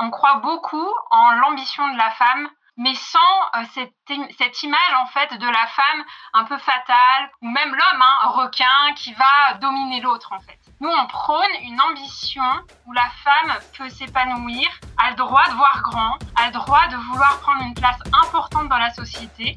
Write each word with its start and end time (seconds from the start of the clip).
On 0.00 0.10
croit 0.10 0.40
beaucoup 0.40 0.88
en 1.10 1.32
l'ambition 1.32 1.92
de 1.92 1.96
la 1.96 2.10
femme 2.10 2.48
mais 2.76 2.94
sans 2.94 3.60
euh, 3.60 3.64
cette, 3.74 3.92
cette, 4.36 4.62
image 4.62 4.94
en 5.00 5.06
fait 5.06 5.38
de 5.38 5.46
la 5.46 5.66
femme 5.68 6.04
un 6.32 6.44
peu 6.44 6.58
fatale 6.58 7.30
ou 7.40 7.48
même 7.48 7.70
l'homme 7.70 8.02
hein, 8.02 8.28
requin 8.30 8.92
qui 8.96 9.12
va 9.14 9.54
dominer 9.60 10.00
l'autre 10.00 10.32
en 10.32 10.40
fait. 10.40 10.58
Nous 10.80 10.88
on 10.88 11.06
prône 11.06 11.52
une 11.62 11.80
ambition 11.80 12.42
où 12.86 12.92
la 12.92 13.08
femme 13.22 13.56
peut 13.78 13.88
s'épanouir, 13.88 14.68
a 14.98 15.10
le 15.10 15.16
droit 15.16 15.46
de 15.48 15.54
voir 15.54 15.82
grand, 15.84 16.18
a 16.34 16.46
le 16.46 16.52
droit 16.52 16.88
de 16.88 16.96
vouloir 16.96 17.38
prendre 17.40 17.62
une 17.62 17.74
place 17.74 17.98
importante 18.24 18.68
dans 18.68 18.78
la 18.78 18.92
société. 18.92 19.56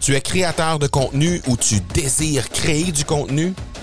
Tu 0.00 0.14
es 0.14 0.20
créateur 0.20 0.78
de 0.78 0.88
contenu 0.88 1.40
ou 1.46 1.56
tu 1.56 1.80
désires 1.80 2.48
créer 2.48 2.90
du 2.90 3.04
contenu? 3.04 3.54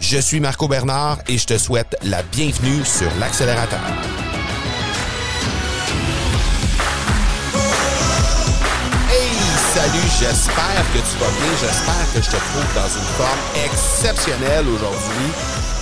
Je 0.00 0.16
suis 0.16 0.40
Marco 0.40 0.66
Bernard 0.66 1.18
et 1.28 1.36
je 1.36 1.46
te 1.46 1.58
souhaite 1.58 1.94
la 2.02 2.22
bienvenue 2.22 2.84
sur 2.84 3.08
l'accélérateur. 3.20 3.78
Hey, 9.10 9.28
salut, 9.74 10.08
j'espère 10.18 10.84
que 10.92 10.98
tu 10.98 11.18
vas 11.18 11.30
bien, 11.30 11.52
j'espère 11.60 12.12
que 12.14 12.22
je 12.22 12.30
te 12.30 12.36
trouve 12.36 12.74
dans 12.74 12.88
une 12.88 13.10
forme 13.18 13.38
exceptionnelle 13.62 14.66
aujourd'hui 14.68 15.30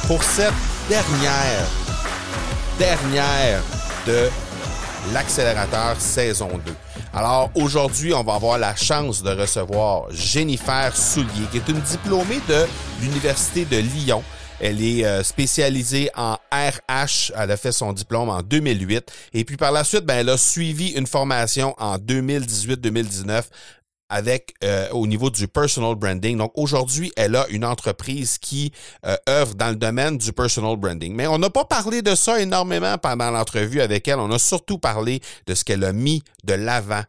pour 0.09 0.23
cette 0.23 0.53
dernière, 0.89 1.67
dernière 2.77 3.62
de 4.05 4.29
l'accélérateur 5.14 5.95
saison 6.01 6.51
2. 6.67 6.75
Alors 7.14 7.51
aujourd'hui, 7.55 8.12
on 8.12 8.23
va 8.23 8.34
avoir 8.34 8.59
la 8.59 8.77
chance 8.77 9.23
de 9.23 9.31
recevoir 9.31 10.06
Jennifer 10.11 10.95
Soulier, 10.95 11.47
qui 11.51 11.56
est 11.56 11.69
une 11.69 11.81
diplômée 11.81 12.41
de 12.48 12.67
l'Université 13.01 13.64
de 13.64 13.78
Lyon. 13.78 14.23
Elle 14.61 14.83
est 14.83 15.05
euh, 15.05 15.23
spécialisée 15.23 16.11
en 16.17 16.34
RH. 16.53 17.33
Elle 17.36 17.51
a 17.51 17.56
fait 17.56 17.73
son 17.73 17.92
diplôme 17.92 18.29
en 18.29 18.42
2008. 18.42 19.11
Et 19.33 19.45
puis 19.45 19.56
par 19.56 19.73
la 19.73 19.84
suite, 19.84 20.05
ben, 20.05 20.19
elle 20.19 20.29
a 20.29 20.36
suivi 20.36 20.91
une 20.91 21.06
formation 21.06 21.75
en 21.79 21.97
2018-2019 21.97 23.45
avec 24.09 24.55
euh, 24.64 24.89
au 24.91 25.06
niveau 25.06 25.31
du 25.31 25.48
personal 25.48 25.95
branding. 25.95 26.39
Donc 26.39 26.53
aujourd'hui, 26.55 27.12
elle 27.17 27.37
a 27.37 27.47
une 27.48 27.64
entreprise 27.64 28.39
qui 28.39 28.73
euh, 29.06 29.17
œuvre 29.28 29.55
dans 29.55 29.69
le 29.69 29.77
domaine 29.77 30.19
du 30.19 30.33
personal 30.33 30.77
branding. 30.77 31.14
Mais 31.14 31.27
on 31.27 31.39
n'a 31.39 31.51
pas 31.51 31.64
parlé 31.64 32.03
de 32.03 32.14
ça 32.14 32.41
énormément 32.41 32.97
pendant 32.98 33.31
l'entrevue 33.31 33.81
avec 33.81 34.09
elle. 34.09 34.19
On 34.19 34.31
a 34.31 34.39
surtout 34.39 34.79
parlé 34.79 35.20
de 35.47 35.55
ce 35.55 35.64
qu'elle 35.64 35.84
a 35.84 35.92
mis 35.92 36.23
de 36.45 36.55
l'avant 36.55 37.03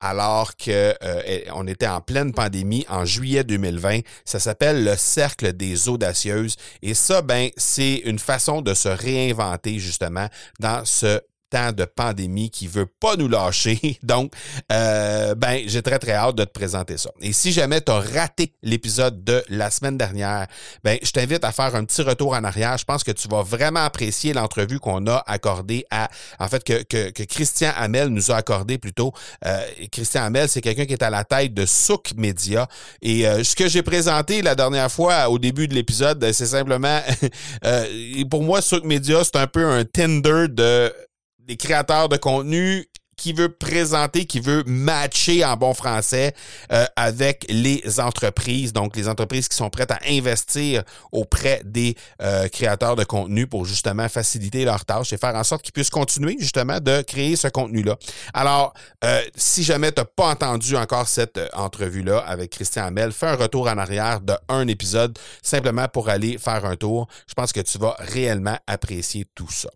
alors 0.00 0.56
que 0.56 0.94
euh, 1.02 1.66
était 1.66 1.86
en 1.86 2.00
pleine 2.00 2.32
pandémie 2.32 2.84
en 2.88 3.04
juillet 3.04 3.44
2020. 3.44 4.00
Ça 4.24 4.38
s'appelle 4.38 4.84
le 4.84 4.96
cercle 4.96 5.52
des 5.52 5.88
audacieuses 5.88 6.56
et 6.82 6.94
ça 6.94 7.22
ben 7.22 7.50
c'est 7.56 7.96
une 8.04 8.18
façon 8.18 8.62
de 8.62 8.74
se 8.74 8.88
réinventer 8.88 9.78
justement 9.78 10.28
dans 10.60 10.84
ce 10.84 11.20
temps 11.50 11.72
de 11.72 11.84
pandémie 11.84 12.50
qui 12.50 12.66
veut 12.66 12.86
pas 12.86 13.16
nous 13.16 13.28
lâcher. 13.28 13.98
Donc, 14.02 14.32
euh, 14.72 15.34
ben, 15.34 15.62
j'ai 15.66 15.82
très, 15.82 15.98
très 15.98 16.12
hâte 16.12 16.36
de 16.36 16.44
te 16.44 16.50
présenter 16.52 16.96
ça. 16.96 17.10
Et 17.20 17.32
si 17.32 17.52
jamais 17.52 17.80
tu 17.80 17.92
as 17.92 18.00
raté 18.00 18.52
l'épisode 18.62 19.24
de 19.24 19.42
la 19.48 19.70
semaine 19.70 19.96
dernière, 19.96 20.46
ben, 20.84 20.98
je 21.02 21.10
t'invite 21.10 21.44
à 21.44 21.52
faire 21.52 21.74
un 21.74 21.84
petit 21.84 22.02
retour 22.02 22.34
en 22.34 22.44
arrière. 22.44 22.76
Je 22.78 22.84
pense 22.84 23.04
que 23.04 23.12
tu 23.12 23.28
vas 23.28 23.42
vraiment 23.42 23.84
apprécier 23.84 24.32
l'entrevue 24.32 24.78
qu'on 24.78 25.06
a 25.06 25.22
accordée 25.26 25.84
à, 25.90 26.08
en 26.38 26.48
fait, 26.48 26.62
que, 26.64 26.82
que, 26.82 27.10
que 27.10 27.22
Christian 27.22 27.72
Hamel 27.76 28.08
nous 28.08 28.30
a 28.30 28.36
accordé 28.36 28.78
plutôt. 28.78 29.12
Euh, 29.44 29.60
Christian 29.90 30.24
Hamel, 30.24 30.48
c'est 30.48 30.60
quelqu'un 30.60 30.86
qui 30.86 30.92
est 30.92 31.02
à 31.02 31.10
la 31.10 31.24
tête 31.24 31.54
de 31.54 31.66
Souk 31.66 32.12
Media. 32.16 32.66
Et 33.02 33.26
euh, 33.26 33.44
ce 33.44 33.54
que 33.54 33.68
j'ai 33.68 33.82
présenté 33.82 34.42
la 34.42 34.54
dernière 34.54 34.90
fois 34.90 35.28
au 35.28 35.38
début 35.38 35.68
de 35.68 35.74
l'épisode, 35.74 36.24
c'est 36.32 36.46
simplement, 36.46 37.00
euh, 37.64 37.84
pour 38.30 38.42
moi, 38.42 38.62
Souk 38.62 38.84
Media, 38.84 39.22
c'est 39.24 39.36
un 39.36 39.46
peu 39.46 39.64
un 39.64 39.84
Tinder 39.84 40.46
de 40.48 40.92
des 41.46 41.56
créateurs 41.56 42.08
de 42.08 42.16
contenu 42.16 42.86
qui 43.16 43.32
veut 43.32 43.48
présenter, 43.48 44.26
qui 44.26 44.40
veut 44.40 44.62
matcher 44.66 45.44
en 45.44 45.56
bon 45.56 45.72
français 45.72 46.34
euh, 46.70 46.84
avec 46.96 47.46
les 47.48 47.98
entreprises, 47.98 48.72
donc 48.72 48.94
les 48.94 49.08
entreprises 49.08 49.48
qui 49.48 49.56
sont 49.56 49.70
prêtes 49.70 49.90
à 49.90 49.98
investir 50.06 50.82
auprès 51.12 51.62
des 51.64 51.96
euh, 52.20 52.48
créateurs 52.48 52.94
de 52.94 53.04
contenu 53.04 53.46
pour 53.46 53.64
justement 53.64 54.08
faciliter 54.08 54.64
leur 54.64 54.84
tâche 54.84 55.12
et 55.14 55.16
faire 55.16 55.34
en 55.34 55.44
sorte 55.44 55.62
qu'ils 55.62 55.72
puissent 55.72 55.90
continuer 55.90 56.36
justement 56.38 56.78
de 56.78 57.00
créer 57.02 57.36
ce 57.36 57.48
contenu-là. 57.48 57.96
Alors, 58.34 58.74
euh, 59.02 59.22
si 59.34 59.64
jamais 59.64 59.92
tu 59.92 60.00
n'as 60.02 60.04
pas 60.04 60.28
entendu 60.28 60.76
encore 60.76 61.08
cette 61.08 61.40
entrevue-là 61.54 62.18
avec 62.18 62.50
Christian 62.50 62.84
Hamel, 62.84 63.12
fais 63.12 63.28
un 63.28 63.36
retour 63.36 63.68
en 63.68 63.78
arrière 63.78 64.20
de 64.20 64.34
un 64.48 64.68
épisode 64.68 65.18
simplement 65.42 65.88
pour 65.88 66.10
aller 66.10 66.36
faire 66.36 66.66
un 66.66 66.76
tour. 66.76 67.08
Je 67.26 67.32
pense 67.32 67.52
que 67.52 67.60
tu 67.60 67.78
vas 67.78 67.96
réellement 67.98 68.58
apprécier 68.66 69.24
tout 69.34 69.50
ça. 69.50 69.70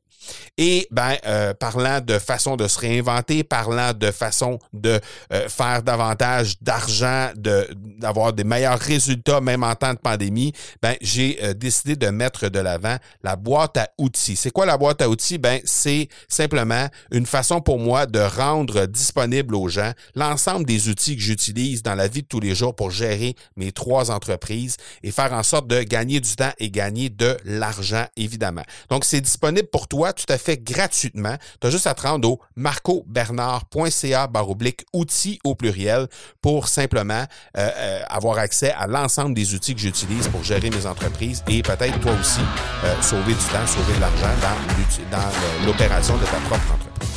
Et 0.58 0.86
ben, 0.91 1.16
euh, 1.26 1.54
parlant 1.54 2.00
de 2.00 2.19
façon 2.19 2.56
de 2.56 2.69
se 2.69 2.78
réinventer, 2.78 3.44
parlant 3.44 3.92
de 3.92 4.10
façon 4.10 4.58
de 4.72 5.00
euh, 5.32 5.48
faire 5.48 5.82
davantage 5.82 6.60
d'argent, 6.60 7.31
d'avoir 7.36 8.32
des 8.32 8.44
meilleurs 8.44 8.78
résultats 8.78 9.41
même 9.41 9.62
en 9.62 9.75
temps 9.75 9.94
de 9.94 9.98
pandémie, 9.98 10.53
ben 10.82 10.94
j'ai 11.00 11.38
euh, 11.42 11.54
décidé 11.54 11.97
de 11.97 12.09
mettre 12.09 12.48
de 12.48 12.59
l'avant 12.59 12.97
la 13.22 13.36
boîte 13.36 13.76
à 13.76 13.88
outils. 13.98 14.36
C'est 14.36 14.50
quoi 14.50 14.66
la 14.66 14.76
boîte 14.76 15.03
à 15.03 15.09
outils? 15.09 15.38
Ben 15.38 15.60
c'est 15.64 16.09
simplement 16.28 16.88
une 17.10 17.26
façon 17.26 17.60
pour 17.60 17.78
moi 17.78 18.06
de 18.06 18.20
rendre 18.20 18.86
disponible 18.86 19.54
aux 19.54 19.69
gens 19.69 19.92
l'ensemble 20.14 20.66
des 20.66 20.88
outils 20.88 21.16
que 21.16 21.22
j'utilise 21.22 21.82
dans 21.82 21.94
la 21.94 22.09
vie 22.09 22.22
de 22.22 22.28
tous 22.28 22.41
les 22.41 22.54
jours 22.54 22.75
pour 22.75 22.91
gérer 22.91 23.34
mes 23.56 23.72
trois 23.72 24.10
entreprises 24.10 24.76
et 25.03 25.10
faire 25.10 25.32
en 25.32 25.42
sorte 25.42 25.66
de 25.66 25.82
gagner 25.82 26.20
du 26.20 26.36
temps 26.36 26.53
et 26.59 26.70
gagner 26.70 27.09
de 27.09 27.36
l'argent 27.44 28.04
évidemment. 28.16 28.62
Donc 28.91 29.04
c'est 29.04 29.20
disponible 29.20 29.69
pour 29.69 29.88
toi 29.88 30.09
tout 30.12 30.26
à 30.28 30.38
fait 30.38 30.59
gratuitement. 30.59 31.37
Tu 31.60 31.66
as 31.66 31.71
juste 31.71 31.87
à 31.87 31.94
te 31.94 32.03
rendre 32.03 32.28
au 32.28 32.41
marcobernard.ca 32.56 34.26
baroblique 34.26 34.84
outils 34.93 35.38
au 35.44 35.54
pluriel 35.54 36.09
pour 36.41 36.69
simplement 36.69 37.25
euh, 37.56 37.71
euh, 37.76 38.03
avoir 38.09 38.38
accès 38.38 38.72
à 38.72 38.87
l'ensemble 38.87 39.34
des 39.34 39.54
outils 39.54 39.75
que 39.75 39.81
j'utilise 39.81 40.28
pour 40.28 40.44
gérer 40.44 40.71
mes 40.71 40.87
entreprises 40.87 41.43
et 41.48 41.62
peut-être 41.62 41.98
toi 42.00 42.12
aussi 42.21 42.41
euh, 42.84 43.03
sauver 43.03 43.34
du 43.34 43.44
temps, 43.44 43.66
sauver 43.66 43.94
de 43.97 44.00
l'argent 44.00 44.34
dans, 44.41 45.16
dans 45.19 45.66
l'opération 45.66 46.16
de 46.16 46.25
ta 46.25 46.38
propre 46.48 46.75
entreprise. 46.75 47.10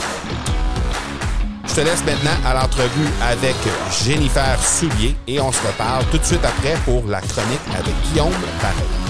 Je 1.68 1.76
te 1.76 1.82
laisse 1.82 2.04
maintenant 2.06 2.38
à 2.46 2.54
l'entrevue 2.54 3.08
avec 3.22 3.56
Jennifer 4.04 4.62
Soulier 4.64 5.16
et 5.28 5.40
on 5.40 5.52
se 5.52 5.66
reparle 5.66 6.06
tout 6.12 6.20
de 6.20 6.24
suite 6.24 6.46
après 6.46 6.76
pour 6.86 7.08
la 7.08 7.22
chronique 7.22 7.62
avec 7.76 7.94
Guillaume 8.12 8.34
Pareil. 8.62 9.03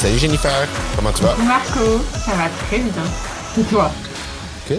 Salut 0.00 0.16
Jennifer, 0.16 0.66
comment 0.96 1.12
tu 1.12 1.22
vas? 1.22 1.36
Marco, 1.36 1.98
ça 2.24 2.32
va 2.32 2.48
très 2.66 2.78
bien. 2.78 3.02
Et 3.58 3.62
toi? 3.64 3.90
OK. 4.64 4.78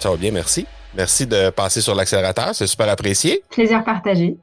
Ça 0.00 0.10
va 0.10 0.16
bien, 0.16 0.32
merci. 0.32 0.66
Merci 0.96 1.28
de 1.28 1.50
passer 1.50 1.80
sur 1.80 1.94
l'accélérateur, 1.94 2.52
c'est 2.56 2.66
super 2.66 2.88
apprécié. 2.88 3.44
Plaisir 3.50 3.84
partagé. 3.84 4.36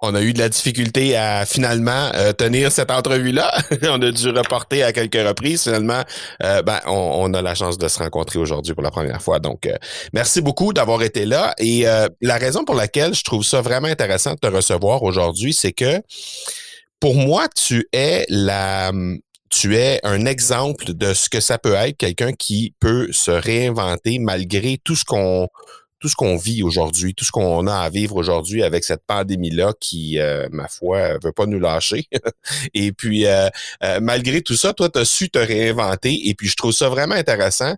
On 0.00 0.14
a 0.14 0.22
eu 0.22 0.32
de 0.32 0.38
la 0.38 0.48
difficulté 0.48 1.16
à 1.16 1.44
finalement 1.44 2.12
euh, 2.14 2.32
tenir 2.32 2.70
cette 2.70 2.92
entrevue-là. 2.92 3.52
on 3.82 4.00
a 4.00 4.12
dû 4.12 4.28
reporter 4.30 4.84
à 4.84 4.92
quelques 4.92 5.26
reprises. 5.26 5.64
Finalement, 5.64 6.04
euh, 6.44 6.62
ben, 6.62 6.78
on, 6.86 7.34
a 7.34 7.42
la 7.42 7.56
chance 7.56 7.78
de 7.78 7.88
se 7.88 7.98
rencontrer 7.98 8.38
aujourd'hui 8.38 8.74
pour 8.74 8.84
la 8.84 8.92
première 8.92 9.20
fois. 9.20 9.40
Donc, 9.40 9.66
euh, 9.66 9.74
merci 10.12 10.40
beaucoup 10.40 10.72
d'avoir 10.72 11.02
été 11.02 11.26
là. 11.26 11.52
Et 11.58 11.84
la 12.20 12.36
raison 12.36 12.64
pour 12.64 12.76
laquelle 12.76 13.12
je 13.12 13.24
trouve 13.24 13.42
ça 13.42 13.60
vraiment 13.60 13.88
intéressant 13.88 14.34
de 14.34 14.38
te 14.38 14.46
recevoir 14.46 15.02
aujourd'hui, 15.02 15.52
c'est 15.52 15.72
que 15.72 16.00
pour 17.04 17.16
moi, 17.16 17.48
tu 17.54 17.86
es 17.92 18.24
la, 18.30 18.90
tu 19.50 19.76
es 19.76 20.00
un 20.04 20.24
exemple 20.24 20.94
de 20.94 21.12
ce 21.12 21.28
que 21.28 21.38
ça 21.38 21.58
peut 21.58 21.74
être 21.74 21.98
quelqu'un 21.98 22.32
qui 22.32 22.74
peut 22.80 23.12
se 23.12 23.30
réinventer 23.30 24.18
malgré 24.18 24.78
tout 24.82 24.96
ce 24.96 25.04
qu'on 25.04 25.48
tout 26.00 26.08
ce 26.08 26.16
qu'on 26.16 26.36
vit 26.36 26.62
aujourd'hui, 26.62 27.14
tout 27.14 27.26
ce 27.26 27.30
qu'on 27.30 27.66
a 27.66 27.76
à 27.76 27.90
vivre 27.90 28.16
aujourd'hui 28.16 28.62
avec 28.62 28.84
cette 28.84 29.02
pandémie-là 29.06 29.74
qui, 29.80 30.18
euh, 30.18 30.48
ma 30.50 30.66
foi, 30.68 31.18
veut 31.22 31.32
pas 31.32 31.44
nous 31.44 31.58
lâcher. 31.58 32.08
et 32.74 32.92
puis, 32.92 33.26
euh, 33.26 33.48
euh, 33.82 34.00
malgré 34.00 34.40
tout 34.40 34.54
ça, 34.54 34.72
toi, 34.72 34.88
tu 34.88 34.98
as 34.98 35.04
su 35.04 35.28
te 35.28 35.38
réinventer. 35.38 36.28
Et 36.28 36.34
puis, 36.34 36.48
je 36.48 36.56
trouve 36.56 36.72
ça 36.72 36.88
vraiment 36.88 37.14
intéressant. 37.14 37.74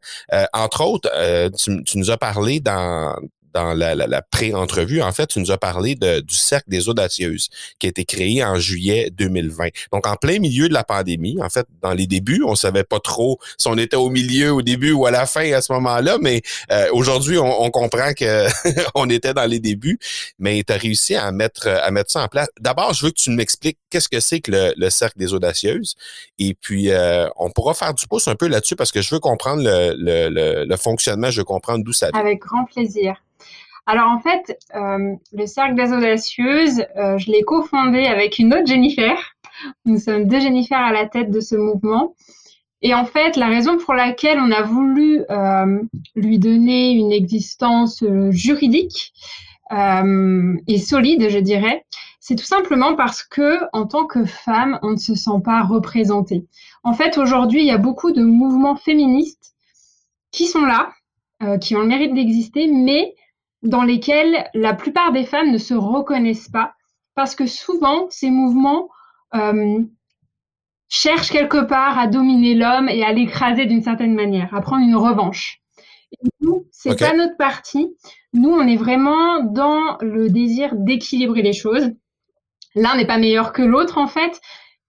entre 0.52 0.84
autres, 0.84 1.08
tu, 1.56 1.84
tu, 1.84 1.98
nous 1.98 2.10
as 2.10 2.16
parlé 2.16 2.58
dans, 2.58 3.14
dans 3.56 3.72
la, 3.72 4.22
pré-entrevue, 4.22 5.00
en 5.00 5.12
fait, 5.12 5.28
tu 5.28 5.40
nous 5.40 5.50
as 5.50 5.56
parlé 5.56 5.94
du 5.94 6.36
Cercle 6.36 6.68
des 6.68 6.90
Audacieuses, 6.90 7.48
qui 7.78 7.86
a 7.86 7.88
été 7.88 8.04
créé 8.04 8.44
en 8.44 8.58
juillet 8.58 9.10
2020. 9.16 9.68
Donc, 9.92 10.06
en 10.06 10.16
plein 10.16 10.38
milieu 10.38 10.68
de 10.68 10.74
la 10.74 10.84
pandémie, 10.84 11.38
en 11.42 11.48
fait, 11.48 11.66
dans 11.80 11.94
les 11.94 12.06
débuts, 12.06 12.42
on 12.46 12.54
savait 12.54 12.84
pas 12.84 13.00
trop 13.00 13.38
si 13.56 13.66
on 13.68 13.78
était 13.78 13.96
au 13.96 14.10
milieu, 14.10 14.52
au 14.52 14.60
début 14.60 14.92
ou 14.92 15.06
à 15.06 15.10
la 15.10 15.24
fin 15.24 15.50
à 15.52 15.62
ce 15.62 15.72
moment-là, 15.72 16.18
mais 16.20 16.42
euh, 16.70 16.88
aujourd'hui, 16.92 17.38
on, 17.38 17.70
comprend 17.70 18.12
que 18.12 18.46
on 18.94 19.08
était 19.08 19.32
dans 19.32 19.46
les 19.46 19.58
débuts, 19.58 19.98
mais 20.38 20.62
tu 20.66 20.72
as 20.72 20.76
réussi 20.76 21.14
à 21.14 21.32
mettre, 21.32 21.66
à 21.66 21.90
mettre 21.90 22.10
ça 22.10 22.22
en 22.22 22.28
place. 22.28 22.48
D'abord, 22.60 22.92
je 22.92 23.06
veux 23.06 23.10
que 23.10 23.20
tu 23.20 23.30
m'expliques 23.30 23.78
qu'est-ce 23.88 24.10
que 24.10 24.20
c'est 24.20 24.40
que 24.40 24.50
le, 24.50 24.74
le, 24.76 24.90
Cercle 24.90 25.18
des 25.18 25.32
Audacieuses, 25.32 25.94
et 26.38 26.54
puis 26.54 26.90
euh, 26.90 27.28
on 27.36 27.50
pourra 27.50 27.72
faire 27.72 27.94
du 27.94 28.06
pouce 28.06 28.28
un 28.28 28.34
peu 28.34 28.48
là-dessus 28.48 28.76
parce 28.76 28.92
que 28.92 29.00
je 29.00 29.14
veux 29.14 29.20
comprendre 29.20 29.62
le 29.64 30.76
fonctionnement, 30.76 31.30
je 31.30 31.40
veux 31.40 31.44
comprendre 31.44 31.82
d'où 31.84 31.92
ça 31.92 32.10
vient. 32.10 32.20
Avec 32.20 32.40
grand 32.40 32.64
plaisir. 32.66 33.16
Alors 33.88 34.08
en 34.10 34.18
fait, 34.18 34.58
euh, 34.74 35.14
le 35.32 35.46
Cercle 35.46 35.76
des 35.76 35.92
Audacieuses, 35.92 36.84
euh, 36.96 37.18
je 37.18 37.30
l'ai 37.30 37.42
cofondé 37.42 38.06
avec 38.06 38.40
une 38.40 38.52
autre 38.52 38.66
Jennifer. 38.66 39.16
Nous 39.84 39.98
sommes 39.98 40.26
deux 40.26 40.40
Jennifer 40.40 40.78
à 40.78 40.92
la 40.92 41.06
tête 41.06 41.30
de 41.30 41.38
ce 41.38 41.54
mouvement. 41.54 42.16
Et 42.82 42.94
en 42.94 43.04
fait, 43.04 43.36
la 43.36 43.46
raison 43.46 43.78
pour 43.78 43.94
laquelle 43.94 44.38
on 44.40 44.50
a 44.50 44.62
voulu 44.62 45.22
euh, 45.30 45.80
lui 46.16 46.40
donner 46.40 46.90
une 46.90 47.12
existence 47.12 48.04
juridique 48.30 49.12
et 49.70 50.78
solide, 50.78 51.28
je 51.28 51.38
dirais, 51.38 51.84
c'est 52.20 52.36
tout 52.36 52.44
simplement 52.44 52.94
parce 52.94 53.24
que 53.24 53.58
en 53.72 53.86
tant 53.86 54.06
que 54.06 54.24
femme, 54.24 54.78
on 54.82 54.90
ne 54.90 54.96
se 54.96 55.16
sent 55.16 55.40
pas 55.44 55.62
représentée. 55.62 56.44
En 56.84 56.92
fait, 56.92 57.18
aujourd'hui, 57.18 57.62
il 57.62 57.66
y 57.66 57.72
a 57.72 57.78
beaucoup 57.78 58.12
de 58.12 58.22
mouvements 58.22 58.76
féministes 58.76 59.54
qui 60.30 60.46
sont 60.46 60.64
là, 60.64 60.92
qui 61.58 61.74
ont 61.74 61.80
le 61.80 61.88
mérite 61.88 62.14
d'exister, 62.14 62.68
mais 62.68 63.16
dans 63.66 63.82
lesquels 63.82 64.48
la 64.54 64.74
plupart 64.74 65.12
des 65.12 65.24
femmes 65.24 65.50
ne 65.50 65.58
se 65.58 65.74
reconnaissent 65.74 66.48
pas 66.48 66.74
parce 67.14 67.34
que 67.34 67.46
souvent 67.46 68.06
ces 68.10 68.30
mouvements 68.30 68.88
euh, 69.34 69.82
cherchent 70.88 71.30
quelque 71.30 71.64
part 71.64 71.98
à 71.98 72.06
dominer 72.06 72.54
l'homme 72.54 72.88
et 72.88 73.04
à 73.04 73.12
l'écraser 73.12 73.66
d'une 73.66 73.82
certaine 73.82 74.14
manière, 74.14 74.54
à 74.54 74.60
prendre 74.60 74.84
une 74.84 74.96
revanche. 74.96 75.60
Et 76.12 76.28
nous, 76.40 76.66
c'est 76.70 76.98
pas 76.98 77.14
notre 77.14 77.36
parti. 77.36 77.96
Nous, 78.32 78.50
on 78.50 78.66
est 78.66 78.76
vraiment 78.76 79.42
dans 79.42 79.98
le 80.00 80.28
désir 80.28 80.70
d'équilibrer 80.74 81.42
les 81.42 81.52
choses. 81.52 81.90
L'un 82.74 82.96
n'est 82.96 83.06
pas 83.06 83.18
meilleur 83.18 83.52
que 83.52 83.62
l'autre 83.62 83.98
en 83.98 84.06
fait, 84.06 84.40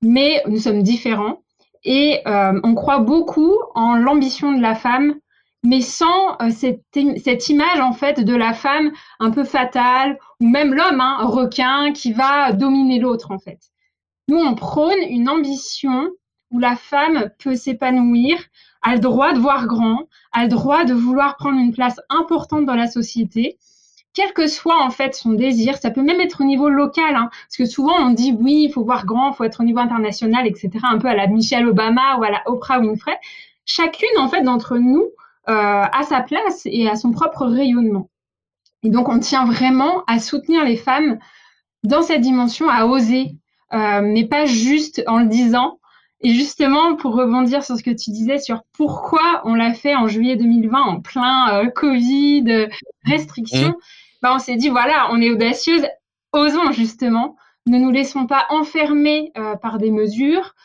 mais 0.01 0.43
nous 0.47 0.59
sommes 0.59 0.83
différents 0.83 1.41
et 1.83 2.21
euh, 2.27 2.59
on 2.63 2.75
croit 2.75 2.99
beaucoup 2.99 3.57
en 3.73 3.95
l'ambition 3.95 4.51
de 4.51 4.61
la 4.61 4.75
femme 4.75 5.15
mais 5.67 5.81
sans 5.81 6.37
euh, 6.41 6.49
cette, 6.49 6.81
cette, 6.93 7.49
image 7.49 7.81
en 7.81 7.91
fait 7.91 8.21
de 8.21 8.33
la 8.33 8.53
femme 8.53 8.91
un 9.19 9.31
peu 9.31 9.43
fatale 9.43 10.17
ou 10.39 10.47
même 10.47 10.73
l'homme, 10.73 11.01
hein, 11.01 11.17
requin 11.25 11.91
qui 11.91 12.13
va 12.13 12.53
dominer 12.53 12.99
l'autre 12.99 13.31
en 13.31 13.37
fait. 13.37 13.59
Nous, 14.29 14.37
on 14.37 14.55
prône 14.55 14.99
une 15.09 15.27
ambition 15.27 16.07
où 16.51 16.59
la 16.59 16.77
femme 16.77 17.31
peut 17.39 17.55
s'épanouir, 17.55 18.37
a 18.81 18.93
le 18.93 18.99
droit 18.99 19.33
de 19.33 19.39
voir 19.39 19.67
grand, 19.67 20.07
a 20.31 20.43
le 20.43 20.47
droit 20.47 20.85
de 20.85 20.93
vouloir 20.93 21.35
prendre 21.35 21.59
une 21.59 21.73
place 21.73 21.99
importante 22.09 22.65
dans 22.65 22.75
la 22.75 22.87
société, 22.87 23.57
quel 24.13 24.31
que 24.31 24.47
soit 24.47 24.81
en 24.81 24.89
fait 24.89 25.15
son 25.15 25.33
désir. 25.33 25.77
Ça 25.77 25.91
peut 25.91 26.01
même 26.01 26.21
être 26.21 26.39
au 26.39 26.45
niveau 26.45 26.69
local, 26.69 27.13
hein, 27.13 27.29
parce 27.29 27.57
que 27.57 27.65
souvent 27.65 27.95
on 27.99 28.11
dit 28.11 28.33
oui, 28.39 28.67
il 28.69 28.71
faut 28.71 28.85
voir 28.85 29.05
grand, 29.05 29.31
il 29.31 29.35
faut 29.35 29.43
être 29.43 29.59
au 29.59 29.65
niveau 29.65 29.79
international, 29.79 30.47
etc. 30.47 30.69
Un 30.83 30.97
peu 30.97 31.09
à 31.09 31.13
la 31.13 31.27
Michelle 31.27 31.67
Obama 31.67 32.15
ou 32.19 32.23
à 32.23 32.31
la 32.31 32.41
Oprah 32.45 32.79
Winfrey. 32.79 33.17
Chacune 33.65 34.17
en 34.17 34.29
fait 34.29 34.43
d'entre 34.43 34.77
nous 34.77 35.03
à 35.47 36.03
sa 36.03 36.21
place 36.21 36.63
et 36.65 36.89
à 36.89 36.95
son 36.95 37.11
propre 37.11 37.45
rayonnement. 37.45 38.09
Et 38.83 38.89
donc, 38.89 39.09
on 39.09 39.19
tient 39.19 39.45
vraiment 39.45 40.03
à 40.07 40.19
soutenir 40.19 40.63
les 40.63 40.77
femmes 40.77 41.19
dans 41.83 42.01
cette 42.01 42.21
dimension, 42.21 42.69
à 42.69 42.85
oser, 42.85 43.35
euh, 43.73 44.01
mais 44.01 44.25
pas 44.25 44.45
juste 44.45 45.03
en 45.07 45.19
le 45.19 45.27
disant. 45.27 45.79
Et 46.21 46.33
justement, 46.33 46.95
pour 46.95 47.13
rebondir 47.13 47.63
sur 47.63 47.77
ce 47.77 47.83
que 47.83 47.91
tu 47.91 48.11
disais 48.11 48.39
sur 48.39 48.63
pourquoi 48.75 49.41
on 49.43 49.53
l'a 49.53 49.73
fait 49.73 49.95
en 49.95 50.07
juillet 50.07 50.35
2020 50.35 50.79
en 50.79 51.01
plein 51.01 51.53
euh, 51.53 51.69
Covid, 51.69 52.69
restrictions, 53.05 53.69
mmh. 53.69 54.21
bah, 54.21 54.33
on 54.33 54.39
s'est 54.39 54.55
dit, 54.55 54.69
voilà, 54.69 55.09
on 55.11 55.21
est 55.21 55.29
audacieuse, 55.29 55.85
osons 56.33 56.71
justement, 56.71 57.35
ne 57.67 57.77
nous 57.77 57.91
laissons 57.91 58.25
pas 58.25 58.45
enfermer 58.49 59.33
par 59.61 59.77
des 59.77 59.91
mesures. 59.91 60.55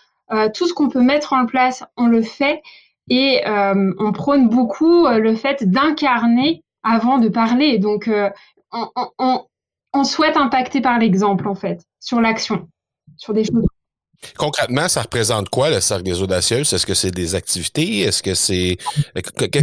tout 0.54 0.66
ce 0.68 0.72
qu'on 0.72 0.88
peut 0.88 1.00
mettre 1.00 1.32
en 1.32 1.46
place, 1.46 1.84
on 1.96 2.06
le 2.06 2.22
fait. 2.22 2.62
Et 3.08 3.42
euh, 3.46 3.92
on 3.98 4.12
prône 4.12 4.48
beaucoup 4.48 5.06
euh, 5.06 5.18
le 5.18 5.34
fait 5.34 5.68
d'incarner 5.68 6.62
avant 6.82 7.18
de 7.18 7.28
parler. 7.28 7.78
Donc, 7.78 8.08
euh, 8.08 8.30
on, 8.72 10.04
souhaite 10.04 10.36
impacter 10.36 10.80
par 10.80 10.98
l'exemple, 10.98 11.48
en 11.48 11.54
fait, 11.54 11.82
sur 12.00 12.20
l'action, 12.20 12.68
sur 13.16 13.34
des 13.34 13.44
choses. 13.44 13.66
Concrètement, 14.38 14.88
ça 14.88 15.02
représente 15.02 15.48
quoi 15.48 15.68
le 15.68 15.80
cercle 15.80 16.04
des 16.04 16.22
audacieuses? 16.22 16.72
Est-ce 16.72 16.86
que 16.86 16.94
c'est 16.94 17.10
des 17.10 17.34
activités? 17.34 18.00
Est-ce 18.00 18.22
que 18.22 18.34
c'est 18.34 18.78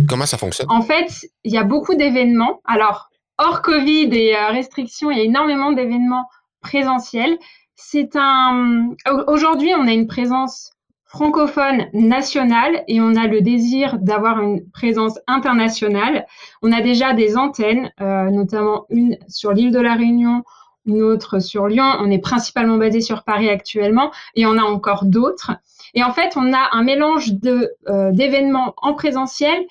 comment 0.07 0.25
ça 0.25 0.37
fonctionne? 0.37 0.67
En 0.69 0.81
fait, 0.81 1.07
il 1.43 1.53
y 1.53 1.57
a 1.57 1.63
beaucoup 1.63 1.95
d'événements. 1.95 2.59
Alors, 2.65 3.09
hors 3.37 3.61
Covid 3.61 4.09
et 4.11 4.35
restrictions, 4.35 5.11
il 5.11 5.17
y 5.17 5.21
a 5.21 5.23
énormément 5.23 5.71
d'événements 5.71 6.25
présentiels. 6.61 7.37
C'est 7.75 8.15
un 8.15 8.89
aujourd'hui, 9.27 9.71
on 9.75 9.87
a 9.87 9.93
une 9.93 10.07
présence 10.07 10.73
francophone 11.09 11.87
nationale 11.91 12.83
et 12.87 13.01
on 13.01 13.15
a 13.15 13.25
le 13.25 13.41
désir 13.41 13.97
d'avoir 13.97 14.41
une 14.41 14.69
présence 14.69 15.19
internationale. 15.25 16.27
On 16.61 16.71
a 16.71 16.81
déjà 16.81 17.13
des 17.13 17.35
antennes, 17.35 17.91
euh, 17.99 18.29
notamment 18.29 18.85
une 18.89 19.17
sur 19.27 19.51
l'île 19.51 19.71
de 19.71 19.79
la 19.79 19.95
Réunion, 19.95 20.43
une 20.85 21.01
autre 21.01 21.39
sur 21.39 21.67
Lyon. 21.67 21.91
On 21.99 22.11
est 22.11 22.19
principalement 22.19 22.77
basé 22.77 23.01
sur 23.01 23.23
Paris 23.23 23.49
actuellement 23.49 24.11
et 24.35 24.45
on 24.45 24.57
a 24.59 24.61
encore 24.61 25.05
d'autres. 25.05 25.51
Et 25.95 26.03
en 26.03 26.13
fait, 26.13 26.37
on 26.37 26.53
a 26.53 26.69
un 26.73 26.83
mélange 26.83 27.31
euh, 27.43 28.11
d'événements 28.11 28.75
en 28.77 28.93
présentiel 28.93 29.65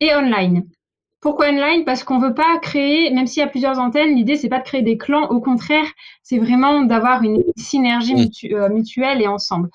et 0.00 0.14
online. 0.14 0.64
Pourquoi 1.22 1.48
online? 1.48 1.84
Parce 1.86 2.04
qu'on 2.04 2.18
veut 2.18 2.34
pas 2.34 2.58
créer, 2.60 3.10
même 3.12 3.26
s'il 3.26 3.40
y 3.40 3.44
a 3.44 3.48
plusieurs 3.48 3.78
antennes, 3.78 4.14
l'idée 4.14 4.36
c'est 4.36 4.48
pas 4.50 4.58
de 4.58 4.64
créer 4.64 4.82
des 4.82 4.98
clans. 4.98 5.28
Au 5.28 5.40
contraire, 5.40 5.86
c'est 6.22 6.38
vraiment 6.38 6.82
d'avoir 6.82 7.22
une 7.22 7.42
synergie 7.56 8.30
euh, 8.52 8.68
mutuelle 8.68 9.22
et 9.22 9.28
ensemble. 9.28 9.70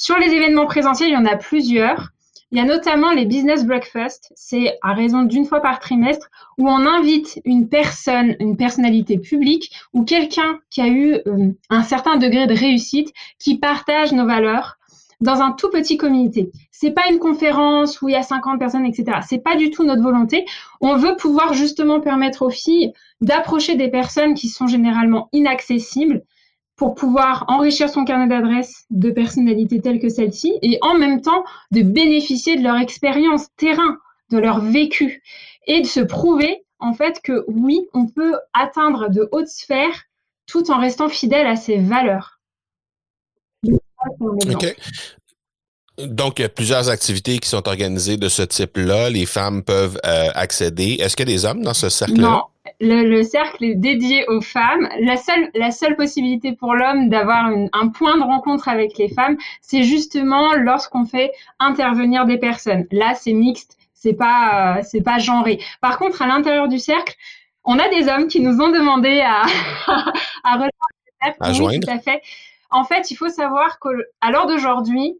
Sur 0.00 0.16
les 0.16 0.32
événements 0.32 0.66
présentiels, 0.66 1.08
il 1.08 1.14
y 1.14 1.16
en 1.16 1.26
a 1.26 1.34
plusieurs. 1.34 2.10
Il 2.52 2.58
y 2.58 2.60
a 2.60 2.64
notamment 2.64 3.10
les 3.10 3.26
business 3.26 3.66
breakfast, 3.66 4.32
c'est 4.36 4.78
à 4.80 4.94
raison 4.94 5.24
d'une 5.24 5.44
fois 5.44 5.60
par 5.60 5.80
trimestre, 5.80 6.28
où 6.56 6.68
on 6.68 6.86
invite 6.86 7.40
une 7.44 7.68
personne, 7.68 8.36
une 8.38 8.56
personnalité 8.56 9.18
publique 9.18 9.72
ou 9.92 10.04
quelqu'un 10.04 10.60
qui 10.70 10.80
a 10.82 10.86
eu 10.86 11.14
euh, 11.26 11.50
un 11.68 11.82
certain 11.82 12.16
degré 12.16 12.46
de 12.46 12.54
réussite, 12.54 13.12
qui 13.40 13.58
partage 13.58 14.12
nos 14.12 14.24
valeurs 14.24 14.78
dans 15.20 15.42
un 15.42 15.50
tout 15.50 15.68
petit 15.68 15.96
comité. 15.96 16.52
C'est 16.70 16.92
pas 16.92 17.10
une 17.10 17.18
conférence 17.18 18.00
où 18.00 18.08
il 18.08 18.12
y 18.12 18.16
a 18.16 18.22
50 18.22 18.60
personnes, 18.60 18.86
etc. 18.86 19.18
C'est 19.26 19.42
pas 19.42 19.56
du 19.56 19.70
tout 19.70 19.82
notre 19.82 20.02
volonté. 20.02 20.44
On 20.80 20.94
veut 20.94 21.16
pouvoir 21.16 21.54
justement 21.54 22.00
permettre 22.00 22.42
aux 22.42 22.50
filles 22.50 22.92
d'approcher 23.20 23.74
des 23.74 23.88
personnes 23.88 24.34
qui 24.34 24.48
sont 24.48 24.68
généralement 24.68 25.28
inaccessibles 25.32 26.22
pour 26.78 26.94
pouvoir 26.94 27.44
enrichir 27.48 27.90
son 27.90 28.04
carnet 28.04 28.28
d'adresses 28.28 28.86
de 28.90 29.10
personnalités 29.10 29.80
telles 29.80 29.98
que 29.98 30.08
celle-ci 30.08 30.54
et 30.62 30.78
en 30.80 30.94
même 30.94 31.20
temps 31.20 31.44
de 31.72 31.82
bénéficier 31.82 32.56
de 32.56 32.62
leur 32.62 32.76
expérience 32.76 33.48
terrain, 33.56 33.98
de 34.30 34.38
leur 34.38 34.60
vécu 34.60 35.22
et 35.66 35.82
de 35.82 35.86
se 35.86 36.00
prouver 36.00 36.64
en 36.78 36.94
fait 36.94 37.20
que 37.22 37.44
oui, 37.48 37.88
on 37.92 38.06
peut 38.06 38.36
atteindre 38.54 39.10
de 39.10 39.28
hautes 39.32 39.48
sphères 39.48 40.04
tout 40.46 40.70
en 40.70 40.80
restant 40.80 41.08
fidèle 41.08 41.48
à 41.48 41.56
ses 41.56 41.78
valeurs. 41.78 42.38
Donc, 45.98 46.38
il 46.38 46.42
y 46.42 46.44
a 46.44 46.48
plusieurs 46.48 46.88
activités 46.90 47.38
qui 47.38 47.48
sont 47.48 47.66
organisées 47.66 48.16
de 48.16 48.28
ce 48.28 48.42
type-là. 48.42 49.10
Les 49.10 49.26
femmes 49.26 49.64
peuvent 49.64 49.98
euh, 50.06 50.28
accéder. 50.34 50.98
Est-ce 51.00 51.16
qu'il 51.16 51.28
y 51.28 51.32
a 51.32 51.36
des 51.36 51.44
hommes 51.44 51.62
dans 51.62 51.74
ce 51.74 51.88
cercle-là? 51.88 52.44
Le, 52.80 53.22
cercle 53.22 53.64
est 53.64 53.74
dédié 53.74 54.24
aux 54.28 54.40
femmes. 54.40 54.88
La 55.00 55.16
seule, 55.16 55.50
la 55.54 55.72
seule 55.72 55.96
possibilité 55.96 56.52
pour 56.52 56.74
l'homme 56.74 57.08
d'avoir 57.08 57.50
un 57.72 57.88
point 57.88 58.16
de 58.16 58.22
rencontre 58.22 58.68
avec 58.68 58.96
les 58.98 59.08
femmes, 59.08 59.36
c'est 59.60 59.82
justement 59.82 60.54
lorsqu'on 60.54 61.04
fait 61.04 61.32
intervenir 61.58 62.24
des 62.24 62.38
personnes. 62.38 62.86
Là, 62.92 63.14
c'est 63.14 63.32
mixte, 63.32 63.76
c'est 63.94 64.14
pas, 64.14 64.78
euh, 64.78 64.82
c'est 64.84 65.02
pas 65.02 65.18
genré. 65.18 65.58
Par 65.80 65.98
contre, 65.98 66.22
à 66.22 66.28
l'intérieur 66.28 66.68
du 66.68 66.78
cercle, 66.78 67.16
on 67.64 67.78
a 67.78 67.88
des 67.88 68.08
hommes 68.08 68.28
qui 68.28 68.40
nous 68.40 68.60
ont 68.60 68.70
demandé 68.70 69.20
à, 69.20 69.42
à 70.44 70.52
rejoindre 70.52 70.70
le 71.04 71.12
cercle. 71.24 71.38
À 71.40 71.50
oui, 71.50 71.80
tout 71.80 71.90
à 71.90 71.98
fait. 71.98 72.22
En 72.70 72.84
fait, 72.84 73.10
il 73.10 73.16
faut 73.16 73.28
savoir 73.28 73.80
qu'à 73.80 74.30
l'heure 74.30 74.46
d'aujourd'hui, 74.46 75.18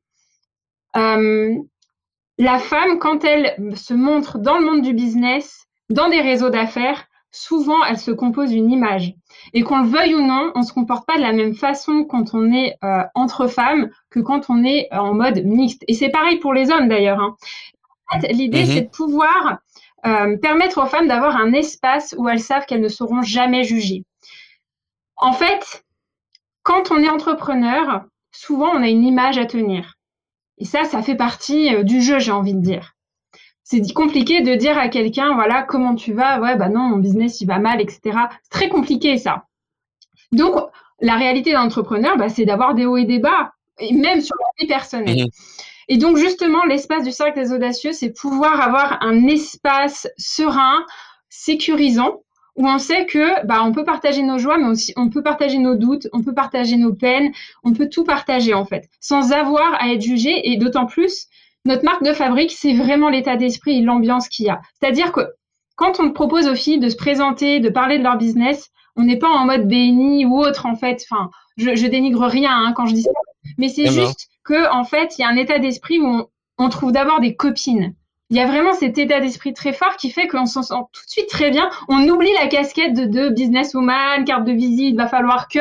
euh, 0.97 1.55
la 2.39 2.59
femme, 2.59 2.99
quand 2.99 3.25
elle 3.25 3.77
se 3.77 3.95
montre 3.95 4.39
dans 4.39 4.59
le 4.59 4.65
monde 4.65 4.83
du 4.83 4.93
business, 4.93 5.67
dans 5.91 6.09
des 6.09 6.21
réseaux 6.21 6.51
d'affaires, 6.51 7.08
souvent 7.31 7.85
elle 7.85 7.99
se 7.99 8.11
compose 8.11 8.53
une 8.53 8.71
image. 8.71 9.15
Et 9.55 9.63
qu'on 9.63 9.81
le 9.81 9.89
veuille 9.89 10.15
ou 10.15 10.23
non, 10.23 10.53
on 10.55 10.63
se 10.63 10.73
comporte 10.73 11.07
pas 11.07 11.17
de 11.17 11.23
la 11.23 11.33
même 11.33 11.55
façon 11.55 12.05
quand 12.05 12.35
on 12.35 12.53
est 12.53 12.77
euh, 12.85 13.03
entre 13.15 13.47
femmes 13.47 13.91
que 14.11 14.21
quand 14.21 14.51
on 14.51 14.65
est 14.65 14.89
en 14.93 15.15
mode 15.15 15.45
mixte. 15.45 15.85
Et 15.89 15.95
c'est 15.95 16.11
pareil 16.11 16.39
pour 16.39 16.55
les 16.55 16.71
hommes 16.71 16.89
d'ailleurs. 16.89 17.21
Hein. 17.21 17.37
En 18.11 18.21
fait, 18.21 18.33
l'idée, 18.33 18.65
mhm. 18.65 18.67
c'est 18.67 18.81
de 18.83 18.89
pouvoir 18.89 19.59
euh, 20.07 20.37
permettre 20.39 20.83
aux 20.83 20.87
femmes 20.87 21.09
d'avoir 21.09 21.37
un 21.37 21.53
espace 21.53 22.15
où 22.19 22.29
elles 22.29 22.41
savent 22.41 22.67
qu'elles 22.67 22.81
ne 22.81 22.89
seront 22.89 23.23
jamais 23.23 23.65
jugées. 23.65 24.05
En 25.17 25.33
fait, 25.33 25.85
quand 26.63 26.91
on 26.91 27.03
est 27.03 27.09
entrepreneur, 27.09 28.05
souvent 28.31 28.71
on 28.75 28.83
a 28.83 28.89
une 28.89 29.05
image 29.05 29.39
à 29.39 29.47
tenir. 29.47 29.95
Et 30.59 30.65
ça, 30.65 30.85
ça 30.85 31.03
fait 31.03 31.17
partie 31.17 31.75
euh, 31.75 31.83
du 31.83 32.03
jeu, 32.03 32.19
j'ai 32.19 32.33
envie 32.33 32.55
de 32.55 32.61
dire. 32.61 32.95
C'est 33.71 33.83
compliqué 33.93 34.41
de 34.41 34.55
dire 34.55 34.79
à 34.79 34.89
quelqu'un, 34.89 35.35
voilà, 35.35 35.63
comment 35.63 35.95
tu 35.95 36.15
vas 36.15 36.41
Ouais, 36.41 36.57
bah 36.57 36.71
non, 36.71 36.81
mon 36.81 36.97
business, 36.97 37.43
il 37.43 37.47
va 37.47 37.59
mal, 37.59 37.83
etc. 37.83 38.01
C'est 38.43 38.51
très 38.51 38.71
compliqué, 38.71 39.19
ça. 39.19 39.45
Donc, 40.33 40.55
la 41.03 41.17
réalité 41.17 41.53
d'un 41.53 41.65
entrepreneur, 41.65 42.17
bah, 42.17 42.31
c'est 42.31 42.47
d'avoir 42.47 42.75
des 42.75 42.87
hauts 42.87 42.97
et 42.97 43.05
des 43.05 43.19
bas, 43.19 43.53
et 43.79 43.93
même 43.93 44.23
sur 44.23 44.35
la 44.41 44.47
vie 44.59 44.67
personnelle. 44.67 45.27
Mmh. 45.27 45.31
Et 45.89 45.99
donc, 45.99 46.17
justement, 46.17 46.65
l'espace 46.65 47.05
du 47.05 47.13
cercle 47.13 47.39
des 47.39 47.53
audacieux, 47.53 47.93
c'est 47.93 48.09
pouvoir 48.09 48.59
avoir 48.59 49.03
un 49.03 49.27
espace 49.27 50.09
serein, 50.17 50.87
sécurisant, 51.29 52.23
où 52.57 52.67
on 52.67 52.79
sait 52.79 53.05
que 53.05 53.47
bah, 53.47 53.63
on 53.65 53.73
peut 53.73 53.85
partager 53.85 54.23
nos 54.23 54.39
joies, 54.39 54.57
mais 54.57 54.67
aussi 54.67 54.95
on 54.97 55.11
peut 55.11 55.23
partager 55.23 55.59
nos 55.59 55.77
doutes, 55.77 56.09
on 56.15 56.23
peut 56.23 56.35
partager 56.35 56.77
nos 56.77 56.93
peines, 56.93 57.33
on 57.65 57.73
peut 57.73 57.89
tout 57.89 58.03
partager 58.03 58.53
en 58.53 58.65
fait, 58.65 58.89
sans 58.99 59.33
avoir 59.33 59.75
à 59.81 59.93
être 59.93 60.01
jugé. 60.01 60.51
Et 60.51 60.57
d'autant 60.57 60.87
plus, 60.87 61.28
notre 61.69 61.85
marque 61.85 62.03
de 62.03 62.13
fabrique, 62.13 62.53
c'est 62.53 62.73
vraiment 62.73 63.11
l'état 63.11 63.37
d'esprit 63.37 63.79
et 63.79 63.81
l'ambiance 63.83 64.29
qu'il 64.29 64.47
y 64.47 64.51
a. 64.51 64.61
C'est-à-dire 64.81 65.13
que 65.13 65.21
quand 65.77 66.01
on 66.01 66.11
propose 66.11 66.49
aux 66.49 66.57
filles 66.57 66.81
de 66.81 66.89
se 66.89 66.97
présenter, 66.97 67.61
de 67.61 67.69
parler 67.69 67.99
de 67.99 68.03
leur 68.03 68.17
business, 68.17 68.71
on 68.97 69.05
n'est 69.05 69.19
pas 69.19 69.29
en 69.29 69.45
mode 69.45 69.69
béni 69.69 70.27
ou 70.27 70.41
autre 70.41 70.67
en 70.67 70.75
fait. 70.75 71.07
Enfin, 71.09 71.31
je, 71.57 71.77
je 71.77 71.87
dénigre 71.87 72.27
rien 72.27 72.51
hein, 72.51 72.73
quand 72.75 72.87
je 72.87 72.95
dis 72.95 73.03
ça, 73.03 73.11
mais 73.59 73.69
c'est 73.69 73.87
juste 73.87 74.29
que 74.45 74.69
en 74.73 74.85
fait, 74.85 75.19
il 75.19 75.23
y 75.23 75.25
a 75.25 75.29
un 75.29 75.37
état 75.37 75.59
d'esprit 75.59 76.01
où 76.01 76.07
on, 76.07 76.27
on 76.57 76.69
trouve 76.71 76.91
d'abord 76.91 77.21
des 77.21 77.37
copines 77.37 77.95
il 78.31 78.37
y 78.37 78.41
a 78.41 78.47
vraiment 78.47 78.75
cet 78.75 78.99
état 78.99 79.21
d'esprit 79.21 79.55
très 79.55 79.73
fort 79.73 79.97
qui 79.97 80.11
fait 80.11 80.29
qu'on 80.29 80.45
s'en 80.45 80.63
sent 80.63 80.75
tout 80.93 81.05
de 81.05 81.11
suite 81.11 81.29
très 81.29 81.51
bien. 81.51 81.71
On 81.89 82.07
oublie 82.09 82.33
la 82.35 82.47
casquette 82.49 82.95
de, 82.95 83.07
de 83.07 83.31
businesswoman, 83.31 84.25
carte 84.25 84.45
de 84.45 84.53
visite, 84.53 84.97
va 84.97 85.09
falloir 85.09 85.49
que. 85.49 85.61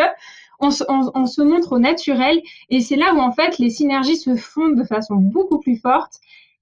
On 0.59 0.71
se, 0.71 0.83
on, 0.89 1.27
se 1.27 1.41
montre 1.41 1.73
au 1.73 1.79
naturel 1.79 2.41
et 2.69 2.81
c'est 2.81 2.95
là 2.95 3.13
où 3.13 3.19
en 3.19 3.31
fait 3.31 3.59
les 3.59 3.69
synergies 3.69 4.17
se 4.17 4.35
font 4.35 4.69
de 4.69 4.83
façon 4.83 5.15
beaucoup 5.15 5.59
plus 5.59 5.77
forte 5.77 6.13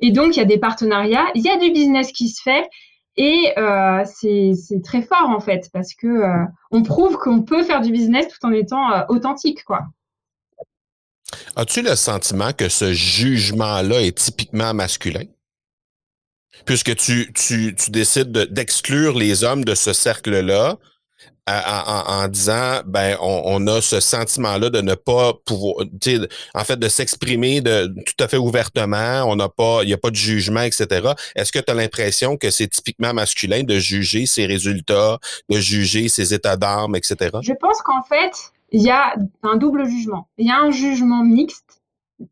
et 0.02 0.12
donc 0.12 0.36
il 0.36 0.40
y 0.40 0.42
a 0.42 0.46
des 0.46 0.58
partenariats, 0.58 1.25
il 1.34 1.44
y 1.44 1.50
a 1.50 1.58
du 1.58 1.72
business 1.72 2.12
qui 2.12 2.28
se 2.28 2.42
fait 2.42 2.70
et 3.16 3.54
euh, 3.58 4.04
c'est 4.06 4.82
très 4.84 5.02
fort 5.02 5.30
en 5.30 5.40
fait 5.40 5.70
parce 5.72 5.94
que 5.94 6.08
euh, 6.08 6.44
on 6.72 6.84
prouve 6.84 7.16
qu'on 7.18 7.42
peut 7.42 7.64
faire 7.64 7.80
du 7.80 7.92
business 7.92 8.28
tout 8.28 8.46
en 8.46 8.52
étant 8.52 8.92
euh, 8.92 9.04
authentique 9.08 9.64
quoi. 9.64 9.84
As-tu 11.56 11.82
le 11.82 11.96
sentiment 11.96 12.52
que 12.52 12.68
ce 12.68 12.92
jugement-là 12.92 14.02
est 14.02 14.18
typiquement 14.18 14.74
masculin? 14.74 15.24
puisque 16.66 16.96
tu, 16.96 17.32
tu 17.34 17.75
décides 17.90 18.32
d'exclure 18.32 19.18
les 19.18 19.44
hommes 19.44 19.66
de 19.66 19.75
ce 19.75 19.94
cercle-là 19.94 20.78
en, 21.48 22.28
disant 22.28 22.82
ben 22.86 23.18
on, 23.22 23.68
a 23.68 23.82
ce 23.82 24.00
sentiment-là 24.00 24.70
de 24.70 24.82
ne 24.82 24.96
pas 24.96 25.34
pouvoir 25.46 25.86
en 26.56 26.64
fait 26.64 26.78
de 26.78 26.88
s'exprimer 26.88 27.62
de 27.62 27.94
tout 28.06 28.24
à 28.24 28.28
fait 28.28 28.38
ouvertement, 28.38 29.24
on 29.25 29.36
n'a 29.36 29.50
pas 29.50 29.84
il 29.84 29.88
n'y 29.88 29.94
a 29.94 29.98
pas 29.98 30.10
de 30.10 30.16
jugement, 30.16 30.62
etc. 30.62 31.12
Est-ce 31.36 31.52
que 31.52 31.60
tu 31.60 31.72
as 31.72 31.75
l'impression 31.75 32.38
que 32.38 32.50
c'est 32.50 32.68
typiquement 32.68 33.14
masculin 33.14 33.64
de 33.64 33.78
juger 33.78 34.25
ses 34.25 34.46
résultats, 34.46 35.20
de 35.50 35.60
juger 35.60 36.10
ses 36.10 36.34
états 36.34 36.58
d'âme, 36.58 36.96
etc. 36.96 37.38
Je 37.42 37.54
pense 37.54 37.82
qu'en 37.82 38.04
fait, 38.04 38.32
il 38.72 38.82
y 38.82 38.90
a 38.90 39.16
un 39.44 39.58
double 39.58 39.88
jugement. 39.88 40.28
Il 40.38 40.48
y 40.48 40.52
a 40.52 40.58
un 40.58 40.72
jugement 40.72 41.24
mixte 41.24 41.82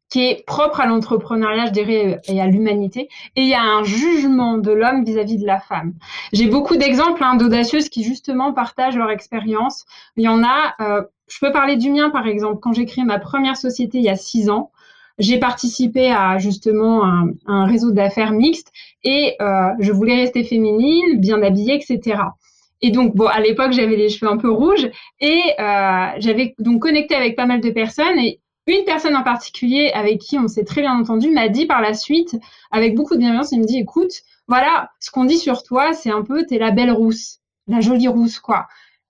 qui 0.10 0.22
est 0.22 0.46
propre 0.46 0.80
à 0.80 0.86
l'entrepreneuriat, 0.86 1.68
je 1.68 1.72
dirais, 1.72 2.22
et 2.28 2.42
à 2.42 2.48
l'humanité. 2.48 3.10
Et 3.36 3.42
il 3.42 3.48
y 3.48 3.54
a 3.54 3.62
un 3.62 3.84
jugement 3.84 4.58
de 4.58 4.72
l'homme 4.72 5.04
vis-à-vis 5.04 5.38
de 5.38 5.46
la 5.46 5.60
femme. 5.60 5.94
J'ai 6.32 6.48
beaucoup 6.48 6.78
d'exemples 6.78 7.24
hein, 7.24 7.36
d'audacieuses 7.36 7.90
qui 7.90 8.04
justement 8.04 8.54
partagent 8.54 8.96
leur 8.96 9.10
expérience. 9.10 9.86
Il 10.16 10.24
y 10.24 10.28
en 10.28 10.44
a, 10.44 10.74
euh, 10.80 11.04
je 11.28 11.40
peux 11.40 11.52
parler 11.52 11.76
du 11.76 11.90
mien 11.90 12.10
par 12.10 12.28
exemple. 12.28 12.60
Quand 12.62 12.74
j'ai 12.74 12.86
créé 12.86 13.04
ma 13.04 13.20
première 13.20 13.58
société 13.58 13.98
il 13.98 14.04
y 14.06 14.10
a 14.10 14.16
six 14.16 14.50
ans, 14.50 14.72
j'ai 15.20 15.38
participé 15.38 16.12
à 16.12 16.38
justement 16.40 17.04
un, 17.46 17.66
réseau 17.66 17.92
d'affaires 17.92 18.32
mixte 18.32 18.72
et 19.04 19.36
euh, 19.42 19.70
je 19.80 19.92
voulais 19.92 20.16
rester 20.16 20.44
féminine, 20.44 21.20
bien 21.20 21.42
habillée, 21.44 21.76
etc. 21.76 22.22
Et 22.82 22.92
donc, 22.92 23.16
bon, 23.16 23.28
à 23.28 23.40
l'époque, 23.40 23.72
j'avais 23.72 23.96
les 23.96 24.10
cheveux 24.10 24.30
un 24.30 24.38
peu 24.38 24.50
rouges 24.52 24.90
et 25.22 25.42
euh, 25.60 26.08
j'avais 26.18 26.56
donc 26.60 26.82
connecté 26.82 27.16
avec 27.16 27.36
pas 27.36 27.46
mal 27.46 27.62
de 27.62 27.70
personnes 27.70 28.18
et 28.18 28.42
une 28.68 28.86
personne 28.86 29.16
en 29.16 29.24
particulier 29.24 29.92
avec 29.94 30.20
qui 30.20 30.38
on 30.38 30.48
s'est 30.48 30.64
très 30.64 30.82
bien 30.82 30.98
entendu 30.98 31.30
m'a 31.30 31.50
dit 31.50 31.66
par 31.66 31.82
la 31.82 31.94
suite, 31.94 32.36
avec 32.72 32.96
beaucoup 32.96 33.16
de 33.16 33.20
bienveillance, 33.20 33.52
il 33.52 33.60
me 33.60 33.66
dit, 33.66 33.80
écoute, 33.80 34.14
voilà, 34.48 34.92
ce 35.00 35.12
qu'on 35.12 35.26
dit 35.26 35.38
sur 35.38 35.64
toi, 35.64 35.94
c'est 35.94 36.12
un 36.12 36.24
peu, 36.24 36.46
t'es 36.46 36.58
la 36.58 36.72
belle 36.72 36.92
rousse, 36.92 37.40
la 37.68 37.82
jolie 37.82 38.08
rousse, 38.08 38.40
quoi. 38.40 38.68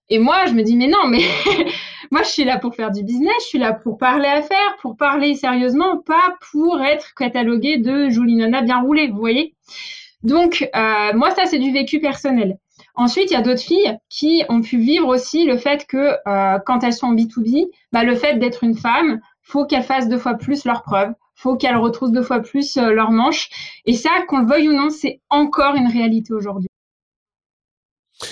Et 0.09 0.19
moi, 0.19 0.45
je 0.47 0.53
me 0.53 0.63
dis, 0.63 0.75
mais 0.75 0.87
non, 0.87 1.07
mais 1.07 1.21
moi, 2.11 2.23
je 2.23 2.29
suis 2.29 2.43
là 2.43 2.59
pour 2.59 2.75
faire 2.75 2.91
du 2.91 3.03
business, 3.03 3.33
je 3.41 3.47
suis 3.47 3.59
là 3.59 3.73
pour 3.73 3.97
parler 3.97 4.27
à 4.27 4.41
faire, 4.41 4.77
pour 4.81 4.97
parler 4.97 5.35
sérieusement, 5.35 5.97
pas 5.97 6.35
pour 6.51 6.81
être 6.81 7.13
cataloguée 7.15 7.77
de 7.77 8.09
jolie 8.09 8.35
nana 8.35 8.61
bien 8.61 8.81
roulée, 8.81 9.07
vous 9.07 9.17
voyez 9.17 9.55
Donc, 10.23 10.69
euh, 10.75 11.13
moi, 11.13 11.31
ça, 11.31 11.45
c'est 11.45 11.59
du 11.59 11.71
vécu 11.71 11.99
personnel. 11.99 12.57
Ensuite, 12.95 13.31
il 13.31 13.33
y 13.33 13.37
a 13.37 13.41
d'autres 13.41 13.61
filles 13.61 13.97
qui 14.09 14.43
ont 14.49 14.61
pu 14.61 14.77
vivre 14.77 15.07
aussi 15.07 15.45
le 15.45 15.57
fait 15.57 15.87
que 15.87 16.15
euh, 16.27 16.59
quand 16.65 16.83
elles 16.83 16.93
sont 16.93 17.07
en 17.07 17.15
B2B, 17.15 17.67
bah, 17.91 18.03
le 18.03 18.15
fait 18.15 18.37
d'être 18.37 18.63
une 18.63 18.77
femme, 18.77 19.19
faut 19.43 19.65
qu'elles 19.65 19.83
fassent 19.83 20.09
deux 20.09 20.17
fois 20.17 20.35
plus 20.35 20.65
leurs 20.65 20.83
preuves, 20.83 21.13
faut 21.35 21.55
qu'elles 21.55 21.77
retroussent 21.77 22.11
deux 22.11 22.23
fois 22.23 22.39
plus 22.39 22.77
euh, 22.77 22.91
leurs 22.91 23.11
manches. 23.11 23.49
Et 23.85 23.93
ça, 23.93 24.09
qu'on 24.27 24.39
le 24.39 24.47
veuille 24.47 24.69
ou 24.69 24.73
non, 24.73 24.89
c'est 24.89 25.21
encore 25.29 25.75
une 25.75 25.87
réalité 25.87 26.33
aujourd'hui. 26.33 26.69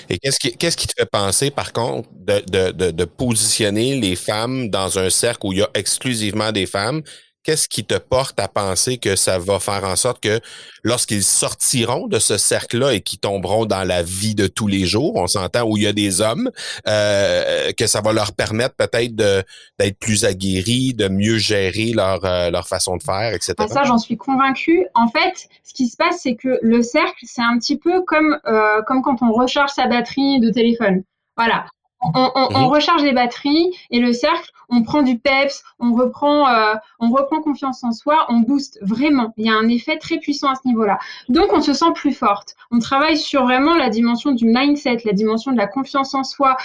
Et 0.10 0.20
qu'est-ce 0.20 0.78
qui, 0.78 0.88
te 0.88 0.94
fait 0.98 1.10
penser, 1.10 1.52
par 1.52 1.74
contre, 1.74 2.08
de, 2.14 3.04
positionner 3.06 4.00
les 4.00 4.16
femmes 4.16 4.70
dans 4.70 5.00
un 5.00 5.10
cercle 5.10 5.48
où 5.48 5.54
il 5.54 5.60
y 5.60 5.62
a 5.62 5.70
exclusivement 5.74 6.52
des 6.52 6.66
femmes 6.66 7.02
qu'est-ce 7.44 7.68
qui 7.68 7.84
te 7.86 7.98
porte 7.98 8.40
à 8.40 8.48
penser 8.48 8.98
que 8.98 9.16
ça 9.16 9.40
va 9.40 9.60
faire 9.60 9.84
en 9.84 9.96
sorte 9.96 10.22
que 10.22 10.40
lorsqu'ils 10.84 11.24
sortiront 11.24 12.08
de 12.08 12.20
ce 12.20 12.38
cercle-là 12.38 12.94
et 12.94 13.02
qu'ils 13.02 13.20
tomberont 13.20 13.66
dans 13.66 13.84
la 13.84 14.04
vie 14.04 14.36
de 14.36 14.48
tous 14.48 14.68
les 14.68 14.86
jours, 14.86 15.16
on 15.16 15.28
s'entend 15.28 15.64
où 15.64 15.78
il 15.78 15.84
y 15.84 15.88
a 15.88 15.94
des 15.94 16.22
hommes, 16.22 16.52
euh, 16.88 17.72
que 17.74 17.88
ça 17.88 18.02
va 18.02 18.14
leur 18.14 18.34
permettre 18.34 18.76
peut-être 18.76 19.16
d'être 19.16 20.00
plus 20.00 20.26
aguerris, 20.26 20.94
de 20.94 21.08
mieux 21.08 21.38
gérer 21.38 21.92
leur, 21.94 22.24
euh, 22.26 22.50
leur 22.52 22.68
façon 22.68 22.98
de 22.98 23.04
faire, 23.04 23.34
etc. 23.34 23.56
Ah, 23.58 23.68
ça, 23.68 23.84
j'en 23.84 23.98
suis 23.98 24.18
convaincue. 24.18 24.86
En 24.94 25.08
fait, 25.08 25.50
ce 25.64 25.74
qui 25.74 25.88
se 25.88 25.98
passe, 25.98 26.22
c'est 26.24 26.36
que 26.36 26.60
le 26.62 26.82
cercle, 26.82 27.24
c'est 27.24 27.42
un 27.42 27.58
petit 27.58 27.78
peu 27.78 28.02
comme, 28.04 28.40
euh, 28.46 28.82
comme 28.88 29.02
quand 29.02 29.22
on 29.22 29.32
recharge 29.32 29.72
sa 29.72 29.88
batterie 29.88 30.40
de 30.40 30.50
téléphone. 30.50 31.04
Voilà. 31.38 31.66
On, 32.02 32.32
on, 32.36 32.48
on, 32.56 32.68
recharge 32.68 33.04
les 33.04 33.14
batteries 33.14 33.70
et 33.92 34.00
le 34.00 34.12
cercle, 34.12 34.52
on 34.70 34.82
prend 34.82 35.04
du 35.04 35.20
peps, 35.20 35.64
on 35.80 35.94
reprend, 35.94 36.48
euh, 36.48 36.74
on 37.00 37.12
reprend 37.12 37.42
confiance 37.42 37.84
en 37.84 37.92
soi, 37.92 38.26
on 38.30 38.40
booste 38.40 38.80
vraiment. 38.82 39.34
Il 39.38 39.46
y 39.46 39.50
a 39.50 39.54
un 39.54 39.68
effet 39.68 39.98
très 39.98 40.18
puissant 40.18 40.50
à 40.50 40.56
ce 40.56 40.68
niveau-là. 40.68 40.98
Donc, 41.30 41.54
on 41.54 41.62
se 41.62 41.74
sent 41.74 41.92
plus 41.94 42.14
forte. 42.14 42.56
On 42.72 42.80
travaille 42.80 43.18
sur 43.18 43.44
vraiment 43.44 43.76
la 43.76 43.90
dimension 43.90 44.32
du 44.32 44.46
mindset, 44.46 45.00
la 45.06 45.14
dimension 45.14 45.52
de 45.52 45.58
la 45.58 45.68
confiance 45.68 46.16
en 46.16 46.24
soi, 46.24 46.58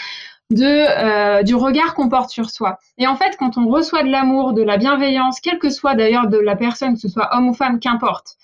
de 0.50 0.64
euh, 0.64 1.42
du 1.42 1.54
regard 1.54 1.94
qu'on 1.94 2.08
porte 2.08 2.30
sur 2.30 2.50
soi. 2.50 2.78
Et 2.98 3.06
en 3.06 3.16
fait, 3.16 3.36
quand 3.36 3.58
on 3.58 3.68
reçoit 3.68 4.04
de 4.04 4.08
l'amour, 4.08 4.52
de 4.52 4.62
la 4.62 4.76
bienveillance, 4.76 5.40
quelle 5.40 5.58
que 5.58 5.70
soit 5.70 5.94
d'ailleurs 5.94 6.28
de 6.28 6.38
la 6.38 6.56
personne, 6.56 6.94
que 6.94 7.00
ce 7.00 7.08
soit 7.08 7.28
homme 7.36 7.48
ou 7.48 7.54
femme, 7.54 7.80
qu'importe, 7.80 8.36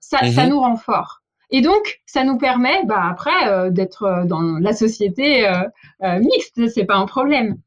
ça, 0.00 0.18
ça 0.30 0.44
mhm. 0.44 0.50
nous 0.50 0.60
rend 0.60 0.76
fort. 0.76 1.21
Et 1.52 1.60
donc, 1.60 2.00
ça 2.06 2.24
nous 2.24 2.38
permet, 2.38 2.84
bah, 2.86 3.08
après, 3.10 3.46
euh, 3.46 3.70
d'être 3.70 4.04
euh, 4.04 4.24
dans 4.24 4.40
la 4.40 4.72
société 4.72 5.46
euh, 5.46 5.62
euh, 6.02 6.18
mixte. 6.18 6.68
C'est 6.74 6.86
pas 6.86 6.96
un 6.96 7.06
problème. 7.06 7.58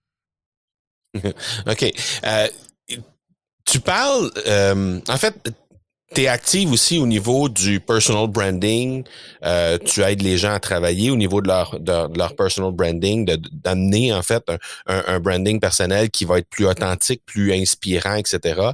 OK. 1.69 1.93
tu 3.65 3.79
parles, 3.79 4.31
en 5.07 5.17
fait, 5.17 5.35
tu 6.13 6.21
es 6.21 6.27
active 6.27 6.71
aussi 6.71 6.99
au 6.99 7.07
niveau 7.07 7.47
du 7.47 7.79
personal 7.79 8.27
branding. 8.27 9.03
tu 9.85 10.01
aides 10.01 10.21
les 10.21 10.37
gens 10.37 10.53
à 10.53 10.59
travailler 10.59 11.11
au 11.11 11.15
niveau 11.15 11.41
de 11.41 11.47
leur, 11.47 11.79
de, 11.79 12.17
leur 12.17 12.35
personal 12.35 12.71
branding, 12.71 13.25
d'amener 13.53 14.13
en 14.13 14.23
fait 14.23 14.43
un, 14.87 15.03
un, 15.07 15.19
branding 15.19 15.59
personnel 15.61 16.09
qui 16.09 16.25
va 16.25 16.39
être 16.39 16.49
plus 16.49 16.65
authentique, 16.65 17.21
plus 17.25 17.53
inspirant, 17.53 18.15
etc. 18.15 18.71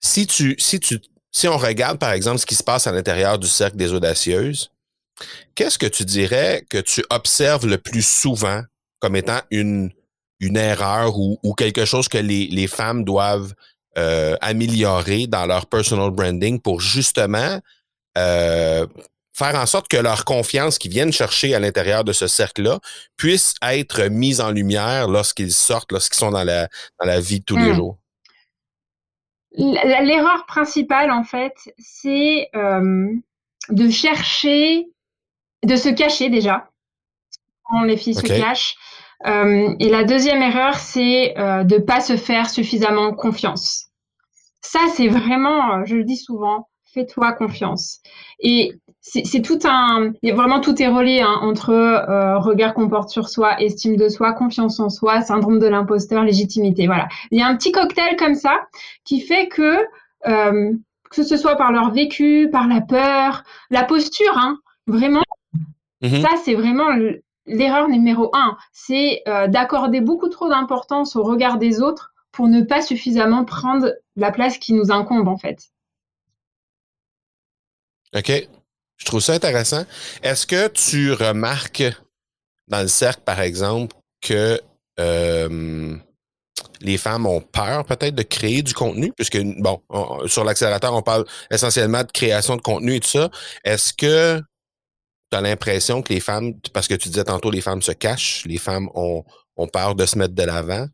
si 0.00 0.26
tu 0.28 0.54
si 0.58 0.78
tu 0.78 1.00
si 1.36 1.48
on 1.48 1.58
regarde, 1.58 1.98
par 1.98 2.12
exemple, 2.12 2.38
ce 2.38 2.46
qui 2.46 2.54
se 2.54 2.62
passe 2.62 2.86
à 2.86 2.92
l'intérieur 2.92 3.38
du 3.38 3.46
cercle 3.46 3.76
des 3.76 3.92
audacieuses, 3.92 4.70
qu'est-ce 5.54 5.78
que 5.78 5.84
tu 5.84 6.06
dirais 6.06 6.64
que 6.70 6.78
tu 6.78 7.04
observes 7.10 7.66
le 7.66 7.76
plus 7.76 8.06
souvent 8.06 8.62
comme 9.00 9.16
étant 9.16 9.40
une, 9.50 9.90
une 10.40 10.56
erreur 10.56 11.18
ou, 11.18 11.54
quelque 11.58 11.84
chose 11.84 12.08
que 12.08 12.16
les, 12.16 12.46
les 12.46 12.66
femmes 12.66 13.04
doivent 13.04 13.52
euh, 13.98 14.34
améliorer 14.40 15.26
dans 15.26 15.44
leur 15.44 15.66
personal 15.66 16.10
branding 16.10 16.58
pour 16.58 16.80
justement 16.80 17.60
euh, 18.16 18.86
faire 19.34 19.56
en 19.56 19.66
sorte 19.66 19.88
que 19.88 19.98
leur 19.98 20.24
confiance 20.24 20.78
qu'ils 20.78 20.92
viennent 20.92 21.12
chercher 21.12 21.54
à 21.54 21.60
l'intérieur 21.60 22.02
de 22.02 22.14
ce 22.14 22.28
cercle-là 22.28 22.80
puisse 23.18 23.52
être 23.60 24.04
mise 24.04 24.40
en 24.40 24.52
lumière 24.52 25.06
lorsqu'ils 25.06 25.52
sortent, 25.52 25.92
lorsqu'ils 25.92 26.18
sont 26.18 26.30
dans 26.30 26.44
la, 26.44 26.70
dans 26.98 27.06
la 27.06 27.20
vie 27.20 27.40
de 27.40 27.44
tous 27.44 27.58
les 27.58 27.72
hmm. 27.72 27.76
jours? 27.76 27.98
L'erreur 29.56 30.44
principale, 30.46 31.10
en 31.10 31.24
fait, 31.24 31.54
c'est 31.78 32.48
euh, 32.54 33.08
de 33.70 33.88
chercher, 33.88 34.86
de 35.64 35.76
se 35.76 35.88
cacher 35.88 36.28
déjà. 36.28 36.70
Les 37.84 37.96
filles 37.96 38.14
se 38.14 38.26
cachent. 38.26 38.76
Euh, 39.26 39.74
et 39.80 39.88
la 39.88 40.04
deuxième 40.04 40.42
erreur, 40.42 40.74
c'est 40.74 41.36
euh, 41.38 41.64
de 41.64 41.78
pas 41.78 42.00
se 42.00 42.16
faire 42.16 42.50
suffisamment 42.50 43.14
confiance. 43.14 43.86
Ça, 44.60 44.80
c'est 44.94 45.08
vraiment, 45.08 45.84
je 45.84 45.96
le 45.96 46.04
dis 46.04 46.16
souvent, 46.16 46.68
fais-toi 46.92 47.32
confiance. 47.32 48.00
Et 48.40 48.74
c'est 49.08 49.40
tout 49.40 49.60
un, 49.64 50.12
vraiment 50.32 50.60
tout 50.60 50.82
est 50.82 50.88
relié 50.88 51.20
hein, 51.20 51.38
entre 51.40 51.70
euh, 51.70 52.38
regard 52.38 52.74
qu'on 52.74 52.88
porte 52.88 53.08
sur 53.08 53.28
soi, 53.28 53.60
estime 53.62 53.96
de 53.96 54.08
soi, 54.08 54.32
confiance 54.32 54.80
en 54.80 54.90
soi, 54.90 55.22
syndrome 55.22 55.60
de 55.60 55.66
l'imposteur, 55.66 56.24
légitimité. 56.24 56.86
Voilà, 56.86 57.06
il 57.30 57.38
y 57.38 57.42
a 57.42 57.46
un 57.46 57.56
petit 57.56 57.70
cocktail 57.70 58.16
comme 58.16 58.34
ça 58.34 58.66
qui 59.04 59.20
fait 59.20 59.46
que 59.46 59.86
euh, 60.26 60.72
que 61.10 61.22
ce 61.22 61.36
soit 61.36 61.54
par 61.54 61.70
leur 61.70 61.92
vécu, 61.92 62.48
par 62.50 62.66
la 62.66 62.80
peur, 62.80 63.44
la 63.70 63.84
posture, 63.84 64.36
hein, 64.36 64.58
vraiment, 64.88 65.22
mm-hmm. 66.02 66.22
ça 66.22 66.30
c'est 66.44 66.54
vraiment 66.54 66.88
l'erreur 67.46 67.88
numéro 67.88 68.30
un, 68.34 68.56
c'est 68.72 69.22
euh, 69.28 69.46
d'accorder 69.46 70.00
beaucoup 70.00 70.28
trop 70.28 70.48
d'importance 70.48 71.14
au 71.14 71.22
regard 71.22 71.58
des 71.58 71.80
autres 71.80 72.12
pour 72.32 72.48
ne 72.48 72.60
pas 72.60 72.82
suffisamment 72.82 73.44
prendre 73.44 73.92
la 74.16 74.32
place 74.32 74.58
qui 74.58 74.74
nous 74.74 74.90
incombe 74.90 75.28
en 75.28 75.38
fait. 75.38 75.70
OK. 78.16 78.48
Je 78.96 79.04
trouve 79.04 79.20
ça 79.20 79.34
intéressant. 79.34 79.84
Est-ce 80.22 80.46
que 80.46 80.68
tu 80.68 81.12
remarques 81.12 81.84
dans 82.68 82.82
le 82.82 82.88
cercle, 82.88 83.22
par 83.24 83.40
exemple, 83.40 83.94
que 84.20 84.60
euh, 84.98 85.96
les 86.80 86.98
femmes 86.98 87.26
ont 87.26 87.40
peur 87.40 87.84
peut-être 87.84 88.14
de 88.14 88.22
créer 88.22 88.62
du 88.62 88.74
contenu, 88.74 89.12
puisque, 89.12 89.38
bon, 89.58 89.80
sur 90.26 90.44
l'accélérateur, 90.44 90.94
on 90.94 91.02
parle 91.02 91.24
essentiellement 91.50 92.02
de 92.02 92.10
création 92.12 92.56
de 92.56 92.62
contenu 92.62 92.96
et 92.96 93.00
tout 93.00 93.08
ça. 93.08 93.30
Est-ce 93.64 93.92
que 93.92 94.40
tu 95.30 95.36
as 95.36 95.40
l'impression 95.40 96.02
que 96.02 96.12
les 96.12 96.20
femmes, 96.20 96.54
parce 96.72 96.88
que 96.88 96.94
tu 96.94 97.08
disais 97.08 97.24
tantôt, 97.24 97.50
les 97.50 97.60
femmes 97.60 97.82
se 97.82 97.92
cachent, 97.92 98.44
les 98.46 98.58
femmes 98.58 98.88
ont, 98.94 99.24
peur 99.72 99.94
de 99.94 100.06
se 100.06 100.18
mettre 100.18 100.34
de 100.34 100.42
l'avant. 100.42 100.86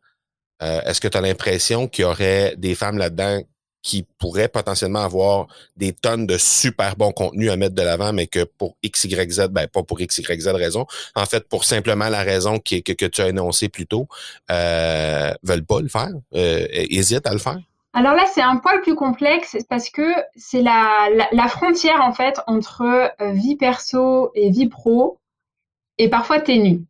Euh, 0.62 0.80
est-ce 0.82 1.00
que 1.00 1.09
tu 1.09 1.18
as 1.18 1.21
l'impression 1.21 1.88
qu'il 1.88 2.02
y 2.02 2.04
aurait 2.04 2.54
des 2.56 2.75
femmes 2.75 2.97
là-dedans 2.97 3.42
qui 3.83 4.07
pourraient 4.19 4.49
potentiellement 4.49 5.01
avoir 5.01 5.49
des 5.77 5.93
tonnes 5.93 6.27
de 6.27 6.39
super 6.39 6.97
bons 6.97 7.12
contenus 7.12 7.51
à 7.51 7.57
mettre 7.57 7.75
de 7.75 7.83
l'avant, 7.83 8.12
mais 8.12 8.27
que 8.27 8.45
pour 8.45 8.77
X, 8.83 9.05
Y, 9.05 9.31
Z, 9.33 9.49
ben 9.51 9.67
pas 9.67 9.83
pour 9.83 10.01
X, 10.01 10.19
Y, 10.19 10.41
Z 10.41 10.49
raison, 10.49 10.87
en 11.15 11.27
fait, 11.27 11.49
pour 11.49 11.65
simplement 11.65 12.09
la 12.09 12.23
raison 12.23 12.59
que, 12.59 12.81
que, 12.81 13.07
tu 13.07 13.21
as 13.21 13.29
énoncée 13.29 13.69
plus 13.69 13.87
tôt, 13.87 14.07
euh, 14.51 15.33
veulent 15.43 15.65
pas 15.65 15.81
le 15.81 15.89
faire, 15.89 16.11
euh, 16.35 16.67
hésitent 16.71 17.27
à 17.27 17.33
le 17.33 17.39
faire? 17.39 17.59
Alors 17.95 18.15
là, 18.15 18.25
c'est 18.33 18.41
un 18.41 18.57
poil 18.57 18.81
plus 18.81 18.95
complexe 18.95 19.57
parce 19.69 19.91
que 19.91 20.15
c'est 20.35 20.62
la, 20.62 21.09
la, 21.31 21.49
frontière 21.49 22.01
en 22.01 22.12
fait 22.12 22.41
entre 22.47 22.83
euh, 22.83 23.33
vie 23.33 23.57
perso 23.57 24.31
et 24.35 24.51
vie 24.51 24.69
pro 24.69 25.19
est 25.99 26.09
parfois 26.09 26.41
ténue. 26.41 26.81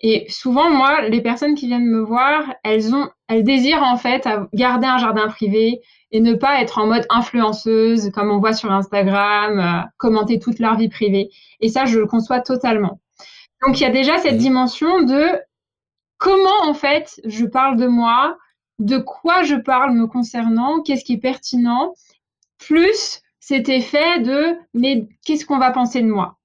Et 0.00 0.26
souvent, 0.28 0.70
moi, 0.70 1.02
les 1.02 1.20
personnes 1.20 1.54
qui 1.54 1.66
viennent 1.66 1.88
me 1.88 2.00
voir, 2.00 2.42
elles 2.64 2.94
ont, 2.94 3.08
elles 3.28 3.44
désirent 3.44 3.82
en 3.82 3.96
fait 3.96 4.28
garder 4.52 4.86
un 4.86 4.98
jardin 4.98 5.28
privé 5.28 5.80
et 6.10 6.20
ne 6.20 6.34
pas 6.34 6.60
être 6.60 6.78
en 6.78 6.86
mode 6.86 7.06
influenceuse 7.10 8.10
comme 8.12 8.30
on 8.30 8.38
voit 8.38 8.52
sur 8.52 8.72
Instagram, 8.72 9.58
euh, 9.58 9.86
commenter 9.96 10.38
toute 10.38 10.58
leur 10.58 10.76
vie 10.76 10.88
privée. 10.88 11.30
Et 11.60 11.68
ça, 11.68 11.84
je 11.84 11.98
le 11.98 12.06
conçois 12.06 12.40
totalement. 12.40 13.00
Donc, 13.62 13.80
il 13.80 13.82
y 13.82 13.86
a 13.86 13.90
déjà 13.90 14.18
cette 14.18 14.38
dimension 14.38 15.02
de 15.02 15.40
comment 16.18 16.62
en 16.62 16.74
fait 16.74 17.20
je 17.24 17.44
parle 17.44 17.76
de 17.76 17.86
moi, 17.86 18.36
de 18.78 18.98
quoi 18.98 19.42
je 19.42 19.56
parle 19.56 19.92
me 19.92 20.06
concernant, 20.06 20.80
qu'est-ce 20.82 21.04
qui 21.04 21.14
est 21.14 21.18
pertinent, 21.18 21.94
plus 22.58 23.20
cet 23.40 23.68
effet 23.68 24.20
de 24.20 24.56
mais 24.74 25.08
qu'est-ce 25.24 25.46
qu'on 25.46 25.58
va 25.58 25.70
penser 25.70 26.02
de 26.02 26.06
moi? 26.06 26.38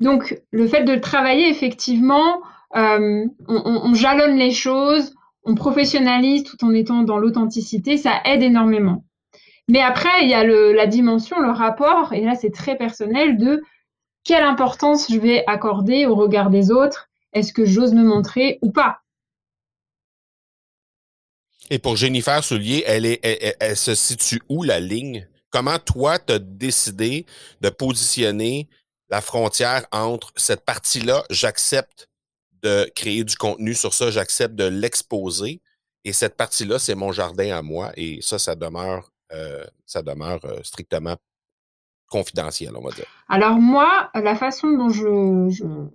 Donc, 0.00 0.40
le 0.50 0.66
fait 0.66 0.82
de 0.82 0.96
travailler, 0.96 1.48
effectivement, 1.48 2.42
euh, 2.74 3.24
on, 3.46 3.94
jalonne 3.94 4.36
les 4.36 4.50
choses, 4.50 5.14
on 5.44 5.54
professionnalise 5.54 6.44
tout 6.44 6.64
en 6.64 6.72
étant 6.72 7.02
dans 7.02 7.18
l'authenticité, 7.18 7.96
ça 7.96 8.20
aide 8.24 8.42
énormément. 8.42 9.04
Mais 9.68 9.80
après, 9.80 10.22
il 10.22 10.28
y 10.28 10.34
a 10.34 10.44
la 10.44 10.86
dimension, 10.86 11.40
le 11.40 11.50
rapport, 11.50 12.12
et 12.12 12.22
là 12.22 12.34
c'est 12.34 12.50
très 12.50 12.76
personnel, 12.76 13.36
de 13.36 13.62
quelle 14.24 14.44
importance 14.44 15.10
je 15.10 15.18
vais 15.18 15.44
accorder 15.46 16.06
au 16.06 16.14
regard 16.14 16.50
des 16.50 16.70
autres, 16.70 17.08
est-ce 17.32 17.52
que 17.52 17.64
j'ose 17.64 17.94
me 17.94 18.04
montrer 18.04 18.58
ou 18.62 18.70
pas? 18.70 18.98
Et 21.70 21.78
pour 21.78 21.96
Jennifer 21.96 22.44
Soulier, 22.44 22.84
elle, 22.86 23.06
est, 23.06 23.20
elle, 23.58 23.76
se 23.76 23.94
situe 23.94 24.42
où 24.48 24.62
la 24.62 24.78
ligne? 24.78 25.26
Comment 25.50 25.78
toi, 25.78 26.18
tu 26.18 26.34
as 26.34 26.38
décidé 26.38 27.24
de 27.60 27.70
positionner 27.70 28.68
la 29.08 29.20
frontière 29.20 29.86
entre 29.92 30.32
cette 30.36 30.64
partie-là, 30.64 31.24
j'accepte 31.30 32.08
de 32.62 32.90
créer 32.94 33.24
du 33.24 33.36
contenu 33.36 33.74
sur 33.74 33.94
ça, 33.94 34.10
j'accepte 34.10 34.54
de 34.54 34.64
l'exposer. 34.64 35.60
Et 36.04 36.12
cette 36.12 36.36
partie-là, 36.36 36.78
c'est 36.78 36.94
mon 36.94 37.12
jardin 37.12 37.56
à 37.56 37.62
moi. 37.62 37.92
Et 37.96 38.20
ça, 38.22 38.38
ça 38.38 38.54
demeure, 38.54 39.12
euh, 39.32 39.64
ça 39.86 40.02
demeure 40.02 40.44
euh, 40.44 40.60
strictement 40.62 41.16
confidentiel, 42.08 42.72
on 42.76 42.82
va 42.82 42.90
dire. 42.90 43.06
Alors 43.28 43.56
moi, 43.56 44.10
la 44.14 44.36
façon 44.36 44.70
dont 44.72 44.90
je, 44.90 45.06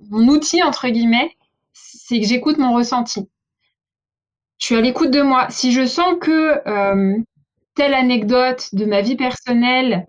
mon 0.09 0.27
outil 0.29 0.63
entre 0.63 0.87
guillemets, 0.89 1.35
c'est 1.73 2.19
que 2.19 2.25
j'écoute 2.25 2.57
mon 2.57 2.73
ressenti. 2.73 3.29
Je 4.57 4.65
suis 4.65 4.75
à 4.75 4.81
l'écoute 4.81 5.11
de 5.11 5.21
moi. 5.21 5.47
Si 5.49 5.71
je 5.71 5.85
sens 5.85 6.15
que 6.19 6.67
euh, 6.67 7.17
telle 7.75 7.93
anecdote 7.93 8.73
de 8.73 8.85
ma 8.85 9.01
vie 9.01 9.15
personnelle 9.15 10.07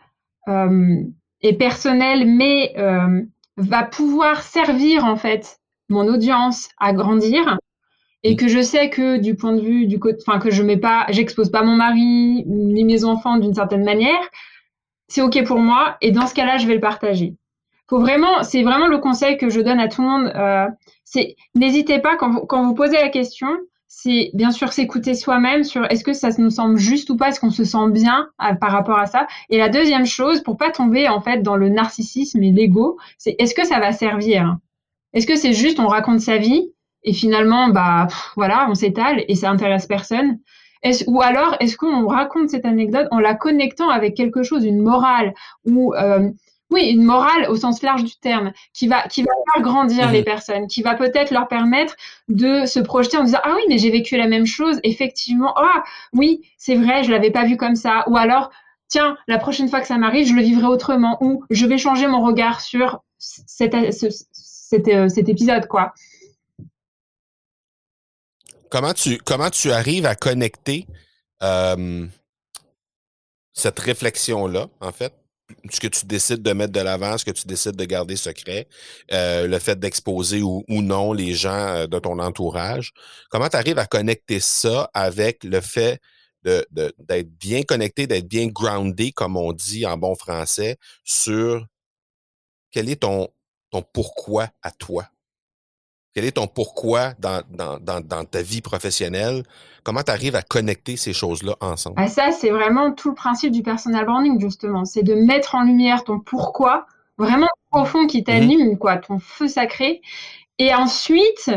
est 1.43 1.53
personnel, 1.53 2.27
mais 2.27 2.73
va 3.59 3.83
pouvoir 3.83 4.43
servir 4.43 5.05
en 5.05 5.17
fait 5.17 5.58
mon 5.89 6.07
audience 6.09 6.69
à 6.79 6.93
grandir 6.93 7.59
et 8.25 8.37
que 8.37 8.49
je 8.49 8.61
sais 8.61 8.91
que 8.91 9.19
du 9.19 9.37
point 9.37 9.53
de 9.53 9.61
vue 9.61 9.87
du 9.87 9.99
côté, 9.99 10.19
enfin 10.27 10.39
que 10.39 10.51
je 10.51 10.63
mets 10.63 10.77
pas, 10.77 11.07
j'expose 11.11 11.51
pas 11.51 11.63
mon 11.63 11.77
mari 11.77 12.45
ni 12.47 12.85
mes 12.85 13.05
enfants 13.05 13.37
d'une 13.37 13.55
certaine 13.55 13.85
manière, 13.85 14.21
c'est 15.09 15.23
ok 15.23 15.45
pour 15.45 15.59
moi 15.59 15.97
et 16.01 16.11
dans 16.11 16.27
ce 16.27 16.35
cas-là, 16.35 16.59
je 16.59 16.67
vais 16.67 16.75
le 16.75 16.81
partager. 16.81 17.35
Faut 17.89 18.01
vraiment, 18.01 18.43
c'est 18.43 18.63
vraiment 18.63 18.89
le 18.89 18.99
conseil 18.99 19.39
que 19.39 19.49
je 19.49 19.61
donne 19.61 19.81
à 19.81 19.89
tout 19.89 20.03
le 20.03 20.09
monde. 20.09 20.33
Euh, 20.35 20.67
c'est 21.05 21.37
n'hésitez 21.55 22.01
pas 22.01 22.17
quand 22.17 22.47
quand 22.47 22.65
vous 22.65 22.75
posez 22.75 22.97
la 22.97 23.09
question, 23.09 23.49
c'est 23.87 24.31
bien 24.35 24.51
sûr 24.51 24.73
s'écouter 24.73 25.15
soi-même 25.15 25.65
sur 25.65 25.91
est-ce 25.91 26.05
que 26.05 26.13
ça 26.13 26.29
nous 26.37 26.51
semble 26.51 26.77
juste 26.77 27.09
ou 27.09 27.17
pas, 27.17 27.29
est-ce 27.29 27.41
qu'on 27.41 27.51
se 27.51 27.65
sent 27.65 27.91
bien 27.91 28.29
euh, 28.43 28.55
par 28.55 28.71
rapport 28.71 28.99
à 28.99 29.07
ça. 29.07 29.27
Et 29.49 29.57
la 29.57 29.71
deuxième 29.71 30.07
chose, 30.07 30.43
pour 30.43 30.59
pas 30.59 30.71
tomber 30.71 31.09
en 31.09 31.21
fait 31.21 31.43
dans 31.43 31.57
le 31.57 31.71
narcissisme 31.71 32.43
et 32.43 32.53
l'ego, 32.53 32.99
c'est 33.17 33.35
est-ce 33.39 33.55
que 33.55 33.67
ça 33.67 33.81
va 33.81 33.93
servir? 33.93 34.59
Est-ce 35.15 35.27
que 35.27 35.37
c'est 35.37 35.53
juste 35.53 35.81
on 35.81 35.87
raconte 35.87 36.21
sa 36.21 36.37
vie 36.39 36.73
et 37.05 37.13
finalement 37.13 37.69
bah 37.69 38.09
voilà 38.37 38.67
on 38.69 38.75
s'étale 38.75 39.25
et 39.29 39.35
ça 39.35 39.51
intéresse 39.51 39.87
personne? 39.87 40.39
Ou 41.07 41.23
alors 41.23 41.57
est-ce 41.61 41.77
qu'on 41.77 42.07
raconte 42.07 42.51
cette 42.51 42.65
anecdote 42.65 43.09
en 43.11 43.19
la 43.19 43.35
connectant 43.35 43.91
avec 43.91 44.15
quelque 44.15 44.43
chose, 44.43 44.65
une 44.65 44.81
morale 44.81 45.35
ou 45.65 45.95
euh, 45.95 46.31
oui, 46.71 46.91
une 46.91 47.03
morale 47.03 47.49
au 47.49 47.57
sens 47.57 47.83
large 47.83 48.05
du 48.05 48.15
terme, 48.17 48.53
qui 48.75 48.89
va, 48.89 49.09
qui 49.09 49.23
va 49.23 49.31
faire 49.53 49.63
grandir 49.63 50.11
les 50.13 50.19
mhm. 50.19 50.25
personnes, 50.25 50.67
qui 50.67 50.83
va 50.83 50.95
peut-être 50.95 51.31
leur 51.31 51.49
permettre 51.49 51.97
de 52.29 52.67
se 52.67 52.79
projeter 52.79 53.17
en 53.17 53.25
disant 53.25 53.39
ah 53.43 53.55
oui 53.57 53.63
mais 53.69 53.79
j'ai 53.79 53.91
vécu 53.91 54.17
la 54.17 54.27
même 54.27 54.47
chose, 54.47 54.79
effectivement. 54.83 55.55
Ah 55.57 55.83
oui 56.13 56.43
c'est 56.59 56.75
vrai 56.75 57.05
je 57.05 57.11
l'avais 57.11 57.31
pas 57.31 57.45
vu 57.45 57.57
comme 57.57 57.77
ça, 57.77 58.05
ou 58.09 58.17
alors 58.17 58.51
tiens 58.89 59.17
la 59.29 59.39
prochaine 59.39 59.69
fois 59.69 59.81
que 59.81 59.87
ça 59.87 59.97
m'arrive 59.99 60.27
je 60.27 60.35
le 60.35 60.43
vivrai 60.43 60.67
autrement, 60.67 61.17
ou 61.23 61.43
je 61.51 61.67
vais 61.67 61.79
changer 61.79 62.07
mon 62.07 62.23
regard 62.23 62.61
sur 62.61 63.01
cet, 63.19 63.75
cet, 64.69 64.89
euh, 64.89 65.09
cet 65.09 65.29
épisode 65.29 65.67
quoi. 65.67 65.93
Comment 68.71 68.93
tu 68.93 69.17
comment 69.19 69.51
tu 69.51 69.73
arrives 69.73 70.05
à 70.05 70.15
connecter 70.15 70.87
euh, 71.43 72.07
cette 73.55 73.79
réflexion 73.79 74.47
là 74.47 74.69
en 74.81 74.93
fait? 74.93 75.15
Ce 75.71 75.81
que 75.81 75.87
tu 75.87 76.05
décides 76.05 76.43
de 76.43 76.53
mettre 76.53 76.75
de 76.75 76.81
l'avant, 76.81 77.17
ce 77.17 77.25
que 77.25 77.31
tu 77.31 77.47
décides 77.47 77.77
de 77.77 77.85
garder 77.87 78.17
secret, 78.17 78.69
euh, 79.13 79.47
le 79.47 79.59
fait 79.59 79.81
d'exposer 79.81 80.43
ou, 80.43 80.63
non 80.69 81.15
les 81.15 81.33
gens 81.33 81.87
de 81.87 81.99
ton 81.99 82.19
entourage. 82.19 82.93
Comment 83.31 83.49
tu 83.49 83.57
arrives 83.57 83.79
à 83.79 83.87
connecter 83.87 84.41
ça 84.41 84.91
avec 84.93 85.45
le 85.45 85.63
fait 85.63 86.03
d'être 86.45 86.67
de, 86.71 86.95
d'être 86.99 87.31
bien 87.39 87.63
connecté, 87.63 88.07
d'être 88.07 88.29
bien 88.29 88.49
groundé, 88.49 89.11
comme 89.11 89.39
on 89.39 89.55
dit 89.55 89.87
en 89.87 89.97
bon 89.97 90.15
français, 90.15 90.77
sur 91.03 91.65
quel 92.71 92.91
est 92.91 92.97
ton, 92.97 93.29
ton 93.71 93.83
pourquoi 93.93 94.49
à 94.63 94.71
toi? 94.71 95.07
Quel 96.15 96.25
est 96.25 96.33
ton 96.33 96.47
pourquoi 96.47 97.13
dans, 97.19 97.43
dans, 97.51 97.79
dans, 97.79 98.01
dans 98.01 98.25
ta 98.25 98.43
vie 98.43 98.61
professionnelle? 98.61 99.45
Comment 99.85 100.03
tu 100.03 100.11
arrives 100.11 100.35
à 100.35 100.43
connecter 100.43 100.97
ces 100.97 101.13
choses-là 101.13 101.55
ensemble? 101.61 101.97
Ah, 101.99 102.09
ça, 102.09 102.33
c'est 102.33 102.51
vraiment 102.51 102.93
tout 102.93 103.11
le 103.11 103.15
principe 103.15 103.53
du 103.53 103.63
personal 103.63 104.05
branding, 104.05 104.41
justement. 104.41 104.85
C'est 104.85 105.03
de 105.03 105.15
mettre 105.15 105.55
en 105.55 105.63
lumière 105.63 106.05
ton 106.05 106.19
pourquoi, 106.19 106.87
vraiment 107.19 107.47
profond 107.71 108.07
qui 108.07 108.25
t'anime, 108.25 108.73
mmh 108.73 108.79
quoi, 108.79 108.97
ton 108.97 109.19
feu 109.19 109.49
sacré. 109.49 110.01
Et 110.59 110.75
ensuite, 110.75 111.51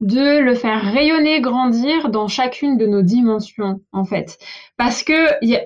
de 0.00 0.38
le 0.38 0.54
faire 0.54 0.80
rayonner, 0.80 1.40
grandir 1.40 2.08
dans 2.08 2.28
chacune 2.28 2.78
de 2.78 2.86
nos 2.86 3.02
dimensions, 3.02 3.80
en 3.92 4.04
fait. 4.04 4.38
Parce 4.76 5.02
que 5.02 5.44
y 5.44 5.56
a, 5.56 5.62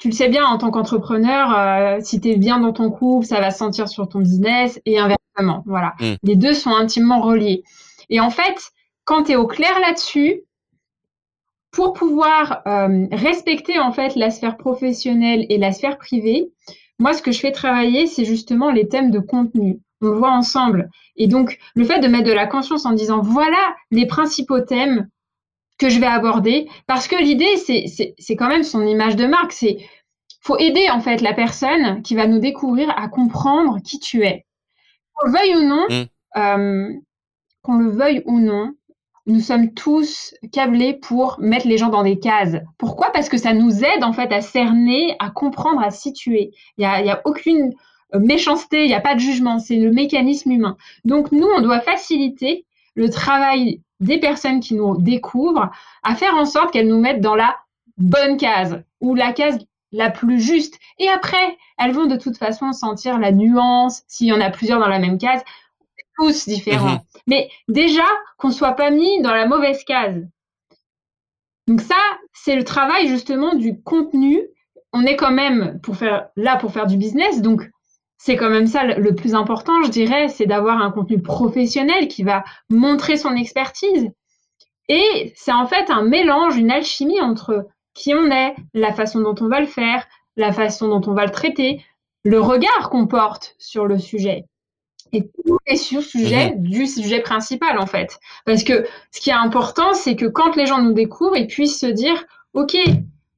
tu 0.00 0.08
le 0.08 0.14
sais 0.14 0.28
bien, 0.28 0.46
en 0.46 0.56
tant 0.56 0.70
qu'entrepreneur, 0.70 1.56
euh, 1.56 1.98
si 2.00 2.20
tu 2.20 2.30
es 2.30 2.36
bien 2.36 2.58
dans 2.58 2.72
ton 2.72 2.90
couple, 2.90 3.26
ça 3.26 3.38
va 3.38 3.50
se 3.50 3.58
sentir 3.58 3.86
sur 3.86 4.08
ton 4.08 4.20
business 4.20 4.80
et 4.86 4.98
inversement. 4.98 5.62
Voilà. 5.66 5.94
Mm. 6.00 6.14
Les 6.22 6.36
deux 6.36 6.54
sont 6.54 6.74
intimement 6.74 7.20
reliés. 7.20 7.62
Et 8.08 8.18
en 8.18 8.30
fait, 8.30 8.72
quand 9.04 9.24
tu 9.24 9.32
es 9.32 9.36
au 9.36 9.46
clair 9.46 9.78
là-dessus, 9.78 10.42
pour 11.70 11.92
pouvoir 11.92 12.62
euh, 12.66 13.06
respecter 13.12 13.78
en 13.78 13.92
fait 13.92 14.16
la 14.16 14.30
sphère 14.30 14.56
professionnelle 14.56 15.46
et 15.50 15.58
la 15.58 15.70
sphère 15.70 15.98
privée, 15.98 16.50
moi, 16.98 17.12
ce 17.12 17.22
que 17.22 17.30
je 17.30 17.40
fais 17.40 17.52
travailler, 17.52 18.06
c'est 18.06 18.24
justement 18.24 18.70
les 18.70 18.88
thèmes 18.88 19.10
de 19.10 19.20
contenu. 19.20 19.80
On 20.00 20.06
le 20.06 20.16
voit 20.16 20.32
ensemble. 20.32 20.90
Et 21.16 21.28
donc, 21.28 21.58
le 21.74 21.84
fait 21.84 22.00
de 22.00 22.08
mettre 22.08 22.26
de 22.26 22.32
la 22.32 22.46
conscience 22.46 22.86
en 22.86 22.92
disant, 22.92 23.20
voilà 23.20 23.74
les 23.90 24.06
principaux 24.06 24.60
thèmes 24.60 25.08
que 25.80 25.88
je 25.88 25.98
vais 25.98 26.06
aborder, 26.06 26.68
parce 26.86 27.08
que 27.08 27.16
l'idée, 27.16 27.56
c'est 27.56 28.36
quand 28.36 28.48
même 28.48 28.62
son 28.62 28.86
image 28.86 29.16
de 29.16 29.26
marque. 29.26 29.52
C'est 29.52 29.78
faut 30.42 30.58
aider 30.58 30.88
en 30.90 31.00
fait 31.00 31.20
la 31.20 31.34
personne 31.34 32.02
qui 32.02 32.14
va 32.14 32.26
nous 32.26 32.38
découvrir 32.38 32.90
à 32.96 33.08
comprendre 33.08 33.78
qui 33.82 33.98
tu 33.98 34.22
es. 34.24 34.46
Qu'on 35.14 35.28
le 35.28 35.32
veuille 35.32 35.56
ou 35.56 35.68
non, 35.68 35.86
mmh. 35.88 36.38
euh, 36.38 36.92
qu'on 37.62 37.74
le 37.78 37.90
veuille 37.90 38.22
ou 38.26 38.38
non, 38.38 38.72
nous 39.26 39.40
sommes 39.40 39.72
tous 39.72 40.34
câblés 40.52 40.94
pour 40.94 41.38
mettre 41.40 41.66
les 41.66 41.78
gens 41.78 41.88
dans 41.88 42.02
des 42.02 42.18
cases. 42.18 42.56
Pourquoi? 42.78 43.10
Parce 43.12 43.28
que 43.28 43.36
ça 43.38 43.52
nous 43.52 43.84
aide 43.84 44.04
en 44.04 44.12
fait 44.12 44.32
à 44.32 44.40
cerner, 44.40 45.16
à 45.18 45.30
comprendre, 45.30 45.82
à 45.82 45.90
situer. 45.90 46.52
Il 46.76 46.82
n'y 46.82 46.86
a, 46.86 47.02
y 47.02 47.10
a 47.10 47.22
aucune 47.24 47.74
euh, 48.14 48.18
méchanceté, 48.18 48.84
il 48.84 48.88
n'y 48.88 48.94
a 48.94 49.00
pas 49.00 49.14
de 49.14 49.20
jugement, 49.20 49.58
c'est 49.58 49.76
le 49.76 49.92
mécanisme 49.92 50.50
humain. 50.50 50.76
Donc 51.04 51.32
nous, 51.32 51.48
on 51.56 51.60
doit 51.62 51.80
faciliter 51.80 52.66
le 53.00 53.08
travail 53.08 53.80
des 54.00 54.20
personnes 54.20 54.60
qui 54.60 54.74
nous 54.74 55.00
découvrent 55.00 55.70
à 56.02 56.14
faire 56.14 56.34
en 56.34 56.44
sorte 56.44 56.70
qu'elles 56.70 56.86
nous 56.86 57.00
mettent 57.00 57.22
dans 57.22 57.34
la 57.34 57.56
bonne 57.96 58.36
case 58.36 58.82
ou 59.00 59.14
la 59.14 59.32
case 59.32 59.58
la 59.90 60.10
plus 60.10 60.38
juste. 60.38 60.78
Et 60.98 61.08
après, 61.08 61.56
elles 61.78 61.92
vont 61.92 62.04
de 62.04 62.16
toute 62.16 62.36
façon 62.36 62.74
sentir 62.74 63.18
la 63.18 63.32
nuance, 63.32 64.02
s'il 64.06 64.26
y 64.26 64.32
en 64.34 64.40
a 64.42 64.50
plusieurs 64.50 64.80
dans 64.80 64.88
la 64.88 64.98
même 64.98 65.16
case, 65.16 65.42
tous 66.16 66.46
différents. 66.46 66.92
Mhm. 66.92 67.00
Mais 67.26 67.48
déjà, 67.68 68.04
qu'on 68.36 68.50
soit 68.50 68.72
pas 68.72 68.90
mis 68.90 69.22
dans 69.22 69.32
la 69.32 69.46
mauvaise 69.46 69.82
case. 69.84 70.22
Donc 71.68 71.80
ça, 71.80 71.96
c'est 72.34 72.54
le 72.54 72.64
travail 72.64 73.08
justement 73.08 73.54
du 73.54 73.80
contenu. 73.80 74.42
On 74.92 75.06
est 75.06 75.16
quand 75.16 75.32
même 75.32 75.80
pour 75.82 75.96
faire 75.96 76.28
là 76.36 76.56
pour 76.56 76.70
faire 76.70 76.86
du 76.86 76.98
business, 76.98 77.40
donc 77.40 77.62
c'est 78.22 78.36
quand 78.36 78.50
même 78.50 78.66
ça 78.66 78.84
le 78.84 79.14
plus 79.14 79.34
important, 79.34 79.82
je 79.82 79.88
dirais, 79.88 80.28
c'est 80.28 80.44
d'avoir 80.44 80.82
un 80.82 80.90
contenu 80.90 81.22
professionnel 81.22 82.06
qui 82.06 82.22
va 82.22 82.44
montrer 82.68 83.16
son 83.16 83.34
expertise. 83.34 84.10
Et 84.90 85.32
c'est 85.36 85.54
en 85.54 85.66
fait 85.66 85.88
un 85.88 86.02
mélange, 86.02 86.58
une 86.58 86.70
alchimie 86.70 87.22
entre 87.22 87.66
qui 87.94 88.12
on 88.12 88.30
est, 88.30 88.54
la 88.74 88.92
façon 88.92 89.20
dont 89.20 89.34
on 89.40 89.48
va 89.48 89.60
le 89.60 89.66
faire, 89.66 90.06
la 90.36 90.52
façon 90.52 90.88
dont 90.88 91.00
on 91.10 91.14
va 91.14 91.24
le 91.24 91.30
traiter, 91.30 91.82
le 92.22 92.38
regard 92.42 92.90
qu'on 92.90 93.06
porte 93.06 93.54
sur 93.58 93.86
le 93.86 93.98
sujet. 93.98 94.44
Et 95.14 95.22
tout 95.22 95.56
est 95.64 95.76
sur 95.76 96.02
sujet 96.02 96.50
mhm. 96.50 96.62
du 96.62 96.86
sujet 96.86 97.20
principal, 97.20 97.78
en 97.78 97.86
fait. 97.86 98.18
Parce 98.44 98.64
que 98.64 98.84
ce 99.12 99.20
qui 99.22 99.30
est 99.30 99.32
important, 99.32 99.94
c'est 99.94 100.14
que 100.14 100.26
quand 100.26 100.56
les 100.56 100.66
gens 100.66 100.82
nous 100.82 100.92
découvrent, 100.92 101.38
ils 101.38 101.46
puissent 101.46 101.80
se 101.80 101.86
dire, 101.86 102.22
OK, 102.52 102.76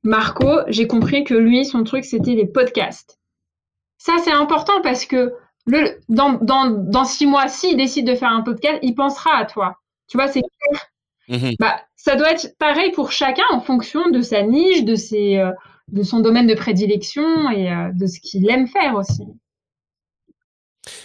Marco, 0.03 0.63
j'ai 0.67 0.89
compris 0.89 1.23
que 1.23 1.35
lui, 1.35 1.65
son 1.65 1.85
truc, 1.85 2.05
c'était 2.05 2.35
les 2.35 2.47
podcasts. 2.47 3.21
Ça, 4.05 4.17
c'est 4.25 4.33
important 4.33 4.83
parce 4.83 5.07
que 5.07 5.33
le, 5.65 6.01
dans, 6.09 6.33
dans, 6.33 6.67
dans 6.67 7.05
six 7.05 7.25
mois, 7.25 7.47
s'il 7.47 7.77
décide 7.77 8.05
de 8.05 8.17
faire 8.17 8.31
un 8.31 8.43
podcast, 8.43 8.81
il 8.83 8.97
pensera 8.97 9.37
à 9.37 9.45
toi. 9.45 9.77
Tu 10.09 10.17
vois, 10.17 10.27
c'est 10.27 10.41
clair. 10.41 10.89
Mhm. 11.29 11.55
Bah, 11.61 11.81
ça 11.95 12.17
doit 12.17 12.33
être 12.33 12.59
pareil 12.59 12.91
pour 12.91 13.13
chacun 13.13 13.45
en 13.53 13.61
fonction 13.61 14.11
de 14.11 14.21
sa 14.21 14.43
niche, 14.43 14.83
de, 14.83 14.97
ses, 14.97 15.37
euh, 15.37 15.53
de 15.87 16.03
son 16.03 16.19
domaine 16.19 16.49
de 16.49 16.55
prédilection 16.57 17.49
et 17.51 17.71
euh, 17.71 17.93
de 17.95 18.07
ce 18.09 18.19
qu'il 18.19 18.51
aime 18.51 18.67
faire 18.67 18.97
aussi. 18.97 19.23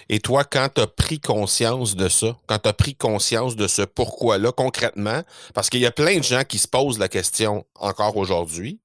Et 0.10 0.20
toi, 0.20 0.44
quand 0.44 0.70
tu 0.74 0.82
as 0.82 0.88
pris 0.88 1.20
conscience 1.20 1.96
de 1.96 2.10
ça, 2.10 2.36
quand 2.48 2.58
tu 2.58 2.68
as 2.68 2.74
pris 2.74 2.96
conscience 2.96 3.56
de 3.56 3.68
ce 3.68 3.84
pourquoi-là 3.84 4.52
concrètement, 4.52 5.22
parce 5.54 5.70
qu'il 5.70 5.82
y 5.82 5.86
a 5.86 5.92
plein 5.92 6.18
de 6.18 6.24
gens 6.24 6.44
qui 6.44 6.58
se 6.58 6.68
posent 6.68 6.98
la 6.98 7.10
question 7.10 7.64
encore 7.76 8.18
aujourd'hui, 8.18 8.80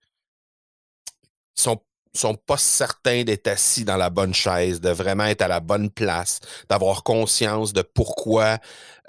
sont 1.54 1.80
sont 2.14 2.34
pas 2.34 2.56
certains 2.56 3.24
d'être 3.24 3.48
assis 3.48 3.84
dans 3.84 3.96
la 3.96 4.10
bonne 4.10 4.34
chaise, 4.34 4.80
de 4.80 4.90
vraiment 4.90 5.24
être 5.24 5.42
à 5.42 5.48
la 5.48 5.60
bonne 5.60 5.90
place, 5.90 6.40
d'avoir 6.68 7.02
conscience 7.02 7.72
de 7.72 7.82
pourquoi 7.82 8.58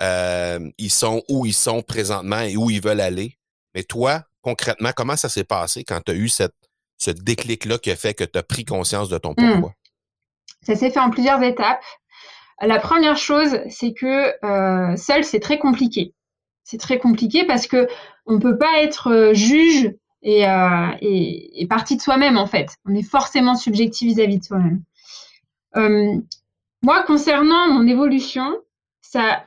euh, 0.01 0.69
ils 0.77 0.91
sont 0.91 1.23
où 1.29 1.45
ils 1.45 1.53
sont 1.53 1.81
présentement 1.81 2.41
et 2.41 2.55
où 2.55 2.69
ils 2.69 2.81
veulent 2.81 3.01
aller. 3.01 3.37
Mais 3.75 3.83
toi, 3.83 4.23
concrètement, 4.41 4.91
comment 4.95 5.17
ça 5.17 5.29
s'est 5.29 5.43
passé 5.43 5.83
quand 5.83 6.01
tu 6.05 6.11
as 6.11 6.15
eu 6.15 6.29
cette, 6.29 6.55
ce 6.97 7.11
déclic-là 7.11 7.77
qui 7.77 7.91
a 7.91 7.95
fait 7.95 8.13
que 8.13 8.23
tu 8.23 8.37
as 8.37 8.43
pris 8.43 8.65
conscience 8.65 9.09
de 9.09 9.17
ton 9.17 9.31
mmh. 9.31 9.51
pourquoi? 9.51 9.73
Ça 10.61 10.75
s'est 10.75 10.91
fait 10.91 10.99
en 10.99 11.09
plusieurs 11.09 11.43
étapes. 11.43 11.83
La 12.61 12.79
première 12.79 13.17
chose, 13.17 13.59
c'est 13.69 13.93
que 13.93 14.33
euh, 14.45 14.95
seul, 14.95 15.25
c'est 15.25 15.41
très 15.41 15.59
compliqué. 15.59 16.13
C'est 16.63 16.79
très 16.79 16.97
compliqué 16.97 17.45
parce 17.45 17.67
que 17.67 17.87
on 18.25 18.39
peut 18.39 18.57
pas 18.57 18.81
être 18.81 19.11
euh, 19.11 19.33
juge 19.33 19.91
et, 20.23 20.47
euh, 20.47 20.87
et, 21.01 21.67
partie 21.69 21.97
de 21.97 22.01
soi-même 22.01 22.37
en 22.37 22.47
fait. 22.47 22.77
On 22.85 22.95
est 22.95 23.07
forcément 23.07 23.55
subjectif 23.55 24.07
vis-à-vis 24.07 24.39
de 24.39 24.43
soi-même. 24.43 24.81
Euh, 25.75 26.17
moi, 26.81 27.03
concernant 27.03 27.67
mon 27.71 27.87
évolution, 27.87 28.55
ça, 29.01 29.45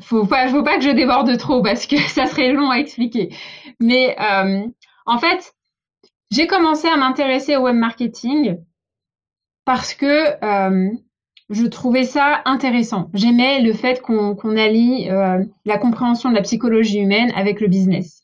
faut 0.00 0.26
pas, 0.26 0.48
faut 0.48 0.62
pas 0.62 0.76
que 0.78 0.84
je 0.84 0.90
déborde 0.90 1.36
trop 1.38 1.62
parce 1.62 1.86
que 1.86 1.96
ça 2.08 2.26
serait 2.26 2.52
long 2.52 2.70
à 2.70 2.76
expliquer. 2.76 3.34
Mais 3.80 4.16
euh, 4.20 4.66
en 5.06 5.18
fait, 5.18 5.54
j'ai 6.30 6.46
commencé 6.46 6.86
à 6.86 6.96
m'intéresser 6.96 7.56
au 7.56 7.62
web 7.62 7.76
marketing 7.76 8.58
parce 9.64 9.94
que 9.94 10.36
je 11.50 11.66
trouvais 11.66 12.04
ça 12.04 12.42
intéressant. 12.44 13.10
J'aimais 13.14 13.60
le 13.60 13.72
fait 13.72 14.00
qu'on 14.00 14.56
allie 14.56 15.08
la 15.64 15.78
compréhension 15.78 16.30
de 16.30 16.36
la 16.36 16.42
psychologie 16.42 17.00
humaine 17.00 17.32
avec 17.34 17.60
le 17.60 17.66
business. 17.66 18.19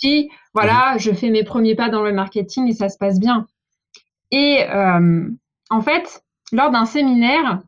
Puis, 0.00 0.30
voilà, 0.54 0.96
je 0.98 1.12
fais 1.12 1.30
mes 1.30 1.44
premiers 1.44 1.74
pas 1.74 1.88
dans 1.88 2.02
le 2.02 2.12
marketing 2.12 2.68
et 2.68 2.74
ça 2.74 2.88
se 2.88 2.98
passe 2.98 3.18
bien. 3.18 3.46
Et 4.30 4.64
euh, 4.68 5.28
en 5.70 5.80
fait, 5.82 6.24
lors 6.52 6.70
d'un 6.70 6.86
séminaire, 6.86 7.60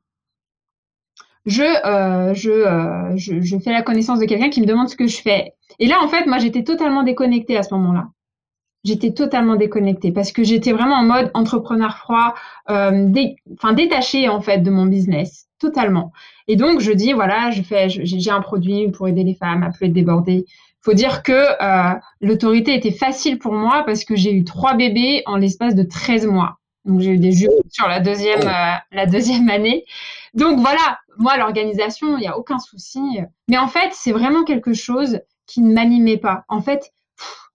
je, 1.47 1.63
euh, 1.63 2.35
je, 2.35 2.51
euh, 2.51 3.17
je, 3.17 3.41
je, 3.41 3.59
fais 3.59 3.73
la 3.73 3.83
connaissance 3.83 4.19
de 4.19 4.25
quelqu'un 4.25 4.49
qui 4.49 4.63
me 4.63 4.67
demande 4.67 4.89
ce 4.89 4.97
que 4.97 5.07
je 5.07 5.21
fais. 5.21 5.53
Et 5.79 5.87
là, 5.87 6.03
en 6.03 6.09
fait, 6.09 6.27
moi, 6.27 6.39
j'étais 6.39 6.65
totalement 6.65 7.03
déconnectée 7.03 7.57
à 7.57 7.63
ce 7.63 7.75
moment-là 7.75 8.09
j'étais 8.85 9.13
totalement 9.13 9.57
déconnectée 9.57 10.13
parce 10.13 10.31
que 10.31 10.45
j'étais 10.45 10.73
vraiment 10.73 10.97
en 10.97 11.05
mode 11.05 11.31
entrepreneur 11.35 11.97
froid, 11.97 12.35
enfin 12.69 13.73
détachée 13.73 14.29
en 14.29 14.41
fait 14.41 14.59
de 14.59 14.71
mon 14.71 14.87
business, 14.87 15.49
totalement. 15.59 16.13
Et 16.49 16.57
donc 16.57 16.81
je 16.81 16.93
dis 16.93 17.13
voilà, 17.13 17.51
je 17.51 17.63
fais, 17.63 17.89
j'ai 17.89 18.31
un 18.31 18.43
produit 18.43 18.91
pour 18.91 19.09
aider 19.09 19.25
les 19.25 19.35
femmes 19.35 19.63
à 19.63 19.71
plus 19.71 19.87
être 19.87 19.93
débordées. 19.93 20.45
Faut 20.85 20.93
dire 20.93 21.23
que 21.23 21.33
euh, 21.33 21.99
l'autorité 22.21 22.75
était 22.75 22.93
facile 22.93 23.39
pour 23.39 23.55
moi 23.55 23.85
parce 23.87 24.05
que 24.05 24.17
j'ai 24.17 24.35
eu 24.35 24.45
trois 24.45 24.75
bébés 24.75 25.23
en 25.25 25.37
l'espace 25.37 25.75
de 25.75 25.83
13 25.83 26.27
mois. 26.27 26.59
Donc 26.85 27.01
j'ai 27.01 27.13
eu 27.13 27.19
des 27.19 27.33
jupes 27.33 27.51
sur 27.71 27.89
la 27.89 28.01
deuxième, 28.01 28.41
oh. 28.43 28.49
euh, 28.49 28.75
la 28.93 29.07
deuxième 29.07 29.49
année. 29.49 29.87
Donc 30.35 30.59
voilà, 30.59 30.99
moi 31.17 31.39
l'organisation, 31.39 32.19
il 32.19 32.21
n'y 32.21 32.29
a 32.29 32.37
aucun 32.37 32.59
souci. 32.59 33.01
Mais 33.49 33.57
en 33.57 33.67
fait, 33.67 33.89
c'est 33.93 34.13
vraiment 34.13 34.45
quelque 34.45 34.75
chose 34.75 35.21
qui 35.47 35.63
ne 35.63 35.73
m'animait 35.73 36.19
pas. 36.19 36.45
En 36.49 36.61
fait, 36.61 36.93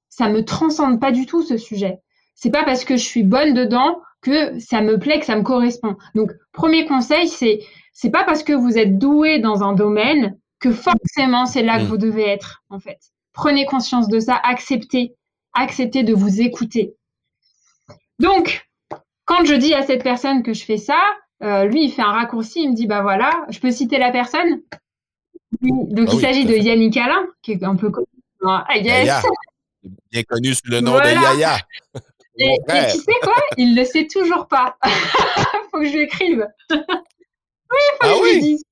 ça 0.10 0.28
me 0.28 0.44
transcende 0.44 1.00
pas 1.00 1.12
du 1.12 1.28
tout 1.28 1.44
ce 1.44 1.58
sujet. 1.58 2.00
C'est 2.34 2.50
pas 2.50 2.64
parce 2.64 2.84
que 2.84 2.98
je 2.98 3.04
suis 3.04 3.24
bonne 3.24 3.54
dedans 3.54 4.02
que 4.22 4.58
ça 4.60 4.82
me 4.82 4.98
plaît, 4.98 5.20
que 5.20 5.26
ça 5.26 5.36
me 5.36 5.44
correspond. 5.44 5.98
Donc, 6.16 6.32
premier 6.52 6.88
conseil, 6.88 7.28
c'est 7.28 7.60
c'est 7.94 8.10
pas 8.10 8.24
parce 8.24 8.42
que 8.42 8.54
vous 8.54 8.80
êtes 8.80 8.98
doué 8.98 9.38
dans 9.38 9.62
un 9.62 9.74
domaine 9.74 10.40
que 10.60 10.72
forcément 10.72 11.46
c'est 11.46 11.64
là 11.64 11.78
que 11.78 11.84
mm. 11.84 11.88
vous 11.88 11.98
devez 11.98 12.28
être, 12.28 12.64
en 12.72 12.80
fait. 12.80 12.98
Prenez 13.40 13.66
conscience 13.66 14.08
de 14.10 14.20
ça, 14.20 14.36
acceptez, 14.36 15.16
acceptez 15.54 16.04
de 16.04 16.14
vous 16.14 16.42
écouter. 16.42 16.94
Donc, 18.20 18.68
quand 19.26 19.46
je 19.46 19.54
dis 19.56 19.74
à 19.74 19.84
cette 19.84 20.04
personne 20.04 20.44
que 20.44 20.54
je 20.54 20.66
fais 20.66 20.78
ça, 20.78 21.02
euh, 21.42 21.66
lui, 21.66 21.86
il 21.86 21.92
fait 21.92 22.02
un 22.02 22.12
raccourci, 22.12 22.64
il 22.64 22.72
me 22.72 22.76
dit, 22.76 22.86
bah 22.86 23.02
voilà, 23.02 23.46
je 23.50 23.60
peux 23.60 23.72
citer 23.72 23.98
la 23.98 24.12
personne? 24.12 24.62
Donc, 25.62 26.10
ah 26.10 26.14
il 26.14 26.20
s'agit 26.20 26.46
de 26.46 26.54
Yannick 26.54 26.98
Alain, 26.98 27.26
qui 27.42 27.54
est 27.54 27.64
un 27.64 27.76
peu 27.76 27.90
connu. 27.90 28.08
Ah, 28.46 28.66
yes 28.76 29.24
bien 30.12 30.24
connu 30.24 30.54
sous 30.54 30.70
le 30.70 30.82
nom 30.82 30.98
de 30.98 31.06
Yaya. 31.06 31.58
Et, 32.38 32.56
tu 32.68 32.98
sais 32.98 33.20
quoi? 33.22 33.36
Il 33.58 33.74
ne 33.74 33.82
le 33.82 33.86
sait 33.86 34.08
toujours 34.08 34.48
pas. 34.48 34.78
faut 35.72 35.80
que 35.80 35.88
je 35.88 35.94
lui 35.94 36.04
écrive. 36.04 36.48
oui, 36.70 36.78
faut 36.80 37.98
ah 38.02 38.08
que 38.08 38.24
oui? 38.24 38.30
je 38.30 38.34
lui 38.36 38.42
dise. 38.42 38.64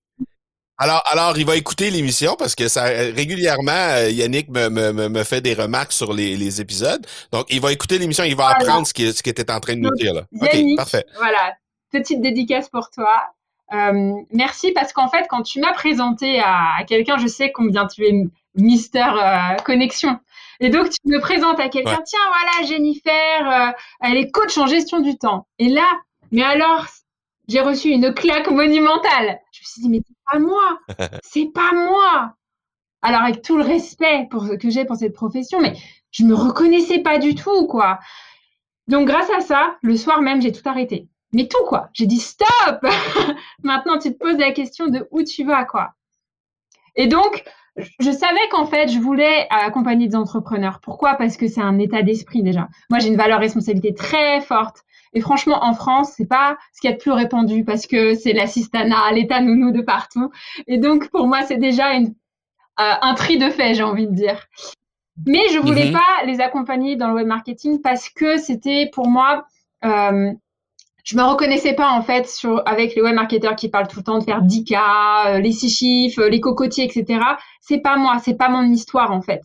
Alors, 0.79 1.01
alors, 1.11 1.37
il 1.37 1.45
va 1.45 1.55
écouter 1.55 1.89
l'émission 1.89 2.35
parce 2.37 2.53
que 2.53 2.67
ça 2.67 2.83
régulièrement, 2.83 3.71
euh, 3.71 4.09
Yannick 4.09 4.49
me, 4.49 4.69
me, 4.69 5.09
me 5.09 5.23
fait 5.23 5.41
des 5.41 5.55
remarques 5.55 5.91
sur 5.91 6.13
les, 6.13 6.35
les 6.35 6.61
épisodes. 6.61 7.05
Donc, 7.31 7.47
il 7.49 7.59
va 7.59 7.71
écouter 7.71 7.97
l'émission, 7.97 8.23
il 8.23 8.35
va 8.35 8.49
apprendre 8.49 8.85
ce 8.85 8.93
qu'il 8.93 9.13
ce 9.13 9.23
qu 9.23 9.29
était 9.29 9.51
en 9.51 9.59
train 9.59 9.75
de 9.75 9.79
nous 9.79 9.95
dire. 9.95 10.13
Là. 10.13 10.23
Yannick, 10.31 10.73
OK, 10.73 10.77
parfait. 10.77 11.05
Voilà, 11.17 11.53
petite 11.91 12.21
dédicace 12.21 12.69
pour 12.69 12.91
toi. 12.91 13.09
Euh, 13.73 14.13
merci 14.31 14.71
parce 14.71 14.93
qu'en 14.93 15.09
fait, 15.09 15.25
quand 15.29 15.41
tu 15.41 15.59
m'as 15.59 15.73
présenté 15.73 16.39
à, 16.39 16.77
à 16.79 16.83
quelqu'un, 16.83 17.17
je 17.17 17.27
sais 17.27 17.51
combien 17.51 17.87
tu 17.87 18.05
es 18.05 18.13
Mister 18.55 18.99
euh, 18.99 19.55
Connexion. 19.65 20.19
Et 20.59 20.69
donc, 20.69 20.89
tu 20.89 20.97
me 21.05 21.19
présentes 21.19 21.59
à 21.59 21.69
quelqu'un, 21.69 21.99
tiens, 22.05 22.19
voilà, 22.29 22.67
Jennifer, 22.67 23.11
euh, 23.41 23.71
elle 24.01 24.17
est 24.17 24.31
coach 24.31 24.57
en 24.57 24.67
gestion 24.67 24.99
du 25.01 25.17
temps. 25.17 25.47
Et 25.59 25.69
là, 25.69 25.87
mais 26.31 26.43
alors, 26.43 26.85
j'ai 27.47 27.61
reçu 27.61 27.89
une 27.89 28.13
claque 28.13 28.49
monumentale. 28.49 29.39
Je 29.51 29.59
me 29.59 29.65
suis 29.65 29.81
dit, 29.81 29.89
mais 29.89 30.01
pas 30.31 30.39
moi, 30.39 30.79
c'est 31.23 31.51
pas 31.53 31.73
moi. 31.73 32.33
Alors, 33.01 33.21
avec 33.21 33.41
tout 33.41 33.57
le 33.57 33.63
respect 33.63 34.27
pour, 34.29 34.47
que 34.59 34.69
j'ai 34.69 34.85
pour 34.85 34.95
cette 34.95 35.13
profession, 35.13 35.59
mais 35.61 35.73
je 36.11 36.23
me 36.23 36.33
reconnaissais 36.33 36.99
pas 36.99 37.19
du 37.19 37.35
tout, 37.35 37.67
quoi. 37.67 37.99
Donc, 38.87 39.07
grâce 39.07 39.29
à 39.29 39.41
ça, 39.41 39.77
le 39.81 39.95
soir 39.95 40.21
même, 40.21 40.41
j'ai 40.41 40.51
tout 40.51 40.67
arrêté. 40.67 41.07
Mais 41.33 41.47
tout, 41.47 41.63
quoi. 41.67 41.89
J'ai 41.93 42.05
dit, 42.05 42.19
stop! 42.19 42.81
Maintenant, 43.63 43.99
tu 43.99 44.13
te 44.13 44.17
poses 44.17 44.37
la 44.37 44.51
question 44.51 44.87
de 44.87 45.07
où 45.11 45.23
tu 45.23 45.43
vas, 45.43 45.65
quoi. 45.65 45.93
Et 46.95 47.07
donc, 47.07 47.43
je 47.99 48.11
savais 48.11 48.47
qu'en 48.49 48.65
fait, 48.65 48.87
je 48.89 48.99
voulais 48.99 49.47
accompagner 49.49 50.07
des 50.07 50.15
entrepreneurs. 50.15 50.79
Pourquoi? 50.81 51.15
Parce 51.15 51.37
que 51.37 51.47
c'est 51.47 51.61
un 51.61 51.77
état 51.77 52.01
d'esprit 52.01 52.41
déjà. 52.41 52.69
Moi, 52.89 52.99
j'ai 52.99 53.09
une 53.09 53.17
valeur 53.17 53.39
responsabilité 53.39 53.93
très 53.93 54.41
forte. 54.41 54.83
Et 55.13 55.21
franchement, 55.21 55.63
en 55.63 55.73
France, 55.73 56.13
c'est 56.15 56.27
pas 56.27 56.57
ce 56.73 56.81
qu'il 56.81 56.89
y 56.89 56.93
a 56.93 56.95
de 56.95 57.01
plus 57.01 57.11
répandu 57.11 57.63
parce 57.63 57.87
que 57.87 58.15
c'est 58.15 58.33
l'assistanat, 58.33 59.11
l'état 59.13 59.41
nounou 59.41 59.71
de 59.71 59.81
partout. 59.81 60.31
Et 60.67 60.77
donc, 60.77 61.09
pour 61.09 61.27
moi, 61.27 61.41
c'est 61.43 61.57
déjà 61.57 61.93
une, 61.93 62.07
euh, 62.79 62.93
un 63.01 63.13
tri 63.15 63.37
de 63.37 63.49
fait, 63.49 63.73
j'ai 63.73 63.83
envie 63.83 64.07
de 64.07 64.13
dire. 64.13 64.45
Mais 65.25 65.49
je 65.51 65.59
voulais 65.59 65.87
mhm. 65.87 65.93
pas 65.93 66.25
les 66.25 66.41
accompagner 66.41 66.95
dans 66.95 67.07
le 67.07 67.15
web 67.15 67.27
marketing 67.27 67.81
parce 67.81 68.09
que 68.09 68.37
c'était 68.37 68.89
pour 68.93 69.07
moi 69.07 69.45
euh, 69.83 70.31
je 71.07 71.15
me 71.15 71.23
reconnaissais 71.23 71.73
pas 71.73 71.91
en 71.91 72.01
fait 72.01 72.27
sur 72.27 72.61
avec 72.65 72.93
les 72.95 73.01
web 73.01 73.15
marketeurs 73.15 73.55
qui 73.55 73.69
parlent 73.69 73.87
tout 73.87 73.99
le 73.99 74.03
temps 74.03 74.19
de 74.19 74.25
faire 74.25 74.43
10K, 74.43 74.75
euh, 75.27 75.39
les 75.39 75.53
six 75.53 75.69
chiffres, 75.69 76.23
les 76.23 76.41
cocotiers, 76.41 76.83
etc. 76.83 77.21
C'est 77.61 77.77
pas 77.77 77.95
moi, 77.95 78.17
c'est 78.21 78.35
pas 78.35 78.49
mon 78.49 78.63
histoire 78.63 79.11
en 79.11 79.21
fait. 79.21 79.41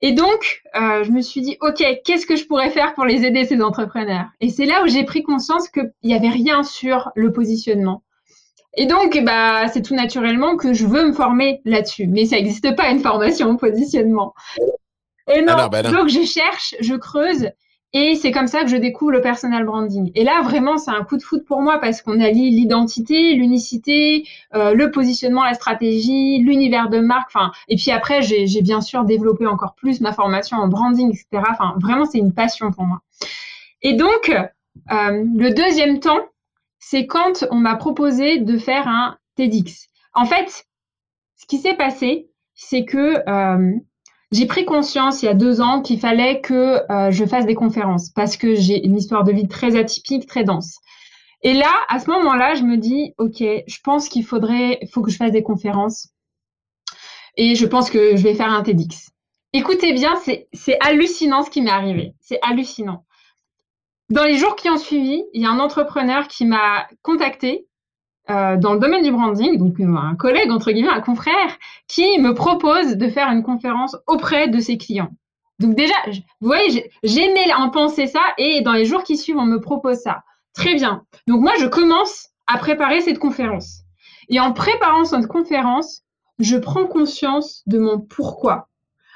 Et 0.00 0.12
donc, 0.12 0.62
euh, 0.76 1.02
je 1.02 1.10
me 1.10 1.20
suis 1.20 1.40
dit, 1.40 1.56
ok, 1.60 1.82
qu'est-ce 2.04 2.26
que 2.26 2.36
je 2.36 2.46
pourrais 2.46 2.70
faire 2.70 2.94
pour 2.94 3.04
les 3.04 3.24
aider 3.24 3.44
ces 3.44 3.60
entrepreneurs? 3.60 4.26
Et 4.40 4.48
c'est 4.48 4.66
là 4.66 4.84
où 4.84 4.88
j'ai 4.88 5.04
pris 5.04 5.22
conscience 5.22 5.68
qu'il 5.68 5.92
n'y 6.04 6.14
avait 6.14 6.28
rien 6.28 6.62
sur 6.62 7.10
le 7.16 7.32
positionnement. 7.32 8.04
Et 8.76 8.86
donc, 8.86 9.18
bah, 9.24 9.66
c'est 9.68 9.82
tout 9.82 9.96
naturellement 9.96 10.56
que 10.56 10.72
je 10.72 10.86
veux 10.86 11.08
me 11.08 11.12
former 11.12 11.60
là-dessus. 11.64 12.06
Mais 12.06 12.26
ça 12.26 12.36
n'existe 12.36 12.76
pas 12.76 12.90
une 12.90 13.00
formation 13.00 13.50
au 13.50 13.56
positionnement. 13.56 14.34
Et 15.30 15.42
non, 15.42 15.68
bah 15.70 15.82
donc 15.82 16.08
je 16.08 16.24
cherche, 16.24 16.74
je 16.80 16.94
creuse. 16.94 17.50
Et 17.94 18.16
c'est 18.16 18.32
comme 18.32 18.48
ça 18.48 18.62
que 18.62 18.68
je 18.68 18.76
découvre 18.76 19.12
le 19.12 19.22
personal 19.22 19.64
branding. 19.64 20.12
Et 20.14 20.22
là, 20.22 20.42
vraiment, 20.42 20.76
c'est 20.76 20.90
un 20.90 21.04
coup 21.04 21.16
de 21.16 21.22
foot 21.22 21.44
pour 21.46 21.62
moi 21.62 21.78
parce 21.78 22.02
qu'on 22.02 22.20
allie 22.20 22.50
l'identité, 22.50 23.34
l'unicité, 23.34 24.28
euh, 24.54 24.74
le 24.74 24.90
positionnement, 24.90 25.42
la 25.42 25.54
stratégie, 25.54 26.38
l'univers 26.38 26.90
de 26.90 26.98
marque. 26.98 27.30
Enfin, 27.34 27.50
et 27.66 27.76
puis 27.76 27.90
après, 27.90 28.20
j'ai 28.20 28.62
bien 28.62 28.82
sûr 28.82 29.04
développé 29.04 29.46
encore 29.46 29.74
plus 29.74 30.02
ma 30.02 30.12
formation 30.12 30.58
en 30.58 30.68
branding, 30.68 31.08
etc. 31.10 31.42
Enfin, 31.50 31.74
vraiment, 31.80 32.04
c'est 32.04 32.18
une 32.18 32.34
passion 32.34 32.70
pour 32.72 32.84
moi. 32.84 33.00
Et 33.80 33.94
donc, 33.94 34.30
euh, 34.30 35.24
le 35.36 35.50
deuxième 35.54 36.00
temps, 36.00 36.20
c'est 36.78 37.06
quand 37.06 37.46
on 37.50 37.56
m'a 37.56 37.76
proposé 37.76 38.38
de 38.38 38.58
faire 38.58 38.86
un 38.86 39.16
TEDx. 39.36 39.88
En 40.14 40.26
fait, 40.26 40.66
ce 41.36 41.46
qui 41.46 41.56
s'est 41.56 41.74
passé, 41.74 42.28
c'est 42.54 42.84
que 42.84 43.22
euh, 43.28 43.78
j'ai 44.30 44.46
pris 44.46 44.64
conscience 44.64 45.22
il 45.22 45.26
y 45.26 45.28
a 45.28 45.34
deux 45.34 45.60
ans 45.60 45.80
qu'il 45.80 45.98
fallait 45.98 46.40
que 46.40 46.82
euh, 46.90 47.10
je 47.10 47.24
fasse 47.24 47.46
des 47.46 47.54
conférences 47.54 48.10
parce 48.10 48.36
que 48.36 48.54
j'ai 48.54 48.84
une 48.84 48.96
histoire 48.96 49.24
de 49.24 49.32
vie 49.32 49.48
très 49.48 49.76
atypique, 49.76 50.26
très 50.26 50.44
dense. 50.44 50.78
Et 51.42 51.54
là, 51.54 51.72
à 51.88 51.98
ce 51.98 52.10
moment-là, 52.10 52.54
je 52.54 52.62
me 52.62 52.76
dis, 52.76 53.14
OK, 53.18 53.38
je 53.38 53.78
pense 53.82 54.08
qu'il 54.08 54.24
faudrait, 54.24 54.80
faut 54.92 55.02
que 55.02 55.10
je 55.10 55.16
fasse 55.16 55.32
des 55.32 55.42
conférences. 55.42 56.08
Et 57.36 57.54
je 57.54 57.64
pense 57.64 57.90
que 57.90 58.16
je 58.16 58.22
vais 58.22 58.34
faire 58.34 58.52
un 58.52 58.62
TEDx. 58.62 59.10
Écoutez 59.52 59.92
bien, 59.92 60.14
c'est 60.52 60.76
hallucinant 60.80 61.42
ce 61.42 61.50
qui 61.50 61.62
m'est 61.62 61.70
arrivé. 61.70 62.14
C'est 62.20 62.40
hallucinant. 62.42 63.06
Dans 64.10 64.24
les 64.24 64.36
jours 64.36 64.56
qui 64.56 64.68
ont 64.68 64.76
suivi, 64.76 65.22
il 65.32 65.42
y 65.42 65.46
a 65.46 65.50
un 65.50 65.60
entrepreneur 65.60 66.26
qui 66.28 66.44
m'a 66.44 66.88
contacté 67.02 67.67
euh, 68.30 68.56
dans 68.56 68.74
le 68.74 68.78
domaine 68.78 69.02
du 69.02 69.10
branding, 69.10 69.56
donc 69.56 69.80
euh, 69.80 69.96
un 69.96 70.14
collègue, 70.14 70.50
entre 70.50 70.70
guillemets, 70.70 70.88
un 70.88 71.00
confrère, 71.00 71.56
qui 71.86 72.18
me 72.18 72.34
propose 72.34 72.96
de 72.96 73.08
faire 73.08 73.30
une 73.30 73.42
conférence 73.42 73.96
auprès 74.06 74.48
de 74.48 74.60
ses 74.60 74.76
clients. 74.76 75.10
Donc 75.58 75.74
déjà, 75.74 75.94
vous 76.40 76.46
voyez, 76.46 76.90
j'aimais 77.02 77.52
en 77.54 77.70
penser 77.70 78.06
ça 78.06 78.20
et 78.36 78.60
dans 78.60 78.74
les 78.74 78.84
jours 78.84 79.02
qui 79.02 79.16
suivent, 79.16 79.38
on 79.38 79.46
me 79.46 79.60
propose 79.60 79.96
ça. 79.96 80.22
Très 80.54 80.74
bien. 80.74 81.02
Donc 81.26 81.40
moi, 81.40 81.52
je 81.58 81.66
commence 81.66 82.28
à 82.46 82.58
préparer 82.58 83.00
cette 83.00 83.18
conférence. 83.18 83.82
Et 84.28 84.40
en 84.40 84.52
préparant 84.52 85.04
cette 85.04 85.26
conférence, 85.26 86.02
je 86.38 86.56
prends 86.56 86.86
conscience 86.86 87.62
de 87.66 87.78
mon 87.78 87.98
pourquoi. 87.98 88.68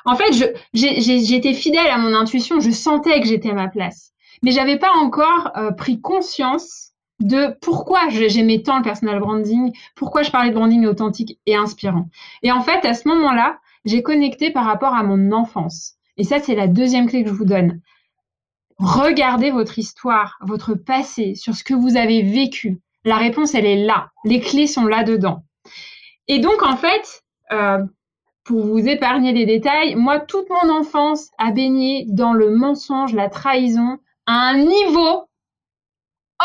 En 0.05 0.17
fait, 0.17 0.33
j'étais 0.73 1.55
fidèle 1.55 1.87
à 1.87 1.99
mon 1.99 2.15
intuition, 2.15 2.61
je 2.61 2.71
sentais 2.71 3.21
que 3.21 3.27
j'étais 3.27 3.51
à 3.51 3.55
ma 3.55 3.69
place. 3.69 4.13
Mais 4.43 4.51
j'avais 4.51 4.79
pas 4.79 4.91
encore 4.97 5.53
euh, 5.57 5.71
pris 5.71 6.01
conscience 6.01 6.82
de 7.25 7.57
pourquoi 7.61 8.09
j'aimais 8.09 8.63
tant 8.63 8.79
le 8.79 8.83
personal 8.83 9.21
branding, 9.21 9.73
pourquoi 9.95 10.23
je 10.23 10.31
parlais 10.31 10.51
de 10.51 10.55
branding 10.55 10.87
authentique 10.87 11.39
et 11.47 11.57
inspirant. 11.57 12.09
Et 12.43 12.53
en 12.53 12.63
fait, 12.63 12.85
à 12.85 12.95
ce 12.95 13.09
moment-là, 13.09 13.59
j'ai 13.85 14.03
connecté 14.03 14.51
par 14.51 14.65
rapport 14.65 14.95
à 14.95 15.03
mon 15.03 15.33
enfance. 15.33 15.95
Et 16.17 16.25
ça, 16.25 16.41
c'est 16.41 16.55
la 16.55 16.67
deuxième 16.67 17.09
clé 17.09 17.25
que 17.25 17.31
je 17.31 17.35
vous 17.35 17.45
donne. 17.45 17.81
Regardez 18.79 19.51
votre 19.51 19.79
histoire, 19.79 20.39
votre 20.41 20.75
passé, 20.75 21.35
sur 21.35 21.55
ce 21.55 21.65
que 21.65 21.75
vous 21.75 21.97
avez 21.97 22.23
vécu. 22.23 22.81
La 23.05 23.17
réponse, 23.17 23.55
elle 23.55 23.67
est 23.67 23.85
là. 23.85 24.11
Les 24.25 24.41
clés 24.41 24.67
sont 24.67 24.87
là-dedans. 24.87 25.45
Et 26.29 26.39
donc, 26.39 26.63
en 26.63 26.77
fait, 26.77 27.23
euh, 27.53 27.85
pour 28.45 28.65
vous 28.65 28.87
épargner 28.87 29.33
les 29.33 29.47
détails, 29.47 29.95
moi, 29.95 30.21
toute 30.21 30.49
mon 30.51 30.73
enfance 30.73 31.31
a 31.39 31.51
baigné 31.53 32.07
dans 32.09 32.33
le 32.33 32.51
mensonge, 32.51 33.15
la 33.15 33.29
trahison, 33.29 33.99
à 34.27 34.33
un 34.33 34.59
niveau 34.59 35.29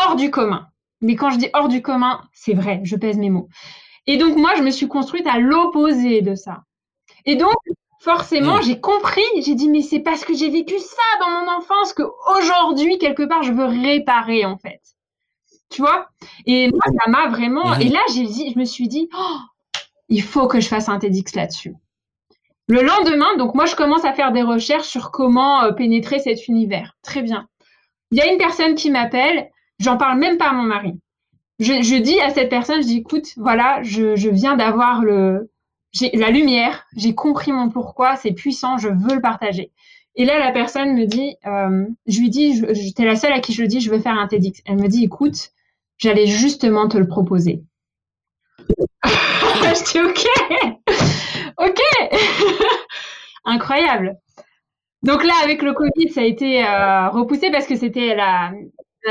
hors 0.04 0.16
du 0.16 0.30
commun. 0.30 0.68
Mais 1.00 1.16
quand 1.16 1.30
je 1.30 1.38
dis 1.38 1.48
hors 1.52 1.68
du 1.68 1.82
commun, 1.82 2.20
c'est 2.32 2.54
vrai, 2.54 2.80
je 2.84 2.96
pèse 2.96 3.18
mes 3.18 3.30
mots. 3.30 3.48
Et 4.06 4.16
donc, 4.16 4.36
moi, 4.36 4.54
je 4.56 4.62
me 4.62 4.70
suis 4.70 4.88
construite 4.88 5.26
à 5.26 5.38
l'opposé 5.38 6.22
de 6.22 6.34
ça. 6.34 6.62
Et 7.24 7.36
donc, 7.36 7.56
forcément, 8.00 8.58
mm. 8.58 8.62
j'ai 8.62 8.80
compris, 8.80 9.22
j'ai 9.44 9.54
dit, 9.54 9.68
mais 9.68 9.82
c'est 9.82 10.00
parce 10.00 10.24
que 10.24 10.34
j'ai 10.34 10.48
vécu 10.50 10.78
ça 10.78 11.02
dans 11.20 11.30
mon 11.30 11.52
enfance 11.58 11.92
que 11.92 12.04
aujourd'hui, 12.36 12.98
quelque 12.98 13.24
part, 13.24 13.42
je 13.42 13.52
veux 13.52 13.66
réparer, 13.66 14.44
en 14.44 14.56
fait. 14.56 14.80
Tu 15.70 15.82
vois? 15.82 16.08
Et 16.46 16.70
moi, 16.70 16.80
ça 16.86 17.10
m'a 17.10 17.28
vraiment. 17.28 17.72
Mm-hmm. 17.72 17.86
Et 17.86 17.88
là, 17.90 18.00
j'ai 18.14 18.24
dit, 18.24 18.52
je 18.52 18.58
me 18.58 18.64
suis 18.64 18.88
dit, 18.88 19.08
oh, 19.14 19.36
il 20.08 20.22
faut 20.22 20.48
que 20.48 20.60
je 20.60 20.68
fasse 20.68 20.88
un 20.88 20.98
TEDx 20.98 21.34
là-dessus. 21.34 21.74
Le 22.66 22.82
lendemain, 22.82 23.36
donc 23.36 23.54
moi, 23.54 23.66
je 23.66 23.76
commence 23.76 24.04
à 24.04 24.12
faire 24.12 24.32
des 24.32 24.42
recherches 24.42 24.88
sur 24.88 25.10
comment 25.10 25.62
euh, 25.62 25.72
pénétrer 25.72 26.18
cet 26.18 26.48
univers. 26.48 26.96
Très 27.02 27.22
bien. 27.22 27.46
Il 28.10 28.18
y 28.18 28.20
a 28.20 28.30
une 28.30 28.38
personne 28.38 28.74
qui 28.74 28.90
m'appelle 28.90 29.50
J'en 29.78 29.96
parle 29.96 30.18
même 30.18 30.38
pas 30.38 30.50
à 30.50 30.52
mon 30.52 30.64
mari. 30.64 30.94
Je, 31.58 31.98
dis 32.00 32.20
à 32.20 32.30
cette 32.30 32.50
personne, 32.50 32.82
je 32.82 32.86
dis, 32.86 32.98
écoute, 32.98 33.32
voilà, 33.36 33.82
je, 33.82 34.28
viens 34.28 34.56
d'avoir 34.56 35.02
le, 35.02 35.50
la 36.14 36.30
lumière, 36.30 36.86
j'ai 36.96 37.14
compris 37.14 37.50
mon 37.50 37.68
pourquoi, 37.68 38.16
c'est 38.16 38.32
puissant, 38.32 38.78
je 38.78 38.88
veux 38.88 39.16
le 39.16 39.20
partager. 39.20 39.72
Et 40.14 40.24
là, 40.24 40.38
la 40.38 40.52
personne 40.52 40.94
me 40.94 41.04
dit, 41.06 41.36
euh, 41.46 41.86
je 42.06 42.20
lui 42.20 42.30
dis, 42.30 42.62
j'étais 42.70 43.04
la 43.04 43.16
seule 43.16 43.32
à 43.32 43.40
qui 43.40 43.52
je 43.52 43.62
le 43.62 43.68
dis, 43.68 43.80
je 43.80 43.90
veux 43.90 44.00
faire 44.00 44.18
un 44.18 44.26
TEDx. 44.26 44.62
Elle 44.66 44.78
me 44.78 44.88
dit, 44.88 45.04
écoute, 45.04 45.50
j'allais 45.96 46.26
justement 46.26 46.88
te 46.88 46.96
le 46.96 47.06
proposer. 47.06 47.62
je 49.04 49.92
dis, 49.92 50.00
ok, 50.00 50.26
ok, 51.58 51.80
incroyable. 53.44 54.16
Donc 55.02 55.24
là, 55.24 55.34
avec 55.44 55.62
le 55.62 55.72
Covid, 55.72 56.10
ça 56.10 56.20
a 56.20 56.24
été 56.24 56.64
euh, 56.64 57.08
repoussé 57.10 57.50
parce 57.50 57.66
que 57.66 57.76
c'était 57.76 58.16
la, 58.16 58.52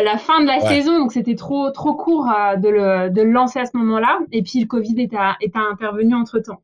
la 0.02 0.18
fin 0.18 0.42
de 0.42 0.48
la 0.48 0.60
saison, 0.60 1.00
donc 1.00 1.12
c'était 1.12 1.36
trop 1.36 1.72
trop 1.72 1.96
court 1.96 2.30
euh, 2.30 2.56
de, 2.56 2.70
le, 2.70 3.10
de, 3.10 3.22
le, 3.22 3.32
lancer 3.32 3.60
à 3.60 3.66
ce 3.66 3.76
moment-là. 3.78 4.20
Et 4.32 4.44
puis 4.44 4.60
le 4.60 4.68
Covid 4.68 5.02
est, 5.02 5.14
est 5.42 5.56
intervenu 5.56 6.16
entre 6.16 6.40
temps. 6.40 6.62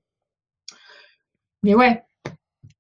Mais 1.64 1.76
ouais. 1.76 2.04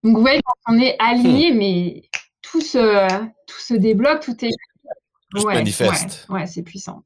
Donc 0.03 0.15
vous 0.15 0.21
voyez, 0.21 0.41
quand 0.43 0.73
on 0.73 0.79
est 0.79 0.95
aligné, 0.99 1.53
hmm. 1.53 1.57
mais 1.57 2.03
tout 2.41 2.61
se, 2.61 3.07
tout 3.47 3.59
se 3.59 3.73
débloque, 3.73 4.21
tout 4.21 4.45
est. 4.45 4.51
Tout 5.31 5.47
manifeste. 5.47 6.27
Ouais, 6.29 6.45
c'est 6.45 6.61
puissant. 6.61 7.03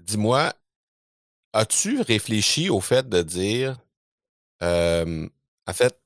Dis-moi, 0.00 0.52
as-tu 1.52 2.00
réfléchi 2.02 2.68
au 2.68 2.80
fait 2.80 3.08
de 3.08 3.22
dire, 3.22 3.80
euh, 4.62 5.26
en 5.66 5.72
fait, 5.72 5.98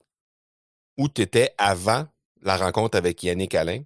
où 0.97 1.09
tu 1.09 1.23
étais 1.23 1.53
avant 1.59 2.07
la 2.43 2.57
rencontre 2.57 2.97
avec 2.97 3.23
Yannick 3.23 3.55
Alain? 3.55 3.83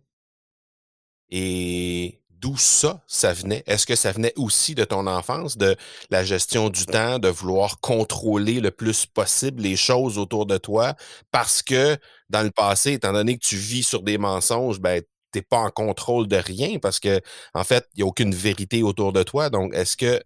Et 1.30 2.20
d'où 2.30 2.56
ça, 2.56 3.02
ça 3.06 3.32
venait? 3.32 3.64
Est-ce 3.66 3.86
que 3.86 3.96
ça 3.96 4.12
venait 4.12 4.32
aussi 4.36 4.74
de 4.74 4.84
ton 4.84 5.06
enfance, 5.06 5.56
de 5.56 5.76
la 6.10 6.24
gestion 6.24 6.70
du 6.70 6.86
temps, 6.86 7.18
de 7.18 7.28
vouloir 7.28 7.80
contrôler 7.80 8.60
le 8.60 8.70
plus 8.70 9.06
possible 9.06 9.62
les 9.62 9.76
choses 9.76 10.18
autour 10.18 10.46
de 10.46 10.56
toi? 10.56 10.94
Parce 11.30 11.62
que 11.62 11.96
dans 12.30 12.42
le 12.42 12.50
passé, 12.50 12.92
étant 12.92 13.12
donné 13.12 13.36
que 13.36 13.44
tu 13.44 13.56
vis 13.56 13.82
sur 13.82 14.02
des 14.02 14.18
mensonges, 14.18 14.80
ben, 14.80 15.02
t'es 15.32 15.42
pas 15.42 15.58
en 15.58 15.70
contrôle 15.70 16.26
de 16.28 16.36
rien 16.36 16.78
parce 16.78 17.00
que, 17.00 17.20
en 17.54 17.64
fait, 17.64 17.86
il 17.94 17.98
n'y 17.98 18.02
a 18.02 18.06
aucune 18.06 18.34
vérité 18.34 18.82
autour 18.82 19.12
de 19.12 19.22
toi. 19.22 19.50
Donc, 19.50 19.74
est-ce 19.74 19.96
que, 19.96 20.20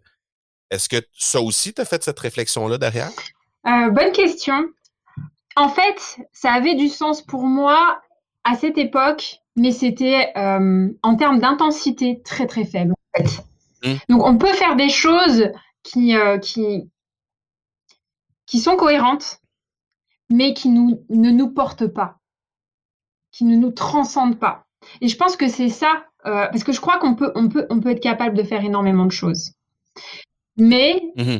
est-ce 0.70 0.88
que 0.88 1.04
ça 1.12 1.40
aussi, 1.40 1.74
tu 1.74 1.80
as 1.80 1.84
fait 1.84 2.02
cette 2.02 2.20
réflexion-là 2.20 2.78
derrière? 2.78 3.10
Euh, 3.66 3.90
bonne 3.90 4.12
question. 4.12 4.68
En 5.56 5.68
fait, 5.68 6.18
ça 6.32 6.52
avait 6.52 6.74
du 6.74 6.88
sens 6.88 7.22
pour 7.22 7.42
moi 7.42 8.00
à 8.44 8.56
cette 8.56 8.78
époque, 8.78 9.41
mais 9.56 9.72
c'était 9.72 10.32
euh, 10.36 10.88
en 11.02 11.16
termes 11.16 11.38
d'intensité 11.38 12.22
très 12.24 12.46
très 12.46 12.64
faible. 12.64 12.92
En 12.92 13.18
fait. 13.18 13.44
Mmh. 13.84 13.96
Donc 14.08 14.24
on 14.24 14.38
peut 14.38 14.52
faire 14.52 14.76
des 14.76 14.88
choses 14.88 15.50
qui, 15.82 16.16
euh, 16.16 16.38
qui, 16.38 16.90
qui 18.46 18.58
sont 18.58 18.76
cohérentes, 18.76 19.40
mais 20.30 20.54
qui 20.54 20.68
nous, 20.68 21.04
ne 21.10 21.30
nous 21.30 21.50
portent 21.50 21.86
pas, 21.86 22.18
qui 23.30 23.44
ne 23.44 23.56
nous 23.56 23.70
transcendent 23.70 24.38
pas. 24.38 24.66
Et 25.00 25.08
je 25.08 25.16
pense 25.16 25.36
que 25.36 25.48
c'est 25.48 25.68
ça, 25.68 26.04
euh, 26.26 26.46
parce 26.46 26.64
que 26.64 26.72
je 26.72 26.80
crois 26.80 26.98
qu'on 26.98 27.14
peut, 27.14 27.32
on 27.34 27.48
peut, 27.48 27.66
on 27.70 27.80
peut 27.80 27.90
être 27.90 28.02
capable 28.02 28.36
de 28.36 28.42
faire 28.42 28.64
énormément 28.64 29.06
de 29.06 29.12
choses. 29.12 29.52
Mais 30.56 31.02
mmh 31.16 31.38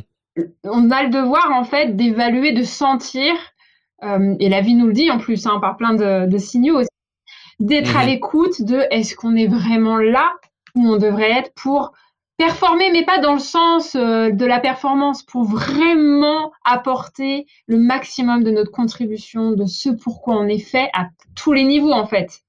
on 0.63 0.91
a 0.91 1.03
le 1.03 1.09
devoir, 1.09 1.51
en 1.51 1.63
fait, 1.63 1.95
d'évaluer, 1.95 2.53
de 2.53 2.63
sentir, 2.63 3.33
euh, 4.03 4.35
et 4.39 4.49
la 4.49 4.61
vie 4.61 4.75
nous 4.75 4.87
le 4.87 4.93
dit 4.93 5.11
en 5.11 5.19
plus, 5.19 5.45
hein, 5.45 5.59
par 5.59 5.77
plein 5.77 5.93
de, 5.93 6.37
signaux 6.37 6.79
aussi, 6.79 6.89
d'être 7.59 7.95
à 7.95 8.03
mmh 8.03 8.07
l'écoute 8.07 8.61
de 8.61 8.85
est-ce 8.91 9.15
qu'on 9.15 9.35
est 9.35 9.47
vraiment 9.47 9.97
là 9.97 10.33
où 10.75 10.87
on 10.87 10.97
devrait 10.97 11.31
être 11.31 11.53
pour 11.53 11.93
performer, 12.37 12.91
mais 12.91 13.05
pas 13.05 13.19
dans 13.19 13.33
le 13.33 13.39
sens 13.39 13.95
euh, 13.95 14.31
de 14.31 14.45
la 14.45 14.59
performance, 14.59 15.23
pour 15.23 15.43
vraiment 15.43 16.51
apporter 16.65 17.45
le 17.67 17.77
maximum 17.77 18.43
de 18.43 18.51
notre 18.51 18.71
contribution, 18.71 19.51
de 19.51 19.65
ce 19.65 19.89
pourquoi 19.89 20.37
on 20.37 20.47
est 20.47 20.59
fait 20.59 20.89
à 20.93 21.09
tous 21.35 21.53
les 21.53 21.63
niveaux 21.63 21.93
en 21.93 22.07
fait. 22.07 22.43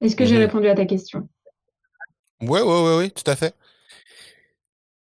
Est-ce 0.00 0.16
que 0.16 0.24
j'ai 0.24 0.36
mhm. 0.36 0.42
répondu 0.42 0.68
à 0.68 0.74
ta 0.74 0.86
question? 0.86 1.28
Oui, 2.40 2.60
oui, 2.62 2.74
oui, 2.82 2.92
oui, 2.98 3.10
tout 3.10 3.28
à 3.30 3.36
fait. 3.36 3.54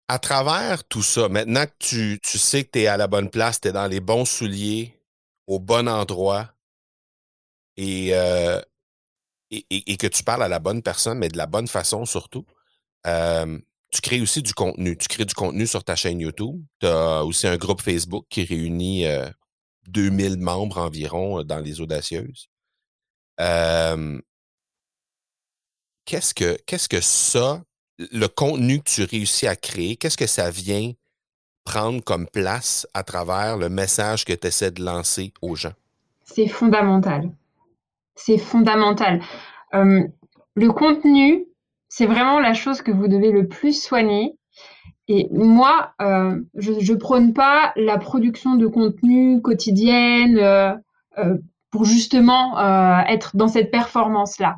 À 0.09 0.19
travers 0.19 0.83
tout 0.83 1.01
ça, 1.01 1.29
maintenant 1.29 1.65
que 1.65 2.17
tu, 2.17 2.19
sais 2.37 2.65
que 2.65 2.71
tu 2.71 2.79
es 2.79 2.87
à 2.87 2.97
la 2.97 3.07
bonne 3.07 3.29
place, 3.29 3.61
tu 3.61 3.69
es 3.69 3.71
dans 3.71 3.87
les 3.87 4.01
bons 4.01 4.25
souliers, 4.25 4.99
au 5.47 5.59
bon 5.59 5.87
endroit, 5.87 6.49
et, 7.77 8.09
euh, 8.13 8.61
et, 9.49 9.97
que 9.97 10.07
tu 10.07 10.23
parles 10.23 10.43
à 10.43 10.47
la 10.47 10.59
bonne 10.59 10.81
personne, 10.81 11.19
mais 11.19 11.29
de 11.29 11.37
la 11.37 11.45
bonne 11.45 11.67
façon 11.67 12.05
surtout. 12.05 12.45
tu 13.03 14.01
crées 14.01 14.21
aussi 14.21 14.41
du 14.41 14.53
contenu. 14.53 14.97
Tu 14.97 15.07
crées 15.07 15.25
du 15.25 15.33
contenu 15.33 15.67
sur 15.67 15.83
ta 15.83 15.95
chaîne 15.95 16.19
YouTube. 16.19 16.61
Tu 16.79 16.87
as 16.87 17.23
aussi 17.23 17.47
un 17.47 17.57
groupe 17.57 17.81
Facebook 17.81 18.25
qui 18.29 18.43
réunit 18.43 19.05
2000 19.87 20.37
membres 20.37 20.79
environ 20.79 21.43
dans 21.43 21.59
les 21.59 21.81
audacieuses. 21.81 22.49
qu'est-ce 26.05 26.33
que 26.33 26.57
qu'est-ce 26.65 26.89
que 26.89 27.01
ça, 27.01 27.63
le 27.97 28.27
contenu 28.27 28.79
que 28.79 28.89
tu 28.89 29.03
réussis 29.03 29.47
à 29.47 29.55
créer, 29.55 29.95
qu'est-ce 29.95 30.17
que 30.17 30.27
ça 30.27 30.49
vient 30.49 30.93
prendre 31.63 32.03
comme 32.03 32.27
place 32.27 32.87
à 32.93 33.03
travers 33.03 33.57
le 33.57 33.69
message 33.69 34.25
que 34.25 34.33
tu 34.33 34.47
essaies 34.47 34.71
de 34.71 34.83
lancer 34.83 35.33
aux 35.41 35.55
gens? 35.55 35.73
C'est 36.23 36.47
fondamental. 36.47 37.31
C'est 38.15 38.37
fondamental. 38.37 39.21
Euh, 39.73 40.03
le 40.55 40.71
contenu, 40.71 41.45
c'est 41.89 42.05
vraiment 42.05 42.39
la 42.39 42.53
chose 42.53 42.81
que 42.81 42.91
vous 42.91 43.07
devez 43.07 43.31
le 43.31 43.47
plus 43.47 43.81
soigner. 43.81 44.37
Et 45.07 45.27
moi, 45.31 45.93
euh, 46.01 46.39
je 46.55 46.71
ne 46.71 46.97
prône 46.97 47.33
pas 47.33 47.73
la 47.75 47.97
production 47.97 48.55
de 48.55 48.67
contenu 48.67 49.41
quotidienne 49.41 50.37
euh, 50.37 50.75
pour 51.71 51.85
justement 51.85 52.57
être 53.07 53.35
dans 53.35 53.47
cette 53.47 53.71
performance-là. 53.71 54.57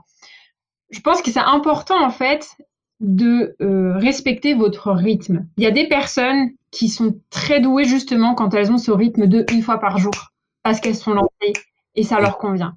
Je 0.92 1.00
pense 1.00 1.22
que 1.22 1.32
c'est 1.32 1.40
important 1.40 2.00
en 2.04 2.12
fait 2.12 2.58
de 3.00 3.56
respecter 3.98 4.54
votre 4.54 4.92
rythme. 4.92 5.48
Il 5.58 5.64
y 5.64 5.68
a 5.68 5.72
des 5.72 5.88
personnes 5.88 6.50
qui 6.72 6.90
sont 6.90 7.16
très 7.30 7.62
douées 7.62 7.86
justement 7.86 8.36
quand 8.36 8.54
elles 8.54 8.72
ont 8.72 8.78
ce 8.78 8.92
rythme 8.92 9.28
de 9.28 9.46
une 9.52 9.62
fois 9.62 9.80
par 9.80 9.98
jour 9.98 10.34
parce 10.62 10.82
qu'elles 10.82 10.96
sont 10.96 11.14
lancées 11.14 11.54
et 11.96 12.04
ça 12.04 12.20
leur 12.20 12.38
convient 12.38 12.76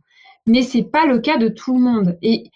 mais 0.48 0.62
c'est 0.62 0.82
pas 0.82 1.06
le 1.06 1.20
cas 1.20 1.36
de 1.36 1.48
tout 1.48 1.74
le 1.74 1.80
monde. 1.80 2.18
Et 2.22 2.50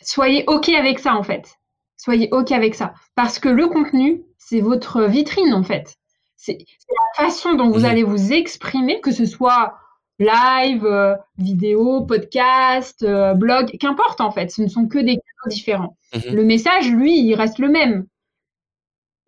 soyez 0.00 0.44
OK 0.46 0.68
avec 0.70 0.98
ça, 0.98 1.14
en 1.14 1.22
fait. 1.22 1.54
Soyez 1.96 2.28
OK 2.32 2.52
avec 2.52 2.74
ça. 2.74 2.94
Parce 3.14 3.38
que 3.38 3.48
le 3.48 3.68
contenu, 3.68 4.22
c'est 4.38 4.60
votre 4.60 5.04
vitrine, 5.04 5.54
en 5.54 5.62
fait. 5.62 5.94
C'est 6.36 6.58
la 6.88 7.24
façon 7.24 7.54
dont 7.54 7.70
vous 7.70 7.80
mhm. 7.80 7.84
allez 7.84 8.02
vous 8.02 8.32
exprimer, 8.32 9.00
que 9.00 9.10
ce 9.10 9.26
soit 9.26 9.74
live, 10.18 10.84
euh, 10.84 11.14
vidéo, 11.36 12.02
podcast, 12.02 13.02
euh, 13.02 13.34
blog, 13.34 13.70
qu'importe, 13.78 14.20
en 14.20 14.30
fait. 14.30 14.50
Ce 14.50 14.62
ne 14.62 14.68
sont 14.68 14.86
que 14.86 14.98
des 14.98 15.16
canaux 15.16 15.48
différents. 15.48 15.96
Mhm. 16.14 16.34
Le 16.34 16.44
message, 16.44 16.90
lui, 16.90 17.20
il 17.20 17.34
reste 17.34 17.58
le 17.58 17.68
même. 17.68 18.06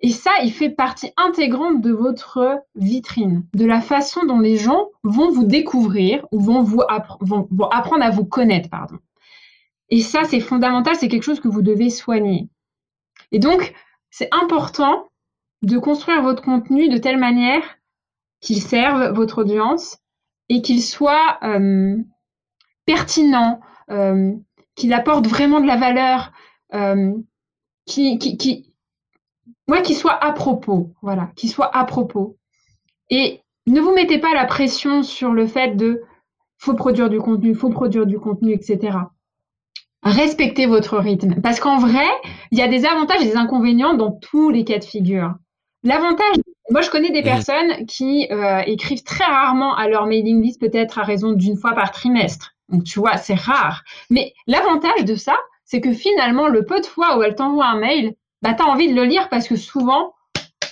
Et 0.03 0.11
ça, 0.11 0.31
il 0.43 0.53
fait 0.53 0.71
partie 0.71 1.13
intégrante 1.17 1.83
de 1.83 1.93
votre 1.93 2.63
vitrine, 2.75 3.45
de 3.55 3.67
la 3.67 3.83
façon 3.83 4.25
dont 4.25 4.41
les 4.41 4.57
gens 4.57 4.87
vont 5.03 5.31
vous 5.31 5.45
découvrir 5.45 6.27
ou 6.33 6.41
vont, 6.41 6.63
vous 6.63 6.83
apprendre 7.71 8.03
à 8.03 8.11
vous 8.11 8.25
connaître. 8.25 8.71
Pardon. 8.71 8.99
Et 9.91 10.01
ça, 10.01 10.25
c'est 10.25 10.41
fondamental, 10.41 10.97
c'est 10.97 11.09
quelque 11.09 11.25
chose 11.25 11.41
que 11.41 11.49
vous 11.49 11.63
devez 11.63 11.91
soigner. 11.91 12.49
Et 13.33 13.39
donc, 13.39 13.75
c'est 14.11 14.29
important 14.33 15.09
de 15.63 15.77
construire 15.79 16.23
votre 16.23 16.43
contenu 16.43 16.89
de 16.89 16.97
telle 16.97 17.19
manière 17.19 17.63
qu'il 18.41 18.63
serve 18.63 19.15
votre 19.15 19.43
audience 19.43 19.99
et 20.49 20.63
qu'il 20.63 20.83
soit 20.83 21.39
euh, 21.43 21.99
pertinent, 22.87 23.61
euh, 23.91 24.33
qu'il 24.75 24.93
apporte 24.95 25.27
vraiment 25.27 25.61
de 25.61 25.67
la 25.67 25.77
valeur, 25.77 26.33
euh, 26.73 27.13
qui, 27.85 28.19
qui, 28.19 28.70
moi, 29.71 29.83
qu'il 29.83 29.95
soit 29.95 30.19
à 30.25 30.33
propos, 30.33 30.91
voilà, 31.01 31.31
qu'il 31.37 31.49
soit 31.49 31.71
à 31.77 31.85
propos. 31.85 32.37
Et 33.09 33.41
ne 33.69 33.81
vous 33.81 33.95
mettez 33.95 34.19
pas 34.19 34.35
la 34.35 34.45
pression 34.45 35.05
sur 35.05 35.31
le 35.31 35.47
fait 35.47 35.77
de 35.77 36.03
faut 36.59 36.75
produire 36.75 37.09
du 37.09 37.21
contenu, 37.21 37.55
faut 37.55 37.71
produire 37.71 38.05
du 38.05 38.19
contenu, 38.19 38.53
etc. 38.53 38.99
Respectez 40.03 40.67
votre 40.67 40.99
rythme. 40.99 41.41
Parce 41.41 41.61
qu'en 41.61 41.79
vrai, 41.79 42.09
il 42.51 42.59
y 42.59 42.63
a 42.63 42.67
des 42.67 42.85
avantages 42.85 43.23
et 43.23 43.27
des 43.27 43.37
inconvénients 43.37 43.95
dans 43.95 44.11
tous 44.11 44.51
les 44.51 44.65
cas 44.65 44.81
de 44.81 44.85
figure. 44.85 45.35
L'avantage, 45.85 46.35
moi 46.71 46.81
je 46.81 46.91
connais 46.91 47.13
des 47.13 47.23
personnes 47.23 47.87
qui 47.87 48.27
euh, 48.33 48.63
écrivent 48.67 49.05
très 49.05 49.23
rarement 49.23 49.77
à 49.77 49.87
leur 49.87 50.07
mailing 50.07 50.43
list, 50.43 50.61
peut-être 50.61 50.99
à 50.99 51.05
raison 51.05 51.31
d'une 51.31 51.57
fois 51.57 51.75
par 51.75 51.93
trimestre. 51.93 52.57
Donc 52.71 52.83
tu 52.83 52.99
vois, 52.99 53.19
c'est 53.19 53.39
rare. 53.39 53.85
Mais 54.11 54.35
l'avantage 54.49 55.05
de 55.05 55.15
ça, 55.15 55.37
c'est 55.65 55.81
que 55.81 55.93
finalement, 55.93 56.49
le 56.49 56.65
peu 56.65 56.81
de 56.81 56.87
fois 56.87 57.17
où 57.17 57.23
elles 57.23 57.37
t'envoient 57.37 57.69
un 57.69 57.79
mail, 57.79 58.17
bah, 58.43 58.55
tu 58.55 58.63
as 58.63 58.67
envie 58.67 58.89
de 58.89 58.95
le 58.95 59.05
lire 59.05 59.29
parce 59.29 59.49
que 59.49 59.57
souvent, 59.57 60.15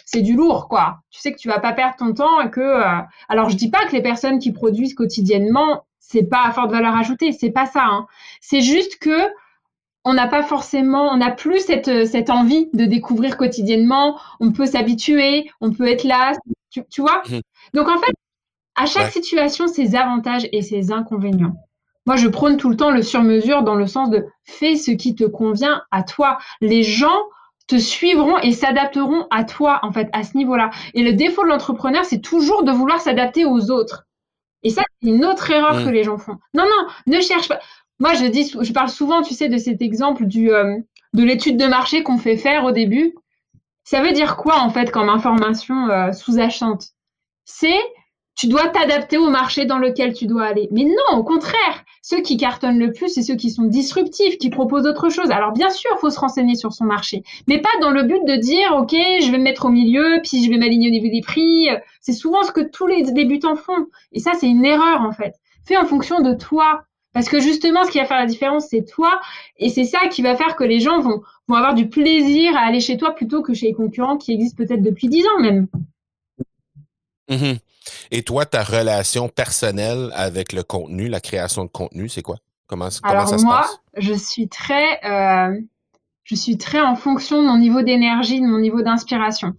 c'est 0.04 0.22
du 0.22 0.34
lourd, 0.34 0.68
quoi. 0.68 1.00
Tu 1.10 1.20
sais 1.20 1.32
que 1.32 1.38
tu 1.38 1.48
vas 1.48 1.60
pas 1.60 1.72
perdre 1.72 1.96
ton 1.96 2.14
temps 2.14 2.40
et 2.40 2.50
que. 2.50 2.60
Euh, 2.60 3.02
alors, 3.28 3.50
je 3.50 3.56
dis 3.56 3.70
pas 3.70 3.84
que 3.86 3.92
les 3.92 4.02
personnes 4.02 4.38
qui 4.38 4.52
produisent 4.52 4.94
quotidiennement, 4.94 5.84
c'est 5.98 6.22
pas 6.22 6.44
à 6.46 6.52
forte 6.52 6.70
valeur 6.70 6.96
ajoutée, 6.96 7.32
c'est 7.32 7.50
pas 7.50 7.66
ça. 7.66 7.84
Hein. 7.84 8.06
C'est 8.40 8.62
juste 8.62 8.98
que 8.98 9.28
on 10.04 10.14
n'a 10.14 10.26
pas 10.26 10.42
forcément, 10.42 11.10
on 11.12 11.18
n'a 11.18 11.30
plus 11.30 11.60
cette, 11.60 12.06
cette 12.06 12.30
envie 12.30 12.70
de 12.72 12.86
découvrir 12.86 13.36
quotidiennement. 13.36 14.18
On 14.40 14.52
peut 14.52 14.64
s'habituer, 14.64 15.50
on 15.60 15.70
peut 15.72 15.86
être 15.86 16.04
là, 16.04 16.32
tu, 16.70 17.00
vois? 17.02 17.22
Mmh. 17.28 17.40
Donc 17.74 17.88
en 17.88 17.98
fait, 17.98 18.14
à 18.76 18.86
chaque 18.86 19.10
situation, 19.12 19.68
ses 19.68 19.96
avantages 19.96 20.48
et 20.52 20.62
ses 20.62 20.92
inconvénients. 20.92 21.56
Moi, 22.06 22.16
je 22.16 22.28
prône 22.28 22.56
tout 22.56 22.70
le 22.70 22.76
temps 22.76 22.90
le 22.90 23.02
sur-mesure 23.02 23.62
dans 23.62 23.74
le 23.74 23.86
sens 23.86 24.08
de 24.08 24.24
fais 24.44 24.76
ce 24.76 24.92
qui 24.92 25.14
te 25.14 25.24
convient 25.24 25.82
à 25.90 26.02
toi. 26.02 26.38
Les 26.62 26.82
gens 26.82 27.20
te 27.68 27.76
suivront 27.78 28.38
et 28.38 28.52
s'adapteront 28.52 29.26
à 29.30 29.44
toi, 29.44 29.78
en 29.82 29.92
fait, 29.92 30.08
à 30.12 30.24
ce 30.24 30.36
niveau-là. 30.36 30.70
Et 30.94 31.02
le 31.02 31.12
défaut 31.12 31.44
de 31.44 31.48
l'entrepreneur, 31.48 32.04
c'est 32.04 32.20
toujours 32.20 32.64
de 32.64 32.72
vouloir 32.72 33.00
s'adapter 33.00 33.44
aux 33.44 33.70
autres. 33.70 34.06
Et 34.64 34.70
ça, 34.70 34.82
c'est 35.00 35.08
une 35.08 35.24
autre 35.24 35.50
erreur 35.50 35.74
mm. 35.74 35.84
que 35.84 35.90
les 35.90 36.02
gens 36.02 36.18
font. 36.18 36.36
Non, 36.54 36.64
non, 36.64 36.88
ne 37.06 37.20
cherche 37.20 37.48
pas. 37.48 37.60
Moi, 38.00 38.14
je 38.14 38.24
dis, 38.26 38.52
je 38.60 38.72
parle 38.72 38.88
souvent, 38.88 39.22
tu 39.22 39.34
sais, 39.34 39.48
de 39.48 39.58
cet 39.58 39.82
exemple 39.82 40.24
du, 40.24 40.50
euh, 40.50 40.78
de 41.12 41.22
l'étude 41.22 41.58
de 41.58 41.66
marché 41.66 42.02
qu'on 42.02 42.18
fait 42.18 42.36
faire 42.36 42.64
au 42.64 42.72
début. 42.72 43.14
Ça 43.84 44.02
veut 44.02 44.12
dire 44.12 44.36
quoi, 44.36 44.60
en 44.60 44.70
fait, 44.70 44.90
comme 44.90 45.08
information 45.08 45.88
euh, 45.88 46.12
sous-achante 46.12 46.88
C'est 47.44 47.78
tu 48.38 48.46
dois 48.46 48.68
t'adapter 48.68 49.18
au 49.18 49.30
marché 49.30 49.64
dans 49.64 49.78
lequel 49.78 50.14
tu 50.14 50.26
dois 50.26 50.44
aller. 50.44 50.68
Mais 50.70 50.84
non, 50.84 51.18
au 51.18 51.24
contraire, 51.24 51.84
ceux 52.02 52.20
qui 52.22 52.36
cartonnent 52.36 52.78
le 52.78 52.92
plus, 52.92 53.08
c'est 53.08 53.22
ceux 53.22 53.34
qui 53.34 53.50
sont 53.50 53.64
disruptifs, 53.64 54.38
qui 54.38 54.48
proposent 54.48 54.86
autre 54.86 55.08
chose. 55.08 55.32
Alors 55.32 55.50
bien 55.50 55.70
sûr, 55.70 55.90
il 55.96 55.98
faut 55.98 56.08
se 56.08 56.20
renseigner 56.20 56.54
sur 56.54 56.72
son 56.72 56.84
marché, 56.84 57.24
mais 57.48 57.60
pas 57.60 57.68
dans 57.80 57.90
le 57.90 58.04
but 58.04 58.24
de 58.24 58.36
dire, 58.36 58.76
OK, 58.76 58.92
je 58.92 59.32
vais 59.32 59.38
me 59.38 59.42
mettre 59.42 59.66
au 59.66 59.70
milieu, 59.70 60.20
puis 60.22 60.44
je 60.44 60.50
vais 60.50 60.56
m'aligner 60.56 60.86
au 60.86 60.92
niveau 60.92 61.08
des 61.08 61.20
prix. 61.20 61.68
C'est 62.00 62.12
souvent 62.12 62.44
ce 62.44 62.52
que 62.52 62.60
tous 62.60 62.86
les 62.86 63.02
débutants 63.10 63.56
font. 63.56 63.86
Et 64.12 64.20
ça, 64.20 64.32
c'est 64.38 64.48
une 64.48 64.64
erreur, 64.64 65.02
en 65.02 65.10
fait. 65.12 65.34
Fais 65.66 65.76
en 65.76 65.84
fonction 65.84 66.20
de 66.20 66.32
toi. 66.34 66.84
Parce 67.12 67.28
que 67.28 67.40
justement, 67.40 67.82
ce 67.84 67.90
qui 67.90 67.98
va 67.98 68.04
faire 68.04 68.20
la 68.20 68.26
différence, 68.26 68.68
c'est 68.68 68.84
toi. 68.84 69.20
Et 69.56 69.68
c'est 69.68 69.84
ça 69.84 70.06
qui 70.06 70.22
va 70.22 70.36
faire 70.36 70.54
que 70.54 70.62
les 70.62 70.78
gens 70.78 71.00
vont, 71.00 71.22
avoir 71.48 71.74
du 71.74 71.88
plaisir 71.88 72.56
à 72.56 72.60
aller 72.60 72.80
chez 72.80 72.96
toi 72.96 73.16
plutôt 73.16 73.42
que 73.42 73.52
chez 73.52 73.66
les 73.66 73.72
concurrents 73.72 74.16
qui 74.16 74.32
existent 74.32 74.62
peut-être 74.62 74.82
depuis 74.82 75.08
dix 75.08 75.24
ans 75.26 75.40
même. 75.40 75.66
Mmh 77.28 77.56
et 78.10 78.22
toi, 78.22 78.46
ta 78.46 78.62
relation 78.62 79.28
personnelle 79.28 80.10
avec 80.14 80.52
le 80.52 80.62
contenu, 80.62 81.08
la 81.08 81.20
création 81.20 81.64
de 81.64 81.70
contenu, 81.70 82.08
c'est 82.08 82.22
quoi? 82.22 82.36
Comment, 82.66 82.88
comment 83.02 83.26
ça 83.26 83.38
se 83.38 83.44
moi, 83.44 83.66
je 83.96 84.12
suis 84.12 84.48
très, 84.48 85.00
euh, 85.04 85.58
je 86.24 86.34
suis 86.34 86.58
très 86.58 86.80
en 86.80 86.96
fonction 86.96 87.42
de 87.42 87.48
mon 87.48 87.56
niveau 87.56 87.82
d'énergie, 87.82 88.40
de 88.40 88.46
mon 88.46 88.58
niveau 88.58 88.82
d'inspiration. 88.82 89.54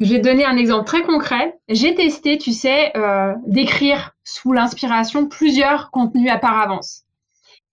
je 0.00 0.12
vais 0.12 0.20
te 0.20 0.24
donner 0.24 0.44
un 0.44 0.56
exemple 0.56 0.84
très 0.84 1.02
concret. 1.02 1.58
J'ai 1.68 1.94
testé, 1.94 2.36
tu 2.36 2.52
sais, 2.52 2.94
euh, 2.96 3.32
d'écrire 3.46 4.12
sous 4.24 4.52
l'inspiration 4.52 5.26
plusieurs 5.26 5.90
contenus 5.90 6.30
à 6.30 6.36
part 6.38 6.58
avance. 6.58 7.04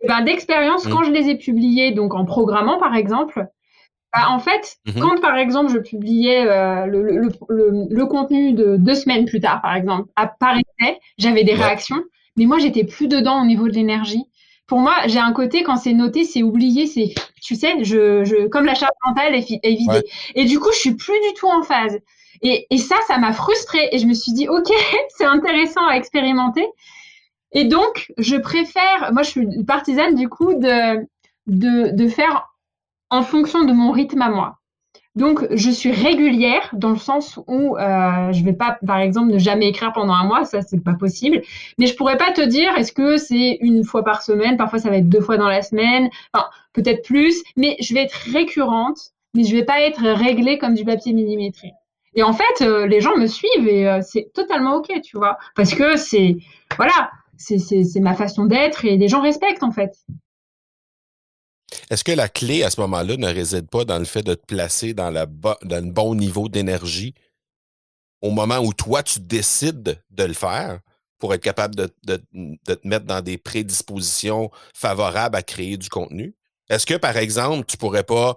Et 0.02 0.08
ben, 0.08 0.22
d'expérience, 0.22 0.88
quand 0.88 1.04
je 1.04 1.12
les 1.12 1.30
ai 1.30 1.38
publiés, 1.38 1.92
donc 1.92 2.16
en 2.16 2.26
programmant 2.26 2.80
par 2.80 2.96
exemple, 2.96 3.48
bah, 4.14 4.30
en 4.30 4.40
fait, 4.40 4.78
mhm. 4.86 5.02
quand 5.02 5.22
par 5.22 5.38
exemple 5.38 5.72
je 5.72 5.78
publiais 5.78 6.46
euh, 6.46 6.86
le, 6.86 7.02
le, 7.02 7.30
le, 7.50 7.88
le, 7.90 8.06
contenu 8.06 8.54
de 8.54 8.76
deux 8.76 8.96
semaines 8.96 9.26
plus 9.26 9.40
tard, 9.40 9.62
par 9.62 9.76
exemple, 9.76 10.10
apparaissait, 10.16 11.00
j'avais 11.18 11.44
des 11.44 11.54
réactions, 11.54 12.04
mais 12.36 12.46
moi 12.46 12.60
j'étais 12.60 12.84
plus 12.84 13.08
dedans 13.08 13.42
au 13.42 13.46
niveau 13.46 13.68
de 13.68 13.74
l'énergie. 13.74 14.26
Pour 14.68 14.80
moi, 14.80 14.96
j'ai 15.06 15.20
un 15.20 15.34
côté 15.34 15.64
quand 15.64 15.76
c'est 15.76 15.94
noté, 15.94 16.24
c'est 16.24 16.44
oublié, 16.44 16.88
c'est, 16.88 17.14
tu 17.42 17.56
sais, 17.56 17.84
je, 17.84 18.24
je, 18.24 18.48
comme 18.48 18.66
la 18.66 18.74
charge 18.74 18.94
mentale 19.06 19.36
est, 19.36 19.60
est 19.64 19.76
vidée. 19.76 20.04
Et 20.36 20.46
du 20.46 20.60
coup, 20.60 20.72
je 20.72 20.78
suis 20.78 20.96
plus 20.96 21.20
du 21.28 21.34
tout 21.38 21.48
en 21.48 21.62
phase. 21.62 22.00
Et, 22.42 22.68
et 22.70 22.78
ça, 22.78 22.96
ça 23.06 23.18
m'a 23.18 23.34
frustrée. 23.34 23.90
Et 23.92 23.98
je 23.98 24.06
me 24.06 24.14
suis 24.14 24.32
dit, 24.32 24.48
ok, 24.48 24.72
c'est 25.18 25.26
intéressant 25.26 25.86
à 25.88 25.98
expérimenter. 25.98 26.66
Et 27.52 27.66
donc, 27.66 28.14
je 28.18 28.38
préfère, 28.38 29.12
moi, 29.12 29.24
je 29.24 29.30
suis 29.30 29.64
partisane 29.66 30.16
du 30.16 30.30
coup 30.30 30.54
de, 30.54 31.06
de, 31.48 31.94
de 31.94 32.08
faire 32.08 32.51
en 33.12 33.22
fonction 33.22 33.64
de 33.66 33.74
mon 33.74 33.92
rythme 33.92 34.22
à 34.22 34.30
moi. 34.30 34.58
Donc, 35.16 35.46
je 35.52 35.70
suis 35.70 35.92
régulière 35.92 36.70
dans 36.72 36.92
le 36.92 36.98
sens 36.98 37.38
où 37.48 37.78
euh, 37.78 38.32
je 38.32 38.44
vais 38.46 38.54
pas, 38.54 38.80
par 38.88 39.00
exemple, 39.00 39.30
ne 39.30 39.38
jamais 39.38 39.68
écrire 39.68 39.92
pendant 39.92 40.14
un 40.14 40.24
mois, 40.24 40.46
ça 40.46 40.62
c'est 40.62 40.82
pas 40.82 40.94
possible. 40.94 41.42
Mais 41.78 41.86
je 41.86 41.96
pourrais 41.98 42.16
pas 42.18 42.32
te 42.32 42.42
dire 42.42 42.74
est-ce 42.78 42.94
que 42.94 43.18
c'est 43.18 43.58
une 43.60 43.84
fois 43.84 44.06
par 44.06 44.24
semaine, 44.24 44.56
parfois 44.56 44.80
ça 44.80 44.90
va 44.90 44.98
être 44.98 45.10
deux 45.10 45.20
fois 45.20 45.36
dans 45.38 45.50
la 45.50 45.62
semaine, 45.62 46.10
peut-être 46.72 47.04
plus, 47.04 47.44
mais 47.58 47.76
je 47.82 47.94
vais 47.94 48.04
être 48.04 48.18
récurrente, 48.32 49.12
mais 49.34 49.44
je 49.44 49.54
vais 49.54 49.66
pas 49.66 49.82
être 49.82 50.02
réglée 50.02 50.58
comme 50.58 50.76
du 50.76 50.86
papier 50.86 51.12
millimétré. 51.12 51.72
Et 52.14 52.24
en 52.24 52.34
fait, 52.34 52.62
euh, 52.62 52.88
les 52.88 53.02
gens 53.02 53.18
me 53.18 53.28
suivent 53.28 53.68
et 53.68 53.90
euh, 53.90 54.00
c'est 54.02 54.32
totalement 54.34 54.76
ok, 54.76 55.02
tu 55.02 55.18
vois, 55.18 55.38
parce 55.56 55.74
que 55.74 55.98
c'est 55.98 56.38
voilà, 56.78 57.12
c'est 57.36 58.00
ma 58.00 58.14
façon 58.14 58.46
d'être 58.46 58.86
et 58.86 58.96
les 58.96 59.10
gens 59.10 59.22
respectent 59.22 59.64
en 59.64 59.72
fait. 59.72 59.94
Est-ce 61.90 62.04
que 62.04 62.12
la 62.12 62.30
clé 62.30 62.64
à 62.64 62.70
ce 62.70 62.80
moment-là 62.82 63.18
ne 63.18 63.28
réside 63.28 63.70
pas 63.70 63.86
dans 63.86 64.00
le 64.00 64.06
fait 64.06 64.24
de 64.24 64.34
te 64.34 64.46
placer 64.46 64.94
dans, 64.94 65.14
un 65.16 65.82
bon 65.84 66.16
niveau 66.16 66.50
d'énergie 66.50 67.14
au 68.22 68.32
moment 68.32 68.60
où 68.60 68.74
toi, 68.74 69.04
tu 69.04 69.20
décides 69.20 70.02
de 70.10 70.24
le 70.24 70.34
faire 70.34 70.80
pour 71.18 71.34
être 71.34 71.44
capable 71.44 71.76
de, 71.76 71.88
te 72.66 72.88
mettre 72.88 73.06
dans 73.06 73.22
des 73.22 73.38
prédispositions 73.38 74.50
favorables 74.76 75.36
à 75.36 75.44
créer 75.44 75.78
du 75.78 75.90
contenu? 75.90 76.36
Est-ce 76.70 76.86
que, 76.86 76.96
par 76.96 77.18
exemple, 77.18 77.66
tu 77.68 77.78
pourrais 77.78 78.04
pas 78.04 78.36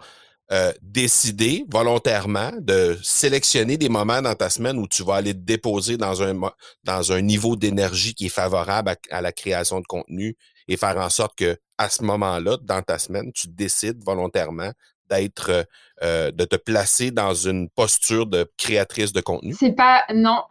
euh, 0.53 0.73
décider 0.83 1.65
volontairement 1.71 2.53
de 2.61 2.99
sélectionner 3.03 3.79
des 3.79 3.89
moments 3.89 4.21
dans 4.21 4.35
ta 4.35 4.51
semaine 4.51 4.79
où 4.79 4.87
tu 4.87 5.03
vas 5.03 5.15
aller 5.17 5.33
te 5.33 5.39
déposer 5.39 5.97
dans 5.97 6.23
un 6.23 7.21
niveau 7.23 7.57
d'énergie 7.57 8.15
qui 8.15 8.27
est 8.27 8.29
favorable 8.29 8.95
à, 9.11 9.23
la 9.23 9.33
création 9.33 9.81
de 9.81 9.87
contenu 9.87 10.37
et 10.69 10.77
faire 10.77 10.97
en 10.99 11.11
sorte 11.11 11.37
que 11.37 11.57
à 11.79 11.89
ce 11.89 12.03
moment-là, 12.05 12.57
dans 12.63 12.83
ta 12.83 12.99
semaine, 12.99 13.33
tu 13.33 13.49
décides 13.49 14.03
volontairement 14.05 14.71
d'être, 15.11 15.67
euh, 16.03 16.31
de 16.31 16.45
te 16.45 16.57
placer 16.57 17.11
dans 17.11 17.35
une 17.35 17.69
posture 17.69 18.27
de 18.27 18.51
créatrice 18.57 19.13
de 19.13 19.21
contenu? 19.21 19.55
C'est 19.59 19.73
pas, 19.75 20.05
non, 20.15 20.43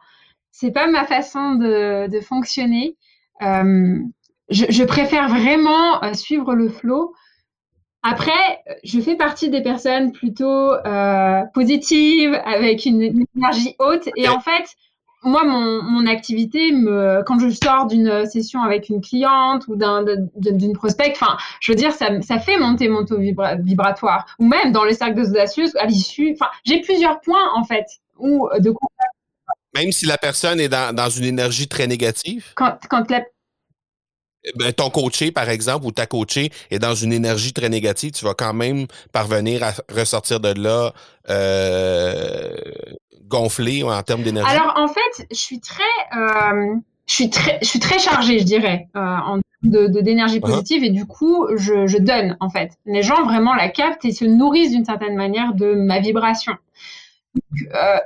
c'est 0.52 0.72
pas 0.72 0.88
ma 0.88 1.06
façon 1.06 1.56
de, 1.56 2.08
de 2.08 2.22
fonctionner. 2.22 2.98
Euh, 3.42 4.00
je, 4.50 4.66
je, 4.70 4.84
préfère 4.84 5.30
vraiment 5.30 6.04
euh, 6.04 6.14
suivre 6.14 6.54
le 6.54 6.70
flow. 6.70 7.14
Après, 8.04 8.62
je 8.84 9.00
fais 9.00 9.16
partie 9.16 9.50
des 9.50 9.64
personnes 9.64 10.12
plutôt 10.12 10.74
euh, 10.74 11.42
positives, 11.54 12.34
avec 12.46 12.86
une, 12.86 13.02
une 13.02 13.26
énergie 13.36 13.76
haute. 13.80 14.10
Et 14.18 14.28
en 14.28 14.42
fait, 14.42 14.66
moi, 15.24 15.44
mon, 15.44 15.82
mon, 15.84 16.06
activité, 16.06 16.72
me, 16.72 17.24
quand 17.26 17.40
je 17.40 17.50
sors 17.50 17.88
d'une 17.88 18.26
session 18.26 18.62
avec 18.62 18.90
une 18.90 19.02
cliente 19.02 19.68
ou 19.68 19.76
d'une 19.76 20.74
prospect, 20.74 21.12
enfin, 21.12 21.38
je 21.60 21.72
veux 21.72 21.76
dire, 21.76 21.94
ça, 21.94 22.10
ça 22.22 22.40
fait 22.40 22.58
monter 22.58 22.88
mon 22.88 23.06
taux 23.06 23.20
vibratoire. 23.20 24.26
Ou 24.40 24.46
même 24.46 24.72
dans 24.72 24.84
les 24.84 24.94
cercles 24.94 25.22
audacieuse, 25.22 25.76
à 25.78 25.86
l'issue, 25.86 26.34
enfin, 26.34 26.52
j'ai 26.66 26.82
plusieurs 26.82 27.22
points, 27.22 27.52
en 27.56 27.64
fait, 27.64 27.86
ou 28.18 28.50
de 28.60 28.74
Même 29.76 29.92
si 29.92 30.06
la 30.06 30.18
personne 30.18 30.60
est 30.60 30.70
dans, 30.70 30.94
dans 30.96 31.10
une 31.10 31.26
énergie 31.26 31.68
très 31.68 31.88
négative? 31.88 32.48
Quand, 32.56 32.78
quand 32.90 33.10
la, 33.10 33.22
ben, 34.56 34.74
ton 34.74 34.90
coaché, 34.90 35.32
par 35.32 35.50
exemple, 35.50 35.86
ou 35.86 35.92
ta 35.92 36.06
coachée 36.06 36.52
est 36.70 36.80
dans 36.80 36.96
une 36.96 37.14
énergie 37.14 37.54
très 37.54 37.70
négative, 37.70 38.12
tu 38.12 38.26
vas 38.26 38.34
quand 38.34 38.54
même 38.54 38.88
parvenir 39.14 39.64
à 39.64 39.74
ressortir 39.90 40.40
de 40.42 40.54
là 40.62 40.94
euh, 41.30 42.54
gonflé 43.34 43.84
en 43.84 44.02
termes 44.04 44.24
d'énergie? 44.24 44.56
Alors 44.56 44.74
en 44.78 44.88
fait, 44.88 45.28
je 45.32 45.38
suis 45.38 45.60
très, 45.60 45.84
euh, 46.16 46.76
je 47.08 47.14
suis 47.14 47.30
très, 47.30 47.60
je 47.62 47.68
suis 47.68 47.80
très 47.80 48.00
chargée, 48.00 48.40
je 48.40 48.46
dirais, 48.46 48.88
euh, 48.96 49.00
en 49.00 49.40
de 49.64 49.88
d'énergie 50.02 50.40
uh-huh. 50.40 50.42
positive 50.42 50.84
et 50.84 50.90
du 50.90 51.06
coup, 51.06 51.48
je, 51.56 51.88
je 51.88 51.98
donne 51.98 52.36
en 52.42 52.50
fait. 52.50 52.72
Les 52.86 53.02
gens 53.02 53.24
vraiment 53.24 53.56
la 53.56 53.70
captent 53.70 54.06
et 54.06 54.12
se 54.12 54.26
nourrissent 54.26 54.72
d'une 54.72 54.86
certaine 54.86 55.16
manière 55.16 55.54
de 55.54 55.74
ma 55.74 56.00
vibration. 56.00 56.54
Euh, 57.74 57.98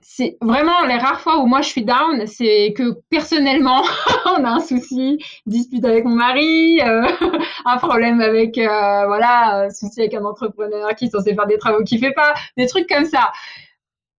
c'est 0.00 0.36
vraiment 0.40 0.84
les 0.86 0.96
rares 0.96 1.20
fois 1.20 1.38
où 1.38 1.46
moi 1.46 1.60
je 1.60 1.68
suis 1.68 1.84
down, 1.84 2.26
c'est 2.26 2.74
que 2.76 2.98
personnellement 3.10 3.82
on 4.26 4.44
a 4.44 4.48
un 4.48 4.60
souci, 4.60 5.18
dispute 5.46 5.84
avec 5.84 6.04
mon 6.04 6.16
mari, 6.16 6.80
euh, 6.80 7.06
un 7.64 7.76
problème 7.76 8.20
avec 8.20 8.58
euh, 8.58 9.06
voilà, 9.06 9.66
un 9.66 9.70
souci 9.70 10.00
avec 10.00 10.14
un 10.14 10.24
entrepreneur 10.24 10.94
qui 10.96 11.04
est 11.04 11.10
censé 11.10 11.34
faire 11.34 11.46
des 11.46 11.58
travaux 11.58 11.84
qu'il 11.84 12.00
fait 12.00 12.12
pas, 12.12 12.34
des 12.56 12.66
trucs 12.66 12.88
comme 12.88 13.04
ça. 13.04 13.30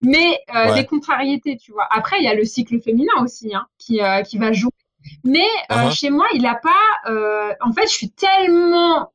Mais 0.04 0.40
euh, 0.56 0.74
des 0.76 0.86
contrariétés, 0.86 1.58
tu 1.58 1.72
vois. 1.72 1.88
Après 1.90 2.18
il 2.20 2.26
y 2.26 2.28
a 2.28 2.34
le 2.34 2.44
cycle 2.44 2.80
féminin 2.82 3.14
aussi 3.22 3.54
hein, 3.56 3.68
qui 3.78 4.00
qui 4.28 4.38
va 4.38 4.52
jouer. 4.52 4.72
Mais 5.24 5.48
uh-huh. 5.70 5.94
chez 5.94 6.10
moi 6.10 6.26
il 6.34 6.46
a 6.46 6.56
pas. 6.56 7.60
en 7.62 7.74
fait 7.74 7.88
je 7.88 7.94
suis 7.94 8.10
tellement, 8.12 9.12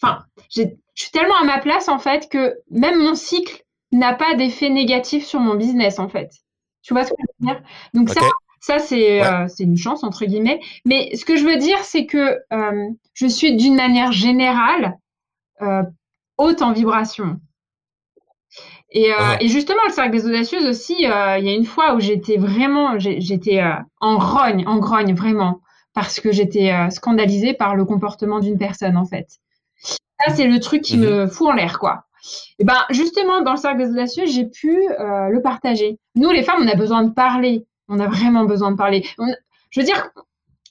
enfin 0.00 0.24
je 0.50 0.62
suis 0.94 1.10
tellement 1.10 1.36
à 1.36 1.44
ma 1.44 1.58
place 1.58 1.88
en 1.88 1.98
fait 1.98 2.28
que 2.28 2.56
même 2.70 2.98
mon 2.98 3.14
cycle 3.14 3.64
n'a 3.92 4.14
pas 4.14 4.34
d'effet 4.34 4.70
négatif 4.70 5.24
sur 5.24 5.40
mon 5.40 5.54
business 5.54 5.98
en 5.98 6.08
fait. 6.08 6.30
Tu 6.82 6.94
vois 6.94 7.04
ce 7.04 7.10
que 7.10 7.16
je 7.18 7.46
veux 7.46 7.52
dire? 7.52 7.62
Donc 7.94 8.10
ça, 8.10 8.20
ça 8.60 8.78
c'est 8.78 9.24
euh, 9.24 9.46
une 9.58 9.76
chance 9.76 10.04
entre 10.04 10.24
guillemets. 10.24 10.60
Mais 10.84 11.14
ce 11.16 11.24
que 11.24 11.36
je 11.36 11.44
veux 11.44 11.56
dire, 11.56 11.78
c'est 11.82 12.06
que 12.06 12.38
euh, 12.52 12.88
je 13.14 13.26
suis 13.26 13.56
d'une 13.56 13.74
manière 13.74 14.12
générale 14.12 14.96
euh, 15.62 15.82
haute 16.38 16.62
en 16.62 16.72
vibration. 16.72 17.40
Et, 18.98 19.12
ah. 19.12 19.36
et, 19.40 19.48
justement, 19.48 19.82
le 19.86 19.92
cercle 19.92 20.12
des 20.12 20.26
audacieuses 20.26 20.64
aussi, 20.64 20.94
il 20.98 21.04
y 21.04 21.06
a 21.06 21.38
une 21.38 21.66
fois 21.66 21.94
où 21.94 22.00
j'étais 22.00 22.38
vraiment, 22.38 22.98
j'étais 22.98 23.62
en 24.00 24.16
grogne, 24.16 24.66
en 24.66 24.78
grogne 24.78 25.14
vraiment, 25.14 25.60
parce 25.92 26.18
que 26.18 26.32
j'étais 26.32 26.72
scandalisée 26.90 27.52
par 27.52 27.76
le 27.76 27.84
comportement 27.84 28.40
d'une 28.40 28.56
personne 28.56 28.96
en 28.96 29.04
fait. 29.04 29.26
Ça, 29.76 30.34
c'est 30.34 30.46
le 30.46 30.60
truc 30.60 30.80
qui 30.82 30.96
mhm. 30.96 31.04
me 31.04 31.26
fout 31.26 31.48
en 31.48 31.52
l'air, 31.52 31.78
quoi. 31.78 32.04
Et 32.58 32.64
ben 32.64 32.78
justement, 32.90 33.42
dans 33.42 33.52
le 33.52 33.56
cercle 33.56 33.78
des 33.78 33.90
audacieux, 33.90 34.26
j'ai 34.26 34.46
pu 34.46 34.76
euh, 34.98 35.28
le 35.28 35.40
partager. 35.42 35.98
Nous, 36.14 36.30
les 36.30 36.42
femmes, 36.42 36.62
on 36.62 36.68
a 36.68 36.74
besoin 36.74 37.02
de 37.04 37.12
parler. 37.12 37.66
On 37.88 38.00
a 38.00 38.06
vraiment 38.08 38.44
besoin 38.44 38.72
de 38.72 38.76
parler. 38.76 39.04
je 39.70 39.80
veux 39.80 39.86
dire, 39.86 40.10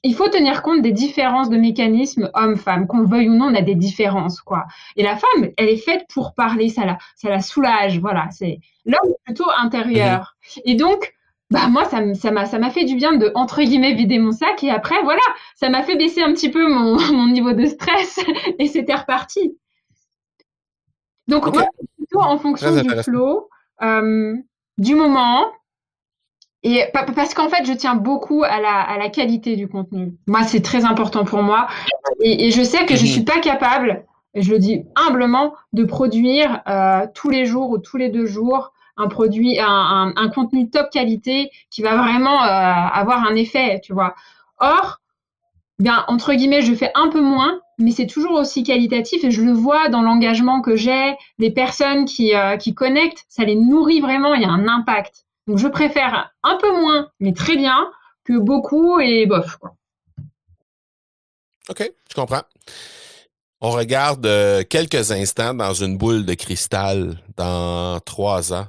il 0.05 0.13
faut 0.13 0.29
tenir 0.29 0.61
compte 0.61 0.83
des 0.83 0.91
différences 0.91 1.49
de 1.49 1.57
mécanismes 1.57 2.29
homme-femme. 2.35 2.85
Qu'on 2.85 2.99
le 2.99 3.07
veuille 3.07 3.27
ou 3.27 3.33
non, 3.33 3.47
on 3.47 3.55
a 3.55 3.61
des 3.61 3.73
différences, 3.73 4.39
quoi. 4.39 4.65
Et 4.95 5.03
la 5.03 5.17
femme, 5.17 5.49
elle 5.57 5.67
est 5.67 5.77
faite 5.77 6.05
pour 6.13 6.35
parler, 6.35 6.69
ça 6.69 6.85
la, 6.85 6.99
ça 7.15 7.29
la 7.29 7.41
soulage, 7.41 7.99
voilà. 7.99 8.27
C'est 8.29 8.59
l'homme 8.85 9.13
plutôt 9.25 9.49
intérieur. 9.57 10.35
Et 10.63 10.75
donc, 10.75 11.11
bah 11.49 11.67
moi, 11.69 11.85
ça 11.85 12.01
m'a, 12.31 12.45
ça 12.45 12.59
m'a 12.59 12.69
fait 12.69 12.85
du 12.85 12.95
bien 12.95 13.17
de 13.17 13.31
entre 13.33 13.63
guillemets 13.63 13.93
vider 13.93 14.19
mon 14.19 14.31
sac. 14.31 14.63
Et 14.63 14.69
après, 14.69 15.01
voilà, 15.03 15.21
ça 15.55 15.69
m'a 15.69 15.81
fait 15.81 15.95
baisser 15.95 16.21
un 16.21 16.33
petit 16.33 16.51
peu 16.51 16.71
mon, 16.71 16.99
mon 17.11 17.27
niveau 17.27 17.53
de 17.53 17.65
stress. 17.65 18.19
et 18.59 18.67
c'était 18.67 18.95
reparti. 18.95 19.57
Donc, 21.27 21.51
moi, 21.51 21.65
plutôt 21.97 22.21
en 22.21 22.37
fonction 22.37 22.79
du 22.79 22.89
flow, 23.01 23.49
euh, 23.81 24.35
du 24.77 24.93
moment. 24.93 25.47
Et 26.67 26.83
parce 26.91 27.35
qu'en 27.35 27.47
fait, 27.47 27.63
je 27.63 27.73
tiens 27.73 27.93
beaucoup 27.93 28.43
à 28.43 28.59
la, 28.59 28.81
à 28.81 28.97
la 28.97 29.09
qualité 29.09 29.55
du 29.55 29.67
contenu. 29.67 30.15
Moi, 30.25 30.41
c'est 30.41 30.61
très 30.61 30.83
important 30.83 31.23
pour 31.23 31.43
moi. 31.43 31.67
Et, 32.21 32.49
je 32.49 32.63
sais 32.63 32.87
que 32.87 32.95
je 32.95 33.03
mhm. 33.03 33.07
suis 33.07 33.23
pas 33.23 33.39
capable, 33.39 34.03
et 34.33 34.41
je 34.41 34.49
le 34.49 34.57
dis 34.57 34.83
humblement, 34.95 35.53
de 35.73 35.83
produire 35.83 36.63
euh, 36.67 37.05
tous 37.13 37.29
les 37.29 37.45
jours 37.45 37.69
ou 37.69 37.77
tous 37.77 37.97
les 37.97 38.09
deux 38.09 38.25
jours 38.25 38.71
un 38.97 39.07
produit, 39.07 39.59
un, 39.59 40.13
un, 40.15 40.29
contenu 40.29 40.69
top 40.71 40.89
qualité 40.89 41.51
qui 41.69 41.83
va 41.83 41.97
vraiment 41.97 42.41
euh, 42.41 42.47
avoir 42.47 43.27
un 43.27 43.35
effet, 43.35 43.79
tu 43.83 43.93
vois. 43.93 44.15
Or, 44.59 45.01
bien, 45.77 46.03
entre 46.07 46.33
guillemets, 46.33 46.61
je 46.63 46.73
fais 46.73 46.91
un 46.95 47.09
peu 47.09 47.21
moins, 47.21 47.59
mais 47.77 47.91
c'est 47.91 48.07
toujours 48.07 48.39
aussi 48.39 48.63
qualitatif 48.63 49.23
et 49.23 49.29
je 49.29 49.43
le 49.43 49.51
vois 49.51 49.89
dans 49.89 50.01
l'engagement 50.01 50.61
que 50.61 50.75
j'ai, 50.75 51.15
des 51.37 51.51
personnes 51.51 52.05
qui, 52.05 52.33
euh, 52.33 52.57
qui 52.57 52.73
connectent, 52.73 53.25
ça 53.27 53.43
les 53.43 53.55
nourrit 53.55 54.01
vraiment, 54.01 54.33
il 54.33 54.41
y 54.41 54.45
a 54.45 54.49
un 54.49 54.67
impact. 54.67 55.24
Donc 55.47 55.57
je 55.57 55.67
préfère 55.67 56.31
un 56.43 56.57
peu 56.57 56.71
moins, 56.71 57.09
mais 57.19 57.33
très 57.33 57.55
bien, 57.55 57.91
que 58.23 58.37
beaucoup 58.37 58.99
et 58.99 59.25
bof. 59.25 59.57
Quoi. 59.57 59.75
OK, 61.69 61.91
je 62.09 62.15
comprends. 62.15 62.43
On 63.61 63.71
regarde 63.71 64.25
euh, 64.25 64.63
quelques 64.63 65.11
instants 65.11 65.53
dans 65.53 65.73
une 65.73 65.97
boule 65.97 66.25
de 66.25 66.33
cristal 66.33 67.19
dans 67.37 67.99
trois 68.01 68.53
ans. 68.53 68.67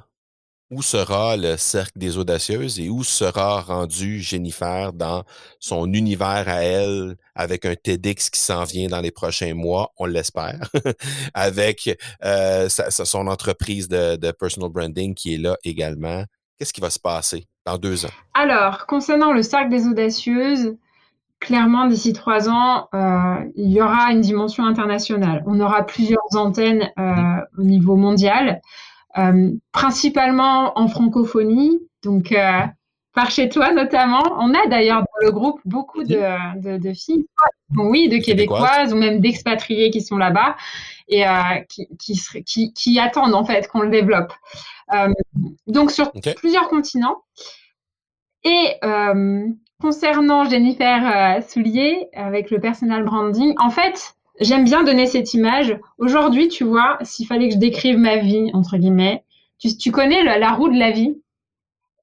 où 0.69 0.81
sera 0.81 1.37
le 1.37 1.55
cercle 1.55 1.97
des 1.97 2.17
audacieuses 2.17 2.79
et 2.79 2.89
où 2.89 3.03
sera 3.03 3.61
rendu 3.61 4.19
Jennifer 4.21 4.91
dans 4.91 5.23
son 5.59 5.93
univers 5.93 6.43
à 6.47 6.63
elle 6.63 7.15
avec 7.35 7.65
un 7.65 7.75
TEDx 7.75 8.29
qui 8.29 8.39
s'en 8.39 8.65
vient 8.65 8.89
dans 8.89 8.99
les 8.99 9.11
prochains 9.11 9.53
mois, 9.53 9.93
on 9.97 10.05
l'espère, 10.05 10.69
avec 11.33 11.97
euh, 12.25 12.67
son 12.69 13.27
entreprise 13.27 13.87
de, 13.87 14.31
personal 14.31 14.69
branding 14.69 15.15
qui 15.15 15.35
est 15.35 15.37
là 15.37 15.57
également? 15.63 16.25
Qu'est-ce 16.57 16.73
qui 16.73 16.81
va 16.81 16.89
se 16.89 16.99
passer 16.99 17.45
dans 17.65 17.77
deux 17.77 18.05
ans? 18.05 18.11
Alors, 18.33 18.87
concernant 18.87 19.31
le 19.31 19.43
cercle 19.43 19.69
des 19.69 19.87
audacieuses, 19.87 20.75
clairement, 21.39 21.85
d'ici 21.85 22.13
trois 22.13 22.49
ans, 22.49 22.87
euh, 22.93 23.35
il 23.55 23.71
y 23.71 23.81
aura 23.81 24.11
une 24.11 24.21
dimension 24.21 24.65
internationale. 24.65 25.43
On 25.45 25.59
aura 25.59 25.85
plusieurs 25.85 26.35
antennes 26.35 26.89
euh, 26.97 27.13
au 27.57 27.63
niveau 27.63 27.95
mondial. 27.95 28.61
Euh, 29.17 29.51
principalement 29.71 30.77
en 30.77 30.87
francophonie, 30.87 31.79
donc 32.03 32.35
par 33.15 33.31
chez 33.31 33.49
toi 33.49 33.71
notamment. 33.73 34.21
On 34.39 34.53
a 34.53 34.67
d'ailleurs 34.67 34.99
dans 34.99 35.25
le 35.25 35.31
groupe 35.31 35.59
beaucoup 35.65 36.03
de, 36.03 36.77
de, 36.77 36.93
filles, 36.93 37.25
oui, 37.75 38.09
de 38.09 38.17
québécoises 38.17 38.93
ou 38.93 38.95
même 38.95 39.19
d'expatriés 39.19 39.89
qui 39.89 40.01
sont 40.01 40.17
là-bas 40.17 40.55
et 41.07 41.27
euh, 41.27 41.31
qui, 41.69 41.87
qui, 42.45 42.73
qui, 42.73 42.99
attendent 42.99 43.35
en 43.35 43.45
fait 43.45 43.67
qu'on 43.67 43.81
le 43.81 43.89
développe. 43.89 44.33
donc 45.67 45.91
sur 45.91 46.11
plusieurs 46.35 46.67
continents. 46.69 47.23
Et 48.43 48.79
concernant 49.81 50.45
Jennifer 50.45 51.41
Soulier 51.47 52.07
avec 52.13 52.51
le 52.51 52.59
personal 52.59 53.03
branding, 53.03 53.53
en 53.59 53.69
fait, 53.69 54.15
j'aime 54.39 54.63
bien 54.63 54.83
donner 54.83 55.05
cette 55.05 55.33
image. 55.33 55.77
Aujourd'hui, 55.97 56.47
tu 56.47 56.63
vois, 56.63 56.97
s'il 57.01 57.27
fallait 57.27 57.49
que 57.49 57.55
je 57.55 57.59
décrive 57.59 57.97
ma 57.97 58.17
vie, 58.17 58.49
entre 58.53 58.77
guillemets, 58.77 59.23
tu, 59.59 59.91
connais 59.91 60.23
la, 60.23 60.51
roue 60.51 60.69
de 60.69 60.77
la 60.77 60.91
vie? 60.91 61.19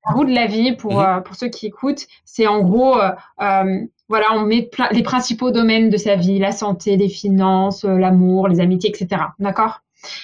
La 0.07 0.13
roue 0.13 0.25
de 0.25 0.35
la 0.35 0.47
vie, 0.47 0.73
pour, 0.73 0.95
mhm. 0.95 1.07
euh, 1.07 1.21
pour 1.21 1.37
ceux 1.37 1.49
qui 1.49 1.67
écoutent, 1.67 2.07
c'est 2.25 2.47
en 2.47 2.61
gros, 2.61 3.01
euh, 3.01 3.11
euh, 3.41 3.81
voilà, 4.09 4.27
on 4.35 4.45
met 4.45 4.71
les 4.93 5.03
principaux 5.03 5.51
domaines 5.51 5.91
de 5.91 5.97
sa 5.97 6.17
vie, 6.17 6.39
la 6.39 6.53
santé, 6.53 6.97
les 6.97 7.09
finances, 7.09 7.85
l'amour, 7.85 8.49
les 8.49 8.61
amitiés, 8.61 8.91
etc. 8.91 9.23
D'accord? 9.39 9.81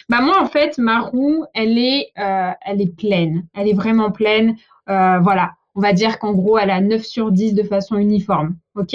Bah 0.08 0.20
moi, 0.20 0.40
en 0.40 0.46
fait, 0.46 0.76
ma 0.76 1.00
roue, 1.00 1.44
elle 1.54 1.78
est, 1.78 2.12
elle 2.14 2.80
est 2.80 2.94
pleine. 2.94 3.46
Elle 3.54 3.68
est 3.68 3.74
vraiment 3.74 4.10
pleine. 4.10 4.56
voilà, 4.86 5.52
on 5.74 5.80
va 5.80 5.92
dire 5.94 6.18
qu'en 6.18 6.32
gros, 6.34 6.58
elle 6.58 6.70
a 6.70 6.80
9 6.80 7.02
sur 7.02 7.32
10 7.32 7.54
de 7.54 7.62
façon 7.62 7.96
uniforme. 7.96 8.56
OK? 8.74 8.94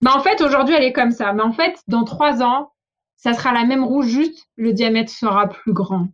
Mais 0.00 0.10
en 0.10 0.20
fait, 0.20 0.40
aujourd'hui, 0.40 0.76
elle 0.76 0.84
est 0.84 0.92
comme 0.92 1.10
ça. 1.10 1.32
Mais 1.32 1.42
en 1.42 1.52
fait, 1.52 1.80
dans 1.88 2.04
trois 2.04 2.42
ans, 2.42 2.70
ça 3.16 3.34
sera 3.34 3.52
la 3.52 3.64
même 3.64 3.82
roue, 3.82 4.02
juste 4.02 4.46
le 4.54 4.72
diamètre 4.72 5.10
sera 5.10 5.48
plus 5.48 5.72
grand. 5.72 6.06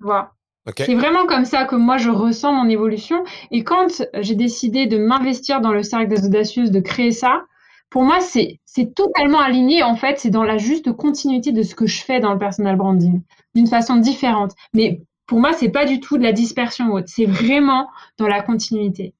Voilà. 0.00 0.33
C'est 0.76 0.94
vraiment 0.94 1.26
comme 1.26 1.44
ça 1.44 1.64
que 1.64 1.76
moi 1.76 1.98
je 1.98 2.10
ressens 2.10 2.52
mon 2.52 2.68
évolution. 2.68 3.22
Et 3.50 3.64
quand 3.64 4.06
j'ai 4.14 4.34
décidé 4.34 4.86
de 4.86 4.96
m'investir 4.96 5.60
dans 5.60 5.72
le 5.72 5.82
cercle 5.82 6.08
des 6.08 6.24
audacieuses, 6.24 6.70
de 6.70 6.80
créer 6.80 7.12
ça, 7.12 7.42
pour 7.90 8.02
moi 8.02 8.20
c'est 8.20 8.58
totalement 8.94 9.40
aligné. 9.40 9.82
En 9.82 9.96
fait, 9.96 10.18
c'est 10.18 10.30
dans 10.30 10.42
la 10.42 10.56
juste 10.56 10.92
continuité 10.92 11.52
de 11.52 11.62
ce 11.62 11.74
que 11.74 11.86
je 11.86 12.02
fais 12.02 12.20
dans 12.20 12.32
le 12.32 12.38
personal 12.38 12.76
branding, 12.76 13.20
d'une 13.54 13.66
façon 13.66 13.96
différente. 13.96 14.52
Mais 14.72 15.02
pour 15.26 15.38
moi, 15.38 15.52
c'est 15.52 15.70
pas 15.70 15.84
du 15.84 16.00
tout 16.00 16.18
de 16.18 16.22
la 16.22 16.32
dispersion 16.32 16.92
haute. 16.92 17.08
C'est 17.08 17.26
vraiment 17.26 17.88
dans 18.18 18.26
la 18.26 18.42
continuité. 18.42 19.14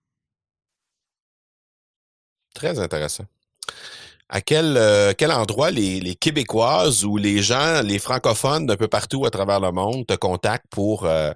Très 2.55 2.79
intéressant 2.79 3.25
à 4.29 4.41
quel, 4.41 4.77
euh, 4.77 5.13
quel 5.17 5.31
endroit 5.31 5.71
les, 5.71 6.01
les, 6.01 6.15
Québécoises 6.15 7.05
ou 7.05 7.17
les 7.17 7.43
gens, 7.43 7.83
les 7.83 7.99
francophones 7.99 8.67
d'un 8.67 8.77
peu 8.77 8.89
partout 8.89 9.25
à 9.27 9.31
travers 9.31 9.61
le 9.61 9.71
monde 9.71 10.07
te 10.07 10.15
contactent 10.15 10.67
pour 10.71 11.05
euh, 11.05 11.31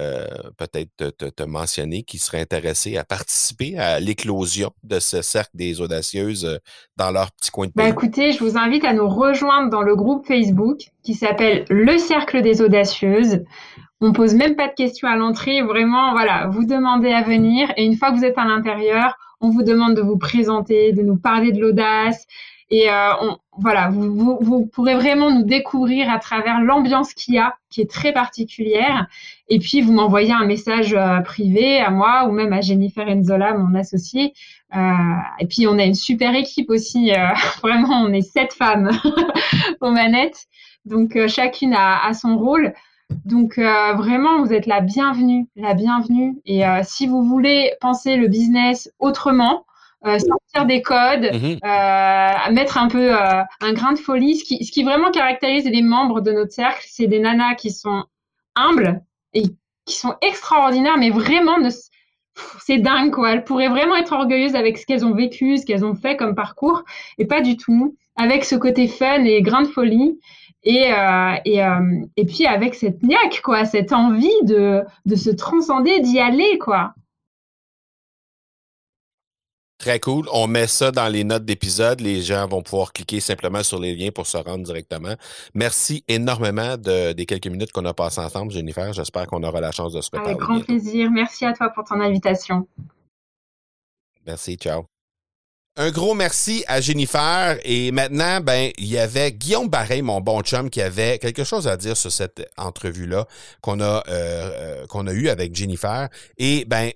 euh, 0.00 0.26
peut-être 0.56 0.90
te, 0.96 1.28
te, 1.28 1.42
mentionner 1.44 2.02
qu'ils 2.02 2.20
seraient 2.20 2.40
intéressés 2.40 2.96
à 2.96 3.04
participer 3.04 3.78
à 3.78 4.00
l'éclosion 4.00 4.72
de 4.82 4.98
ce 4.98 5.22
cercle 5.22 5.52
des 5.54 5.80
audacieuses 5.80 6.58
dans 6.96 7.10
leur 7.10 7.30
petit 7.32 7.50
coin 7.50 7.66
de 7.66 7.72
bah, 7.74 7.84
pays? 7.84 7.92
écoutez, 7.92 8.32
je 8.32 8.42
vous 8.42 8.56
invite 8.56 8.84
à 8.84 8.92
nous 8.92 9.08
rejoindre 9.08 9.70
dans 9.70 9.82
le 9.82 9.94
groupe 9.94 10.26
Facebook 10.26 10.78
qui 11.04 11.14
s'appelle 11.14 11.64
Le 11.68 11.98
Cercle 11.98 12.42
des 12.42 12.60
Audacieuses. 12.60 13.44
On 14.00 14.12
pose 14.12 14.34
même 14.34 14.56
pas 14.56 14.68
de 14.68 14.74
questions 14.74 15.08
à 15.08 15.16
l'entrée, 15.16 15.62
vraiment, 15.62 16.12
voilà, 16.12 16.48
vous 16.48 16.64
demandez 16.64 17.12
à 17.12 17.22
venir 17.22 17.72
et 17.76 17.84
une 17.84 17.96
fois 17.96 18.10
que 18.10 18.16
vous 18.16 18.24
êtes 18.24 18.36
à 18.36 18.44
l'intérieur, 18.44 19.16
on 19.44 19.50
vous 19.50 19.62
demande 19.62 19.94
de 19.94 20.00
vous 20.00 20.16
présenter, 20.16 20.92
de 20.92 21.02
nous 21.02 21.16
parler 21.16 21.52
de 21.52 21.60
l'audace. 21.60 22.26
Et 22.70 22.90
euh, 22.90 23.10
voilà, 23.58 23.90
vous, 23.90 24.66
pourrez 24.72 24.94
vraiment 24.94 25.30
nous 25.30 25.44
découvrir 25.44 26.10
à 26.10 26.18
travers 26.18 26.60
l'ambiance 26.62 27.12
qu'il 27.12 27.34
y 27.34 27.38
a, 27.38 27.54
qui 27.68 27.82
est 27.82 27.90
très 27.90 28.12
particulière. 28.12 29.06
Et 29.48 29.58
puis, 29.58 29.82
vous 29.82 29.92
m'envoyez 29.92 30.32
un 30.32 30.46
message 30.46 30.94
euh, 30.94 31.20
privé 31.20 31.78
à 31.78 31.90
moi 31.90 32.26
ou 32.26 32.32
même 32.32 32.54
à 32.54 32.62
Jennifer 32.62 33.06
Enzola, 33.06 33.52
mon 33.52 33.74
associé. 33.78 34.32
Euh, 34.74 34.80
et 35.38 35.46
puis, 35.46 35.66
on 35.66 35.78
a 35.78 35.84
une 35.84 35.94
super 35.94 36.34
équipe 36.34 36.70
aussi. 36.70 37.12
vraiment, 37.62 38.02
on 38.02 38.12
est 38.14 38.22
sept 38.22 38.54
femmes 38.54 38.90
aux 39.82 39.90
manettes. 39.90 40.46
Donc, 40.86 41.18
chacune 41.28 41.74
a 41.74 42.12
son 42.14 42.38
rôle. 42.38 42.72
Donc 43.24 43.58
euh, 43.58 43.94
vraiment, 43.94 44.42
vous 44.42 44.52
êtes 44.52 44.66
la 44.66 44.80
bienvenue, 44.80 45.46
la 45.56 45.74
bienvenue. 45.74 46.36
Et 46.44 46.66
euh, 46.66 46.80
si 46.82 47.06
vous 47.06 47.22
voulez 47.22 47.72
penser 47.80 48.16
le 48.16 48.28
business 48.28 48.90
autrement, 48.98 49.66
euh, 50.06 50.18
sortir 50.18 50.66
des 50.66 50.82
codes, 50.82 51.30
mhm. 51.32 52.54
mettre 52.54 52.78
un 52.78 52.88
peu 52.88 53.14
un 53.14 53.72
grain 53.72 53.92
de 53.92 53.98
folie, 53.98 54.36
ce 54.36 54.44
qui, 54.44 54.64
ce 54.64 54.70
qui 54.70 54.84
vraiment 54.84 55.10
caractérise 55.10 55.64
les 55.64 55.82
membres 55.82 56.20
de 56.20 56.32
notre 56.32 56.52
cercle, 56.52 56.84
c'est 56.88 57.06
des 57.06 57.20
nanas 57.20 57.54
qui 57.54 57.70
sont 57.70 58.04
humbles 58.54 59.02
et 59.32 59.44
qui 59.86 59.96
sont 59.96 60.14
extraordinaires, 60.20 60.98
mais 60.98 61.10
vraiment 61.10 61.56
c'est 62.60 62.78
dingue 62.78 63.12
quoi. 63.12 63.32
Elles 63.32 63.44
pourraient 63.44 63.68
vraiment 63.68 63.96
être 63.96 64.12
orgueilleuses 64.12 64.56
avec 64.56 64.78
ce 64.78 64.86
qu'elles 64.86 65.04
ont 65.04 65.14
vécu, 65.14 65.56
ce 65.56 65.64
qu'elles 65.64 65.84
ont 65.84 65.94
fait 65.94 66.16
comme 66.16 66.34
parcours, 66.34 66.82
et 67.18 67.26
pas 67.26 67.40
du 67.40 67.56
tout. 67.56 67.96
Avec 68.16 68.44
ce 68.44 68.54
côté 68.54 68.86
fun 68.86 69.24
et 69.24 69.42
grain 69.42 69.62
de 69.62 69.66
folie. 69.68 70.20
Et, 70.64 70.92
euh, 70.92 71.34
et, 71.44 71.62
euh, 71.62 72.06
et 72.16 72.24
puis 72.24 72.46
avec 72.46 72.74
cette 72.74 73.02
niaque, 73.02 73.42
quoi, 73.42 73.64
cette 73.66 73.92
envie 73.92 74.42
de, 74.44 74.82
de 75.04 75.14
se 75.14 75.30
transcender, 75.30 76.00
d'y 76.00 76.18
aller, 76.18 76.58
quoi. 76.58 76.94
Très 79.78 80.00
cool. 80.00 80.26
On 80.32 80.46
met 80.46 80.66
ça 80.66 80.90
dans 80.92 81.08
les 81.08 81.24
notes 81.24 81.44
d'épisode. 81.44 82.00
Les 82.00 82.22
gens 82.22 82.48
vont 82.48 82.62
pouvoir 82.62 82.94
cliquer 82.94 83.20
simplement 83.20 83.62
sur 83.62 83.78
les 83.78 83.94
liens 83.94 84.10
pour 84.10 84.26
se 84.26 84.38
rendre 84.38 84.64
directement. 84.64 85.14
Merci 85.52 86.02
énormément 86.08 86.78
de, 86.78 87.12
des 87.12 87.26
quelques 87.26 87.48
minutes 87.48 87.70
qu'on 87.70 87.84
a 87.84 87.92
passées 87.92 88.22
ensemble, 88.22 88.50
Jennifer. 88.50 88.94
J'espère 88.94 89.26
qu'on 89.26 89.42
aura 89.42 89.60
la 89.60 89.72
chance 89.72 89.92
de 89.92 90.00
se 90.00 90.08
reparler. 90.10 90.30
Avec 90.30 90.40
grand 90.40 90.60
plaisir. 90.60 91.10
Merci 91.10 91.44
à 91.44 91.52
toi 91.52 91.68
pour 91.68 91.84
ton 91.84 92.00
invitation. 92.00 92.66
Merci. 94.26 94.56
Ciao. 94.56 94.93
Un 95.76 95.90
gros 95.90 96.14
merci 96.14 96.64
à 96.68 96.80
Jennifer. 96.80 97.58
Et 97.64 97.90
maintenant, 97.90 98.40
ben, 98.40 98.70
il 98.78 98.86
y 98.86 98.98
avait 98.98 99.32
Guillaume 99.32 99.68
Barret, 99.68 100.02
mon 100.02 100.20
bon 100.20 100.40
chum, 100.42 100.70
qui 100.70 100.80
avait 100.80 101.18
quelque 101.18 101.42
chose 101.42 101.66
à 101.66 101.76
dire 101.76 101.96
sur 101.96 102.12
cette 102.12 102.48
entrevue-là 102.56 103.26
qu'on 103.60 103.80
a, 103.80 103.84
euh, 103.84 104.02
euh 104.08 104.86
qu'on 104.86 105.08
a 105.08 105.12
eue 105.12 105.28
avec 105.28 105.54
Jennifer. 105.54 106.08
Et 106.38 106.64
ben, 106.64 106.90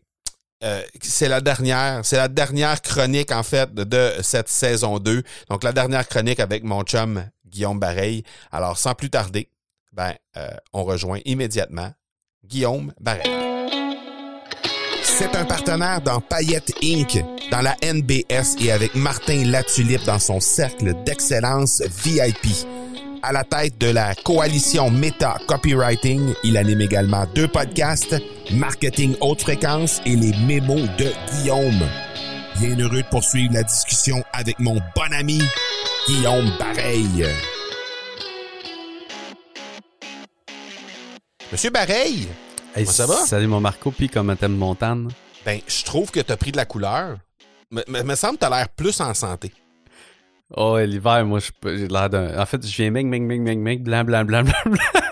euh, 0.63 0.83
c'est 1.03 1.29
la 1.29 1.41
dernière, 1.41 2.05
c'est 2.05 2.17
la 2.17 2.29
dernière 2.29 2.81
chronique 2.81 3.33
en 3.33 3.43
fait 3.43 3.75
de 3.75 4.13
cette 4.23 4.49
saison 4.49 4.99
2. 4.99 5.25
Donc 5.51 5.65
la 5.65 5.73
dernière 5.73 6.07
chronique 6.07 6.39
avec 6.39 6.63
mon 6.63 6.83
chum 6.83 7.25
Guillaume 7.47 7.81
Barret. 7.81 8.23
Alors 8.53 8.79
sans 8.79 8.95
plus 8.95 9.11
tarder, 9.11 9.51
ben 9.93 10.15
euh, 10.37 10.51
on 10.73 10.85
rejoint 10.85 11.19
immédiatement 11.25 11.93
Guillaume 12.45 12.93
Barret. 13.01 13.25
C'est 15.03 15.35
un 15.35 15.45
partenaire 15.45 16.01
dans 16.01 16.21
Payette 16.21 16.73
Inc., 16.81 17.25
dans 17.51 17.61
la 17.61 17.77
NBS 17.83 18.57
et 18.61 18.73
avec 18.73 18.95
Martin 18.95 19.45
Latulippe 19.45 20.05
dans 20.05 20.19
son 20.19 20.41
cercle 20.41 20.95
d'excellence 21.05 21.83
VIP. 22.05 22.47
À 23.23 23.33
la 23.33 23.45
tête 23.45 23.79
de 23.79 23.89
la 23.89 24.15
coalition 24.15 24.91
Meta 24.91 25.39
Copywriting, 25.47 26.35
il 26.45 26.57
anime 26.57 26.81
également 26.81 27.27
deux 27.35 27.49
podcasts, 27.49 28.17
Marketing 28.53 29.17
haute 29.21 29.43
fréquence 29.43 30.01
et 30.07 30.15
les 30.15 30.33
mémos 30.47 30.89
de 30.99 31.13
Guillaume. 31.33 31.89
Bien 32.61 32.79
heureux 32.79 33.03
de 33.03 33.09
poursuivre 33.09 33.55
la 33.55 33.63
discussion 33.63 34.23
avec 34.33 34.59
mon 34.59 34.75
bon 34.75 35.13
ami 35.13 35.43
Guillaume 36.07 36.51
Bareil. 36.59 37.27
Monsieur 41.51 41.71
Bareil, 41.71 42.29
ça 42.85 43.07
va? 43.07 43.27
Salut 43.27 43.47
mon 43.47 43.61
Marco, 43.61 43.91
puis 43.91 44.09
comment 44.09 44.37
t'aimes 44.37 44.57
Montane? 44.57 45.09
Ben, 45.45 45.61
je 45.67 45.83
trouve 45.83 46.11
que 46.11 46.21
t'as 46.21 46.37
pris 46.37 46.53
de 46.53 46.57
la 46.57 46.67
couleur. 46.67 47.19
Mais 47.71 48.03
me 48.03 48.15
semble 48.15 48.35
que 48.35 48.41
t'as 48.41 48.51
l'air 48.51 48.69
plus 48.69 48.99
en 49.01 49.13
santé. 49.13 49.53
Oh, 50.57 50.79
l'hiver, 50.79 51.27
moi, 51.27 51.41
j'ai 51.41 51.89
l'air 51.89 52.09
d'un. 52.09 52.39
En 52.41 52.47
fait, 52.47 52.67
je 52.67 52.75
viens 52.75 52.91
ming, 52.91 53.09
ming, 53.09 53.27
ming, 53.27 53.43
ming, 53.43 53.61
ming, 53.61 53.83
blanc, 53.83 54.05
blanc, 54.05 54.25
blanc, 54.25 54.45
blanc, 54.45 54.55
blanc. 54.65 55.03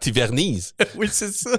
tu... 0.00 0.10
vernises. 0.12 0.74
oui, 0.96 1.08
c'est 1.10 1.32
ça. 1.32 1.50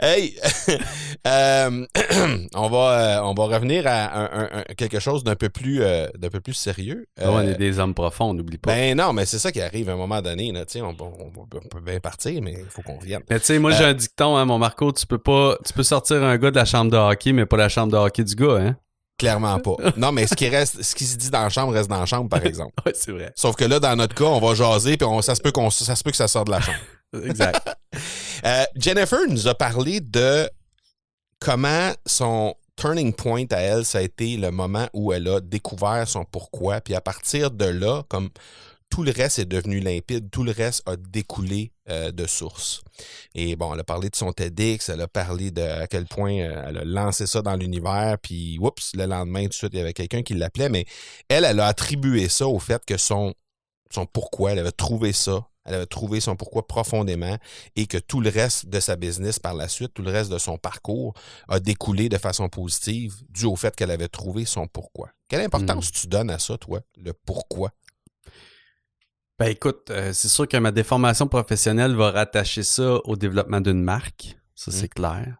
Hey, 0.00 0.36
euh, 1.26 1.86
on, 2.54 2.68
va, 2.68 2.78
euh, 2.78 3.20
on 3.22 3.34
va 3.34 3.44
revenir 3.44 3.84
à 3.86 4.64
quelque 4.76 5.00
chose 5.00 5.24
d'un 5.24 5.36
peu 5.36 5.48
plus, 5.48 5.82
euh, 5.82 6.08
d'un 6.18 6.28
peu 6.28 6.40
plus 6.40 6.54
sérieux. 6.54 7.06
on 7.20 7.40
est 7.40 7.54
des 7.54 7.78
hommes 7.78 7.94
profonds, 7.94 8.30
on 8.30 8.34
n'oublie 8.34 8.58
pas. 8.58 8.72
Ben 8.72 8.96
non, 8.96 9.12
mais 9.12 9.26
c'est 9.26 9.38
ça 9.38 9.52
qui 9.52 9.60
arrive 9.60 9.88
à 9.88 9.92
un 9.92 9.96
moment 9.96 10.22
donné. 10.22 10.52
Là, 10.52 10.64
on, 10.76 10.96
on, 11.00 11.46
peut 11.46 11.80
bien 11.80 12.00
partir, 12.00 12.40
mais 12.42 12.52
il 12.58 12.70
faut 12.70 12.82
qu'on 12.82 12.98
revienne. 12.98 13.22
Mais 13.30 13.38
tu 13.38 13.46
sais, 13.46 13.58
moi 13.58 13.72
j'ai 13.72 13.84
un 13.84 13.94
dicton, 13.94 14.36
hein, 14.36 14.44
mon 14.44 14.58
Marco, 14.58 14.92
tu 14.92 15.06
peux 15.06 15.18
pas, 15.18 15.56
tu 15.64 15.72
peux 15.72 15.82
sortir 15.82 16.22
un 16.22 16.36
gars 16.36 16.50
de 16.50 16.56
la 16.56 16.64
chambre 16.64 16.90
de 16.90 16.96
hockey, 16.96 17.32
mais 17.32 17.46
pas 17.46 17.56
la 17.56 17.68
chambre 17.68 17.92
de 17.92 17.96
hockey 17.96 18.24
du 18.24 18.34
gars, 18.34 18.56
hein? 18.56 18.76
Clairement 19.18 19.58
pas. 19.60 19.76
Non, 19.96 20.10
mais 20.10 20.26
ce 20.26 20.34
qui 20.34 20.48
reste, 20.48 20.82
ce 20.82 20.96
qui 20.96 21.04
se 21.04 21.16
dit 21.16 21.30
dans 21.30 21.42
la 21.42 21.48
chambre 21.48 21.72
reste 21.72 21.88
dans 21.88 22.00
la 22.00 22.06
chambre, 22.06 22.28
par 22.28 22.44
exemple. 22.44 22.72
oui, 22.86 22.92
c'est 22.94 23.12
vrai. 23.12 23.32
Sauf 23.36 23.54
que 23.54 23.64
là, 23.64 23.78
dans 23.78 23.94
notre 23.94 24.14
cas, 24.14 24.24
on 24.24 24.40
va 24.40 24.54
jaser, 24.54 24.96
puis 24.96 25.06
ça, 25.20 25.34
se 25.36 25.40
peut 25.40 25.52
qu'on, 25.52 25.70
ça 25.70 25.94
se 25.94 26.02
peut 26.02 26.10
que 26.10 26.16
ça 26.16 26.26
sorte 26.26 26.48
de 26.48 26.52
la 26.52 26.60
chambre. 26.60 26.78
Exact. 27.12 27.68
Euh, 28.44 28.64
Jennifer 28.74 29.20
nous 29.28 29.46
a 29.46 29.54
parlé 29.54 30.00
de 30.00 30.50
comment 31.38 31.92
son 32.06 32.56
turning 32.74 33.12
point 33.12 33.44
à 33.52 33.58
elle, 33.58 33.84
ça 33.84 33.98
a 33.98 34.00
été 34.00 34.36
le 34.36 34.50
moment 34.50 34.88
où 34.92 35.12
elle 35.12 35.28
a 35.28 35.40
découvert 35.40 36.08
son 36.08 36.24
pourquoi. 36.24 36.80
Puis 36.80 36.96
à 36.96 37.00
partir 37.00 37.52
de 37.52 37.66
là, 37.66 38.02
comme 38.08 38.30
tout 38.92 39.02
le 39.02 39.10
reste 39.10 39.38
est 39.38 39.46
devenu 39.46 39.80
limpide, 39.80 40.30
tout 40.30 40.44
le 40.44 40.52
reste 40.52 40.82
a 40.86 40.96
découlé 40.96 41.72
euh, 41.88 42.12
de 42.12 42.26
source. 42.26 42.82
Et 43.34 43.56
bon, 43.56 43.72
elle 43.72 43.80
a 43.80 43.84
parlé 43.84 44.10
de 44.10 44.16
son 44.16 44.32
TEDx, 44.32 44.90
elle 44.90 45.00
a 45.00 45.08
parlé 45.08 45.50
de 45.50 45.62
à 45.62 45.86
quel 45.86 46.04
point 46.04 46.40
euh, 46.40 46.64
elle 46.68 46.78
a 46.78 46.84
lancé 46.84 47.26
ça 47.26 47.40
dans 47.40 47.56
l'univers, 47.56 48.18
puis 48.22 48.58
oups, 48.60 48.94
le 48.94 49.06
lendemain, 49.06 49.44
tout 49.44 49.48
de 49.48 49.54
suite, 49.54 49.70
il 49.72 49.78
y 49.78 49.80
avait 49.80 49.94
quelqu'un 49.94 50.22
qui 50.22 50.34
l'appelait, 50.34 50.68
mais 50.68 50.84
elle, 51.28 51.44
elle 51.44 51.60
a 51.60 51.68
attribué 51.68 52.28
ça 52.28 52.46
au 52.46 52.58
fait 52.58 52.84
que 52.84 52.98
son, 52.98 53.32
son 53.90 54.04
pourquoi, 54.04 54.52
elle 54.52 54.58
avait 54.58 54.72
trouvé 54.72 55.12
ça, 55.12 55.46
elle 55.64 55.74
avait 55.74 55.86
trouvé 55.86 56.20
son 56.20 56.36
pourquoi 56.36 56.66
profondément 56.66 57.36
et 57.76 57.86
que 57.86 57.98
tout 57.98 58.20
le 58.20 58.30
reste 58.30 58.66
de 58.66 58.80
sa 58.80 58.96
business 58.96 59.38
par 59.38 59.54
la 59.54 59.68
suite, 59.68 59.94
tout 59.94 60.02
le 60.02 60.10
reste 60.10 60.30
de 60.30 60.38
son 60.38 60.58
parcours 60.58 61.14
a 61.48 61.60
découlé 61.60 62.08
de 62.08 62.18
façon 62.18 62.48
positive 62.48 63.14
dû 63.28 63.46
au 63.46 63.56
fait 63.56 63.74
qu'elle 63.76 63.90
avait 63.90 64.08
trouvé 64.08 64.44
son 64.44 64.66
pourquoi. 64.66 65.10
Quelle 65.28 65.42
importance 65.42 65.88
hmm. 65.88 65.92
tu 65.92 66.06
donnes 66.08 66.30
à 66.30 66.38
ça, 66.38 66.58
toi, 66.58 66.80
le 66.96 67.12
pourquoi? 67.12 67.70
Ben 69.38 69.48
écoute, 69.48 69.90
euh, 69.90 70.12
c'est 70.12 70.28
sûr 70.28 70.46
que 70.46 70.56
ma 70.56 70.70
déformation 70.70 71.26
professionnelle 71.26 71.94
va 71.94 72.10
rattacher 72.10 72.62
ça 72.62 72.98
au 73.04 73.16
développement 73.16 73.60
d'une 73.60 73.82
marque. 73.82 74.36
Ça, 74.54 74.70
c'est 74.70 74.84
mmh. 74.84 74.88
clair. 74.94 75.36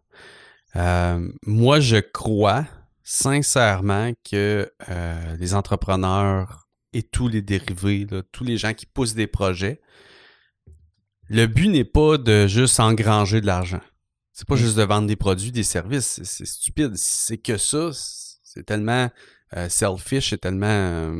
Euh, 0.76 1.28
moi, 1.46 1.80
je 1.80 1.98
crois 1.98 2.64
sincèrement 3.04 4.12
que 4.28 4.72
euh, 4.88 5.36
les 5.36 5.54
entrepreneurs 5.54 6.66
et 6.92 7.02
tous 7.02 7.28
les 7.28 7.42
dérivés, 7.42 8.06
tous 8.32 8.44
les 8.44 8.56
gens 8.56 8.74
qui 8.74 8.86
poussent 8.86 9.14
des 9.14 9.26
projets, 9.26 9.80
le 11.32 11.46
but 11.46 11.68
n'est 11.68 11.84
pas 11.84 12.18
de 12.18 12.46
juste 12.46 12.78
engranger 12.78 13.40
de 13.40 13.46
l'argent. 13.46 13.80
C'est 14.32 14.46
pas 14.46 14.54
mmh. 14.54 14.58
juste 14.58 14.76
de 14.76 14.82
vendre 14.82 15.06
des 15.08 15.16
produits, 15.16 15.52
des 15.52 15.62
services. 15.62 16.20
C'est 16.22 16.46
stupide. 16.46 16.96
c'est 16.96 17.38
que 17.38 17.56
ça, 17.56 17.90
c'est 18.42 18.64
tellement 18.64 19.10
selfish, 19.68 20.30
c'est 20.30 20.38
tellement 20.38 21.12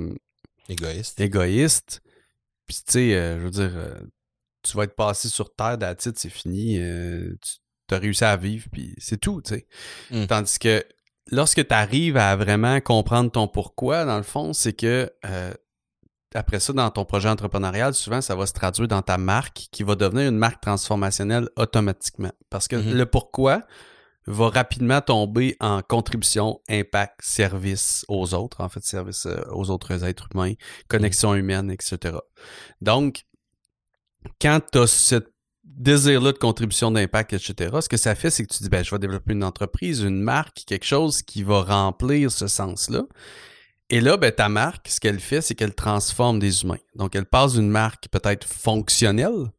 égoïste. 0.69 1.21
égoïste 1.21 2.03
puis, 2.67 2.77
tu 2.87 2.93
sais, 2.93 3.15
euh, 3.15 3.39
je 3.39 3.45
veux 3.45 3.51
dire, 3.51 3.73
euh, 3.75 4.01
tu 4.63 4.77
vas 4.77 4.85
être 4.85 4.97
passé 4.97 5.29
sur 5.29 5.55
Terre, 5.55 5.77
titre, 5.97 6.19
c'est 6.19 6.31
fini. 6.31 6.79
Euh, 6.79 7.37
tu 7.89 7.95
as 7.95 7.99
réussi 7.99 8.25
à 8.25 8.37
vivre, 8.37 8.67
puis 8.73 8.95
c'est 8.99 9.21
tout, 9.21 9.43
tu 9.43 9.55
sais. 9.55 9.67
Mmh. 10.11 10.27
Tandis 10.27 10.59
que 10.59 10.83
lorsque 11.31 11.67
tu 11.67 11.75
arrives 11.75 12.17
à 12.17 12.35
vraiment 12.37 12.81
comprendre 12.81 13.31
ton 13.31 13.49
pourquoi, 13.49 14.05
dans 14.05 14.17
le 14.17 14.23
fond, 14.23 14.53
c'est 14.53 14.73
que 14.73 15.13
après 16.35 16.61
ça, 16.61 16.73
dans 16.73 16.91
ton 16.91 17.05
projet 17.05 17.29
entrepreneurial, 17.29 17.95
souvent, 17.95 18.21
ça 18.21 18.35
va 18.35 18.47
se 18.47 18.53
traduire 18.53 18.89
dans 18.89 19.03
ta 19.03 19.19
marque 19.19 19.69
qui 19.71 19.83
va 19.83 19.95
devenir 19.95 20.29
une 20.29 20.39
marque 20.39 20.61
transformationnelle 20.61 21.49
automatiquement. 21.57 22.33
Parce 22.51 22.69
que 22.69 22.77
mmh 22.77 22.93
le 22.93 23.07
pourquoi 23.07 23.63
va 24.27 24.49
rapidement 24.49 25.01
tomber 25.01 25.57
en 25.61 25.83
contribution, 25.83 26.61
impact, 26.69 27.21
service 27.23 28.05
aux 28.09 28.35
autres, 28.35 28.61
en 28.61 28.69
fait, 28.69 28.85
service 28.85 29.27
euh, 29.27 29.43
aux 29.51 29.71
autres 29.71 30.05
êtres 30.05 30.29
humains, 30.33 30.55
connexion 30.89 31.35
humaine, 31.35 31.71
etc. 31.71 32.17
Donc, 32.81 33.25
quand 34.41 34.61
tu 34.71 34.79
as 34.79 34.87
ce 34.87 35.17
désir-là 35.65 36.33
de 36.33 36.39
contribution 36.39 36.91
d'impact, 36.91 37.33
etc., 37.33 37.77
ce 37.81 37.89
que 37.89 37.97
ça 37.97 38.15
fait, 38.15 38.31
c'est 38.31 38.47
que 38.47 38.53
tu 38.53 38.63
dis, 38.63 38.69
ben, 38.69 38.85
je 38.85 38.91
vais 38.91 38.99
développer 38.99 39.33
une 39.33 39.45
entreprise, 39.45 40.03
une 40.03 40.21
marque, 40.21 40.63
quelque 40.67 40.87
chose 40.87 41.23
qui 41.23 41.43
va 41.43 41.63
remplir 41.63 42.31
ce 42.31 42.47
sens-là. 42.47 43.03
Et 43.93 44.01
là, 44.01 44.17
ben, 44.17 44.33
ta 44.33 44.49
marque, 44.49 44.89
ce 44.89 44.99
qu'elle 44.99 45.21
fait, 45.21 45.41
c'est 45.41 45.55
qu'elle 45.55 45.75
transforme 45.75 46.41
des 46.41 46.65
humains. 46.65 46.81
Donc, 46.97 47.15
elle 47.15 47.27
passe 47.27 47.53
d'une 47.53 47.71
marque 47.71 48.09
peut-être 48.09 48.45
fonctionnelle, 48.45 49.53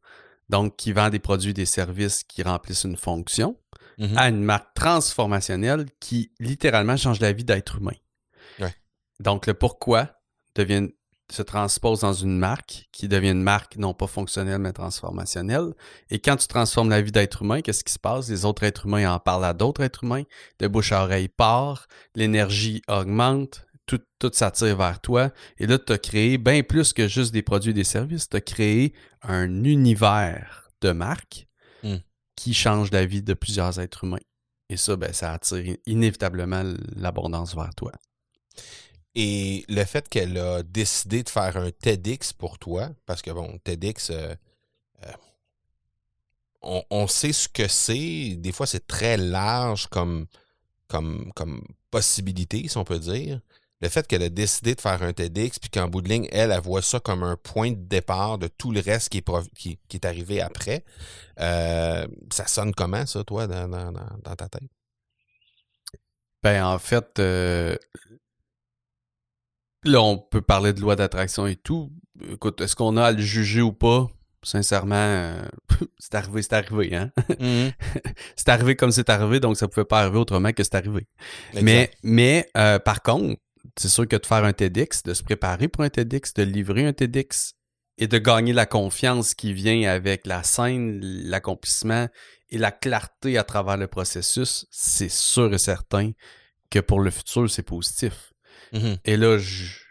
donc 0.50 0.76
qui 0.76 0.92
vend 0.92 1.08
des 1.08 1.20
produits, 1.20 1.54
des 1.54 1.64
services 1.64 2.22
qui 2.24 2.42
remplissent 2.42 2.84
une 2.84 2.98
fonction, 2.98 3.56
Mm-hmm. 3.98 4.16
à 4.16 4.28
une 4.28 4.42
marque 4.42 4.74
transformationnelle 4.74 5.86
qui 6.00 6.32
littéralement 6.40 6.96
change 6.96 7.20
la 7.20 7.32
vie 7.32 7.44
d'être 7.44 7.76
humain. 7.76 7.94
Donc, 9.20 9.46
le 9.46 9.54
pourquoi 9.54 10.10
devient, 10.56 10.88
se 11.30 11.42
transpose 11.42 12.00
dans 12.00 12.12
une 12.12 12.36
marque 12.36 12.88
qui 12.90 13.06
devient 13.06 13.30
une 13.30 13.44
marque 13.44 13.76
non 13.76 13.94
pas 13.94 14.08
fonctionnelle 14.08 14.58
mais 14.58 14.72
transformationnelle. 14.72 15.72
Et 16.10 16.18
quand 16.18 16.34
tu 16.36 16.48
transformes 16.48 16.90
la 16.90 17.00
vie 17.00 17.12
d'être 17.12 17.42
humain, 17.42 17.60
qu'est-ce 17.60 17.84
qui 17.84 17.92
se 17.92 18.00
passe? 18.00 18.28
Les 18.28 18.44
autres 18.44 18.64
êtres 18.64 18.86
humains 18.86 19.14
en 19.14 19.20
parlent 19.20 19.44
à 19.44 19.54
d'autres 19.54 19.82
êtres 19.82 20.02
humains, 20.02 20.24
de 20.58 20.66
bouche 20.66 20.90
à 20.90 21.04
oreille 21.04 21.28
part, 21.28 21.86
l'énergie 22.16 22.82
augmente, 22.88 23.63
tout, 23.86 24.00
tout 24.18 24.30
s'attire 24.32 24.76
vers 24.76 25.00
toi. 25.00 25.30
Et 25.58 25.66
là, 25.66 25.78
tu 25.78 25.92
as 25.92 25.98
créé 25.98 26.38
bien 26.38 26.62
plus 26.62 26.92
que 26.92 27.08
juste 27.08 27.32
des 27.32 27.42
produits 27.42 27.70
et 27.70 27.74
des 27.74 27.84
services. 27.84 28.28
Tu 28.28 28.36
as 28.36 28.40
créé 28.40 28.94
un 29.22 29.64
univers 29.64 30.70
de 30.80 30.92
marques 30.92 31.46
qui 32.36 32.54
change 32.54 32.90
la 32.90 33.06
vie 33.06 33.22
de 33.22 33.34
plusieurs 33.34 33.78
êtres 33.78 34.04
humains. 34.04 34.18
Et 34.68 34.76
ça, 34.76 34.96
ben, 34.96 35.12
ça 35.12 35.32
attire 35.32 35.76
inévitablement 35.86 36.64
l'abondance 36.96 37.54
vers 37.54 37.74
toi. 37.74 37.92
Et 39.14 39.64
le 39.68 39.84
fait 39.84 40.08
qu'elle 40.08 40.36
a 40.38 40.62
décidé 40.62 41.22
de 41.22 41.28
faire 41.28 41.56
un 41.56 41.70
TEDx 41.70 42.32
pour 42.32 42.58
toi, 42.58 42.90
parce 43.06 43.22
que 43.22 43.30
bon, 43.30 43.58
TEDx, 43.62 44.10
euh, 44.10 44.34
euh, 45.04 46.80
on, 46.90 47.06
sait 47.06 47.32
ce 47.32 47.48
que 47.48 47.68
c'est. 47.68 48.34
Des 48.36 48.50
fois, 48.50 48.66
c'est 48.66 48.86
très 48.86 49.16
large 49.16 49.86
comme, 49.86 50.26
comme, 50.88 51.32
comme 51.34 51.62
possibilité, 51.90 52.66
si 52.66 52.76
on 52.76 52.84
peut 52.84 52.98
dire 52.98 53.40
le 53.84 53.90
fait 53.90 54.06
qu'elle 54.06 54.22
a 54.22 54.30
décidé 54.30 54.74
de 54.74 54.80
faire 54.80 55.02
un 55.02 55.12
TEDx, 55.12 55.58
puis 55.58 55.68
qu'en 55.68 55.88
bout 55.88 56.00
de 56.00 56.08
ligne, 56.08 56.26
elle, 56.32 56.50
elle 56.50 56.60
voit 56.60 56.80
ça 56.80 57.00
comme 57.00 57.22
un 57.22 57.36
point 57.36 57.72
de 57.72 57.76
départ 57.76 58.38
de 58.38 58.48
tout 58.48 58.72
le 58.72 58.80
reste 58.80 59.10
qui 59.10 59.18
est, 59.18 59.30
qui, 59.54 59.78
est 59.92 60.04
arrivé 60.06 60.40
après, 60.40 60.84
euh, 61.38 62.06
ça 62.32 62.46
sonne 62.46 62.74
comment, 62.74 63.04
ça, 63.04 63.22
toi, 63.24 63.46
dans, 63.46 63.92
ta 64.36 64.48
tête? 64.48 64.70
Ben, 66.42 66.64
en 66.64 66.78
fait, 66.78 67.18
euh, 67.18 67.76
là, 69.84 70.00
on 70.00 70.16
peut 70.16 70.40
parler 70.40 70.72
de 70.72 70.80
loi 70.80 70.96
d'attraction 70.96 71.46
et 71.46 71.56
tout. 71.56 71.92
Écoute, 72.30 72.62
est-ce 72.62 72.74
qu'on 72.76 72.96
a 72.96 73.04
à 73.04 73.12
le 73.12 73.20
juger 73.20 73.60
ou 73.60 73.72
pas? 73.72 74.08
Sincèrement, 74.42 74.94
euh, 74.94 75.46
c'est 75.98 76.14
arrivé, 76.14 76.40
c'est 76.40 76.54
arrivé, 76.54 76.96
hein? 76.96 77.10
Mm-hmm. 77.28 77.72
c'est 78.36 78.48
arrivé 78.48 78.76
comme 78.76 78.92
c'est 78.92 79.10
arrivé, 79.10 79.40
donc 79.40 79.58
ça 79.58 79.68
pouvait 79.68 79.84
pas 79.84 80.00
arriver 80.00 80.18
autrement 80.18 80.52
que 80.52 80.62
c'est 80.64 80.74
arrivé. 80.74 81.06
Mais, 81.60 81.90
mais 82.02 82.48
par 82.54 83.02
contre, 83.02 83.38
c'est 83.76 83.88
sûr 83.88 84.06
que 84.06 84.16
de 84.16 84.26
faire 84.26 84.44
un 84.44 84.52
TEDx, 84.52 85.02
de 85.02 85.14
se 85.14 85.22
préparer 85.22 85.68
pour 85.68 85.84
un 85.84 85.90
TEDx, 85.90 86.34
de 86.34 86.42
livrer 86.42 86.86
un 86.86 86.92
TEDx 86.92 87.54
et 87.98 88.08
de 88.08 88.18
gagner 88.18 88.52
la 88.52 88.66
confiance 88.66 89.34
qui 89.34 89.52
vient 89.52 89.88
avec 89.90 90.26
la 90.26 90.42
scène, 90.42 91.00
l'accomplissement 91.02 92.08
et 92.50 92.58
la 92.58 92.72
clarté 92.72 93.38
à 93.38 93.44
travers 93.44 93.76
le 93.76 93.86
processus, 93.86 94.66
c'est 94.70 95.10
sûr 95.10 95.52
et 95.52 95.58
certain 95.58 96.12
que 96.70 96.78
pour 96.80 97.00
le 97.00 97.10
futur, 97.10 97.48
c'est 97.50 97.62
positif. 97.62 98.32
Mm-hmm. 98.72 98.98
Et 99.04 99.16
là, 99.16 99.38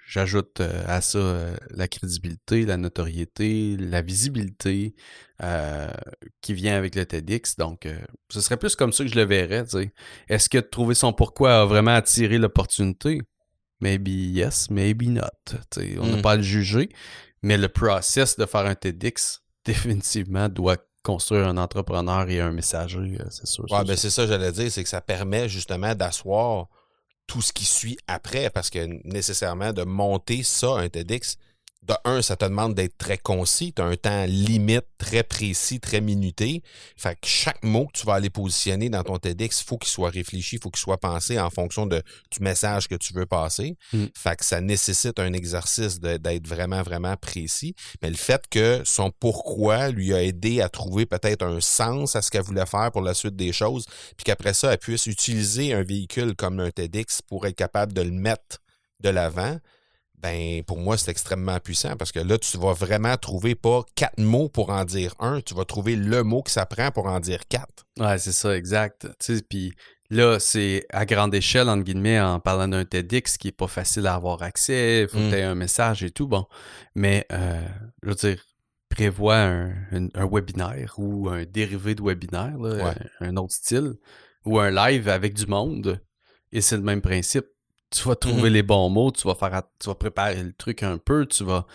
j'ajoute 0.06 0.60
euh, 0.60 0.84
à 0.88 1.02
ça 1.02 1.18
euh, 1.18 1.56
la 1.72 1.88
crédibilité, 1.88 2.66
la 2.66 2.78
notoriété, 2.78 3.78
la 3.78 4.02
visibilité 4.02 4.96
euh, 5.42 5.88
qui 6.42 6.54
vient 6.54 6.76
avec 6.76 6.96
le 6.96 7.06
TEDx. 7.06 7.56
Donc, 7.58 7.88
ce 8.30 8.42
serait 8.42 8.58
plus 8.58 8.76
comme 8.76 8.94
ça 8.94 9.04
que 9.04 9.10
je 9.10 9.16
le 9.16 9.26
verrais. 9.26 9.66
Est-ce 10.28 10.50
que 10.50 10.58
trouver 10.58 10.96
son 10.96 11.14
pourquoi 11.14 11.62
a 11.62 11.66
vraiment 11.66 11.96
attiré 11.96 12.38
l'opportunité? 12.38 13.22
Maybe 13.84 14.12
yes, 14.12 14.70
maybe 14.70 15.10
not. 15.10 15.28
on 16.00 16.08
n'a 16.08 16.18
hmm. 16.18 16.22
pas 16.22 16.32
à 16.32 16.36
le 16.38 16.42
juger, 16.42 16.88
mais 17.42 17.58
le 17.58 17.68
process 17.68 18.38
de 18.38 18.46
faire 18.46 18.66
un 18.66 18.76
TEDx 18.76 19.42
définitivement 19.66 20.48
doit 20.48 20.78
construire 21.04 21.50
un 21.50 21.58
entrepreneur 21.58 22.30
et 22.30 22.40
un 22.40 22.52
messager, 22.52 23.18
euh, 23.20 23.26
c'est 23.30 23.46
sûr. 23.46 23.66
Ouais, 23.70 23.84
ben 23.84 23.98
c'est 23.98 24.10
ça, 24.10 24.26
j'allais 24.26 24.54
dire, 24.54 24.72
c'est 24.72 24.84
que 24.84 24.90
ça 24.90 25.02
permet 25.02 25.50
justement 25.50 25.94
d'asseoir 25.96 26.68
tout 27.28 27.42
ce 27.42 27.52
qui 27.52 27.66
suit 27.66 27.98
après, 28.08 28.50
parce 28.50 28.70
que 28.70 28.88
nécessairement 29.04 29.74
de 29.74 29.84
monter 29.84 30.44
ça, 30.44 30.78
un 30.78 30.88
TEDx, 30.88 31.36
de 31.88 31.94
un, 32.06 32.22
ça 32.22 32.36
te 32.36 32.46
demande 32.46 32.76
d'être 32.76 32.98
très 32.98 33.18
concis. 33.18 33.74
Tu 33.74 33.82
as 33.82 33.86
un 33.86 33.96
temps 33.96 34.26
limite 34.26 34.86
très 34.98 35.24
précis, 35.24 35.80
très 35.80 36.02
minuté. 36.02 36.64
Fait 36.96 37.16
que 37.16 37.28
chaque 37.28 37.64
mot 37.64 37.88
que 37.88 38.00
tu 38.00 38.06
vas 38.06 38.16
aller 38.16 38.30
positionner 38.30 38.90
dans 38.90 39.04
ton 39.04 39.18
TEDx, 39.18 39.62
il 39.62 39.66
faut 39.66 39.78
qu'il 39.78 39.92
soit 39.92 40.10
réfléchi, 40.10 40.56
il 40.56 40.62
faut 40.62 40.70
qu'il 40.70 40.80
soit 40.80 41.00
pensé 41.00 41.40
en 41.40 41.50
fonction 41.50 41.86
de, 41.86 42.02
du 42.32 42.40
message 42.42 42.88
que 42.88 42.96
tu 42.96 43.14
veux 43.14 43.26
passer. 43.26 43.76
Mm. 43.92 44.06
Fait 44.16 44.38
que 44.38 44.46
ça 44.46 44.62
nécessite 44.62 45.20
un 45.20 45.34
exercice 45.34 46.00
d'être 46.00 46.48
vraiment, 46.48 46.84
vraiment 46.84 47.18
précis. 47.18 47.76
Mais 48.02 48.10
le 48.10 48.16
fait 48.16 48.44
que 48.50 48.82
son 48.86 49.12
pourquoi 49.12 49.90
lui 49.90 50.14
a 50.14 50.24
aidé 50.24 50.62
à 50.62 50.70
trouver 50.70 51.06
peut-être 51.06 51.44
un 51.44 51.60
sens 51.60 52.16
à 52.16 52.22
ce 52.22 52.32
qu'elle 52.32 52.44
voulait 52.44 52.66
faire 52.66 52.92
pour 52.92 53.02
la 53.02 53.14
suite 53.14 53.36
des 53.36 53.52
choses, 53.52 53.86
puis 54.16 54.24
qu'après 54.24 54.54
ça, 54.54 54.72
elle 54.72 54.78
puisse 54.78 55.06
utiliser 55.06 55.74
un 55.74 55.84
véhicule 55.84 56.36
comme 56.36 56.60
un 56.60 56.72
TEDx 56.72 57.22
pour 57.22 57.46
être 57.46 57.56
capable 57.56 57.94
de 57.94 58.02
le 58.02 58.12
mettre 58.12 58.60
de 59.02 59.10
l'avant, 59.10 59.58
ben 60.24 60.64
pour 60.64 60.80
moi, 60.80 60.98
c'est 60.98 61.12
extrêmement 61.12 61.60
puissant 61.60 61.98
parce 61.98 62.14
que 62.14 62.20
là, 62.20 62.38
tu 62.38 62.58
vas 62.58 62.72
vraiment 62.72 63.18
trouver 63.18 63.56
pas 63.56 63.84
quatre 63.94 64.20
mots 64.20 64.48
pour 64.48 64.70
en 64.70 64.86
dire 64.86 65.14
un, 65.20 65.42
tu 65.42 65.54
vas 65.54 65.66
trouver 65.66 65.98
le 65.98 66.24
mot 66.24 66.42
que 66.42 66.50
ça 66.50 66.66
prend 66.66 66.92
pour 66.92 67.08
en 67.08 67.20
dire 67.20 67.46
quatre. 67.50 67.86
Ouais, 68.00 68.18
c'est 68.18 68.32
ça, 68.32 68.56
exact. 68.56 69.06
Puis 69.50 69.74
là, 70.10 70.40
c'est 70.40 70.86
à 70.92 71.06
grande 71.06 71.36
échelle, 71.36 71.68
entre 71.68 71.84
guillemets, 71.84 72.22
en 72.22 72.40
parlant 72.40 72.70
d'un 72.70 72.86
TEDx 72.86 73.38
qui 73.38 73.50
est 73.50 73.52
pas 73.52 73.68
facile 73.68 74.08
à 74.08 74.16
avoir 74.16 74.42
accès, 74.44 75.02
il 75.02 75.08
faut 75.10 75.18
que 75.18 75.28
mm. 75.28 75.30
tu 75.30 75.36
aies 75.36 75.44
un 75.44 75.56
message 75.56 76.04
et 76.04 76.12
tout, 76.12 76.28
bon. 76.28 76.46
Mais, 76.96 77.28
euh, 77.34 77.62
je 78.02 78.10
veux 78.10 78.16
dire, 78.16 78.42
prévois 78.88 79.36
un, 79.36 79.74
webinaire 80.16 80.94
ou 80.98 81.28
un 81.28 81.44
dérivé 81.44 81.96
de 81.96 82.02
webinaire, 82.02 82.56
un 83.20 83.36
autre 83.36 83.54
style, 83.54 83.96
ou 84.46 84.58
un 84.58 84.72
live 84.72 85.10
avec 85.10 85.34
du 85.34 85.48
monde, 85.48 86.00
et 86.54 86.62
c'est 86.62 86.78
le 86.78 86.84
même 86.84 87.02
principe 87.02 87.48
tu 87.94 88.08
vas 88.08 88.16
trouver 88.16 88.50
mhm. 88.50 88.54
les 88.54 88.64
bons 88.64 88.90
mots, 88.90 89.12
tu 89.12 89.28
vas 89.28 89.36
faire 89.36 89.64
tu 89.80 89.88
vas 89.88 89.96
préparer 89.96 90.44
le 90.44 90.54
truc 90.54 90.84
un 90.84 90.98
peu, 90.98 91.26
tu 91.26 91.44
vas 91.44 91.66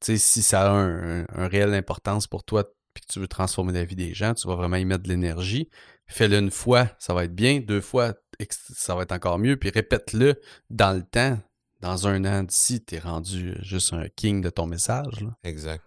tu 0.00 0.12
sais 0.12 0.18
si 0.18 0.42
ça 0.42 0.70
a 0.70 0.74
un, 0.74 1.22
un, 1.22 1.48
réelle 1.48 1.74
importance 1.74 2.26
pour 2.26 2.44
toi 2.44 2.64
puis 2.94 3.04
que 3.04 3.12
tu 3.12 3.20
veux 3.20 3.28
transformer 3.28 3.72
la 3.72 3.84
vie 3.84 3.96
des 3.96 4.14
gens, 4.14 4.34
tu 4.34 4.46
vas 4.48 4.54
vraiment 4.54 4.76
y 4.76 4.84
mettre 4.84 5.04
de 5.04 5.08
l'énergie. 5.08 5.68
Fais-le 6.06 6.38
une 6.38 6.50
fois, 6.50 6.88
ça 6.98 7.14
va 7.14 7.24
être 7.24 7.34
bien, 7.34 7.60
deux 7.60 7.80
fois, 7.80 8.14
ça 8.50 8.94
va 8.94 9.02
être 9.02 9.12
encore 9.12 9.38
mieux, 9.38 9.56
puis 9.56 9.70
répète-le 9.70 10.40
dans 10.70 10.96
le 10.96 11.02
temps. 11.02 11.38
Dans 11.80 12.08
un 12.08 12.24
an 12.24 12.42
d'ici, 12.42 12.84
tu 12.84 12.96
es 12.96 12.98
rendu 12.98 13.56
juste 13.60 13.92
un 13.92 14.08
king 14.16 14.40
de 14.40 14.50
ton 14.50 14.66
message. 14.66 15.24
Exact. 15.44 15.84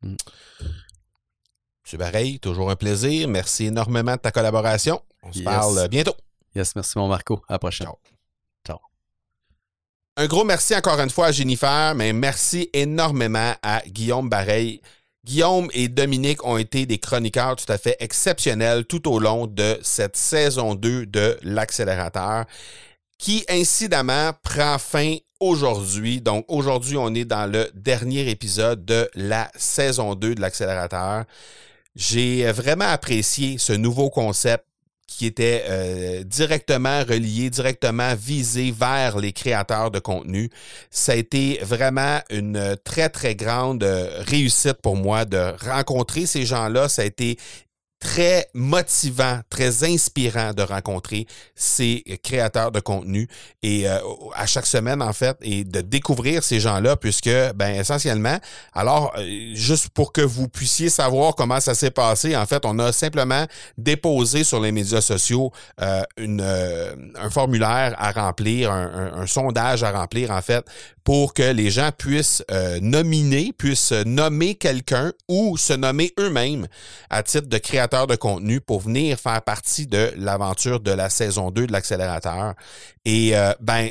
Mm. 0.00 0.16
C'est 1.84 1.98
pareil, 1.98 2.40
toujours 2.40 2.70
un 2.70 2.76
plaisir. 2.76 3.28
Merci 3.28 3.66
énormément 3.66 4.16
de 4.16 4.20
ta 4.20 4.30
collaboration. 4.30 5.02
On 5.22 5.32
se 5.32 5.42
parle 5.42 5.88
bientôt. 5.88 6.16
Yes, 6.54 6.74
merci 6.74 6.98
mon 6.98 7.08
Marco. 7.08 7.42
À 7.48 7.54
la 7.54 7.58
prochaine. 7.58 7.86
Ciao. 7.86 8.15
Un 10.18 10.28
gros 10.28 10.44
merci 10.44 10.74
encore 10.74 10.98
une 10.98 11.10
fois 11.10 11.26
à 11.26 11.32
Jennifer, 11.32 11.94
mais 11.94 12.14
merci 12.14 12.70
énormément 12.72 13.52
à 13.62 13.82
Guillaume 13.86 14.30
Bareil. 14.30 14.80
Guillaume 15.26 15.68
et 15.74 15.88
Dominique 15.88 16.42
ont 16.42 16.56
été 16.56 16.86
des 16.86 16.96
chroniqueurs 16.96 17.56
tout 17.56 17.70
à 17.70 17.76
fait 17.76 17.96
exceptionnels 18.00 18.86
tout 18.86 19.12
au 19.12 19.18
long 19.18 19.46
de 19.46 19.78
cette 19.82 20.16
saison 20.16 20.74
2 20.74 21.04
de 21.04 21.36
l'accélérateur, 21.42 22.46
qui 23.18 23.44
incidemment 23.50 24.30
prend 24.42 24.78
fin 24.78 25.16
aujourd'hui. 25.38 26.22
Donc 26.22 26.46
aujourd'hui, 26.48 26.96
on 26.96 27.14
est 27.14 27.26
dans 27.26 27.44
le 27.44 27.70
dernier 27.74 28.30
épisode 28.30 28.86
de 28.86 29.10
la 29.16 29.50
saison 29.54 30.14
2 30.14 30.36
de 30.36 30.40
l'accélérateur. 30.40 31.24
J'ai 31.94 32.50
vraiment 32.52 32.86
apprécié 32.86 33.58
ce 33.58 33.74
nouveau 33.74 34.08
concept 34.08 34.64
qui 35.06 35.26
était 35.26 35.64
euh, 35.68 36.22
directement 36.24 37.00
relié, 37.04 37.48
directement 37.48 38.14
visé 38.14 38.72
vers 38.72 39.18
les 39.18 39.32
créateurs 39.32 39.90
de 39.90 39.98
contenu. 39.98 40.50
Ça 40.90 41.12
a 41.12 41.14
été 41.14 41.60
vraiment 41.62 42.20
une 42.30 42.76
très, 42.84 43.08
très 43.08 43.34
grande 43.34 43.84
euh, 43.84 44.22
réussite 44.26 44.80
pour 44.82 44.96
moi 44.96 45.24
de 45.24 45.54
rencontrer 45.64 46.26
ces 46.26 46.44
gens-là. 46.44 46.88
Ça 46.88 47.02
a 47.02 47.04
été 47.04 47.38
très 48.06 48.46
motivant, 48.54 49.40
très 49.50 49.82
inspirant 49.82 50.52
de 50.52 50.62
rencontrer 50.62 51.26
ces 51.56 52.04
créateurs 52.22 52.70
de 52.70 52.78
contenu. 52.78 53.28
Et 53.64 53.88
euh, 53.88 53.98
à 54.32 54.46
chaque 54.46 54.66
semaine 54.66 55.02
en 55.02 55.12
fait 55.12 55.36
et 55.42 55.64
de 55.64 55.80
découvrir 55.80 56.44
ces 56.44 56.60
gens-là 56.60 56.96
puisque 56.96 57.30
ben 57.56 57.80
essentiellement 57.80 58.38
alors 58.74 59.12
euh, 59.18 59.50
juste 59.54 59.88
pour 59.88 60.12
que 60.12 60.20
vous 60.20 60.46
puissiez 60.46 60.88
savoir 60.88 61.34
comment 61.34 61.58
ça 61.58 61.74
s'est 61.74 61.90
passé 61.90 62.36
en 62.36 62.46
fait 62.46 62.64
on 62.64 62.78
a 62.78 62.92
simplement 62.92 63.44
déposé 63.76 64.44
sur 64.44 64.60
les 64.60 64.70
médias 64.70 65.00
sociaux 65.00 65.50
euh, 65.80 66.02
une, 66.16 66.40
un 66.40 67.30
formulaire 67.30 67.96
à 67.98 68.12
remplir 68.12 68.70
un, 68.70 69.22
un, 69.22 69.26
sondage 69.26 69.82
à 69.82 69.90
remplir 69.90 70.30
en 70.30 70.42
fait 70.42 70.64
pour 71.06 71.34
que 71.34 71.42
les 71.44 71.70
gens 71.70 71.92
puissent 71.96 72.42
nominer 72.82 73.52
puissent 73.56 73.92
nommer 73.92 74.56
quelqu'un 74.56 75.12
ou 75.28 75.56
se 75.56 75.72
nommer 75.72 76.12
eux-mêmes 76.18 76.66
à 77.10 77.22
titre 77.22 77.48
de 77.48 77.58
créateur 77.58 78.08
de 78.08 78.16
contenu 78.16 78.60
pour 78.60 78.80
venir 78.80 79.16
faire 79.18 79.40
partie 79.42 79.86
de 79.86 80.12
l'aventure 80.16 80.80
de 80.80 80.90
la 80.90 81.08
saison 81.08 81.50
2 81.50 81.68
de 81.68 81.72
l'accélérateur. 81.72 82.54
Et 83.04 83.36
euh, 83.36 83.52
ben, 83.60 83.90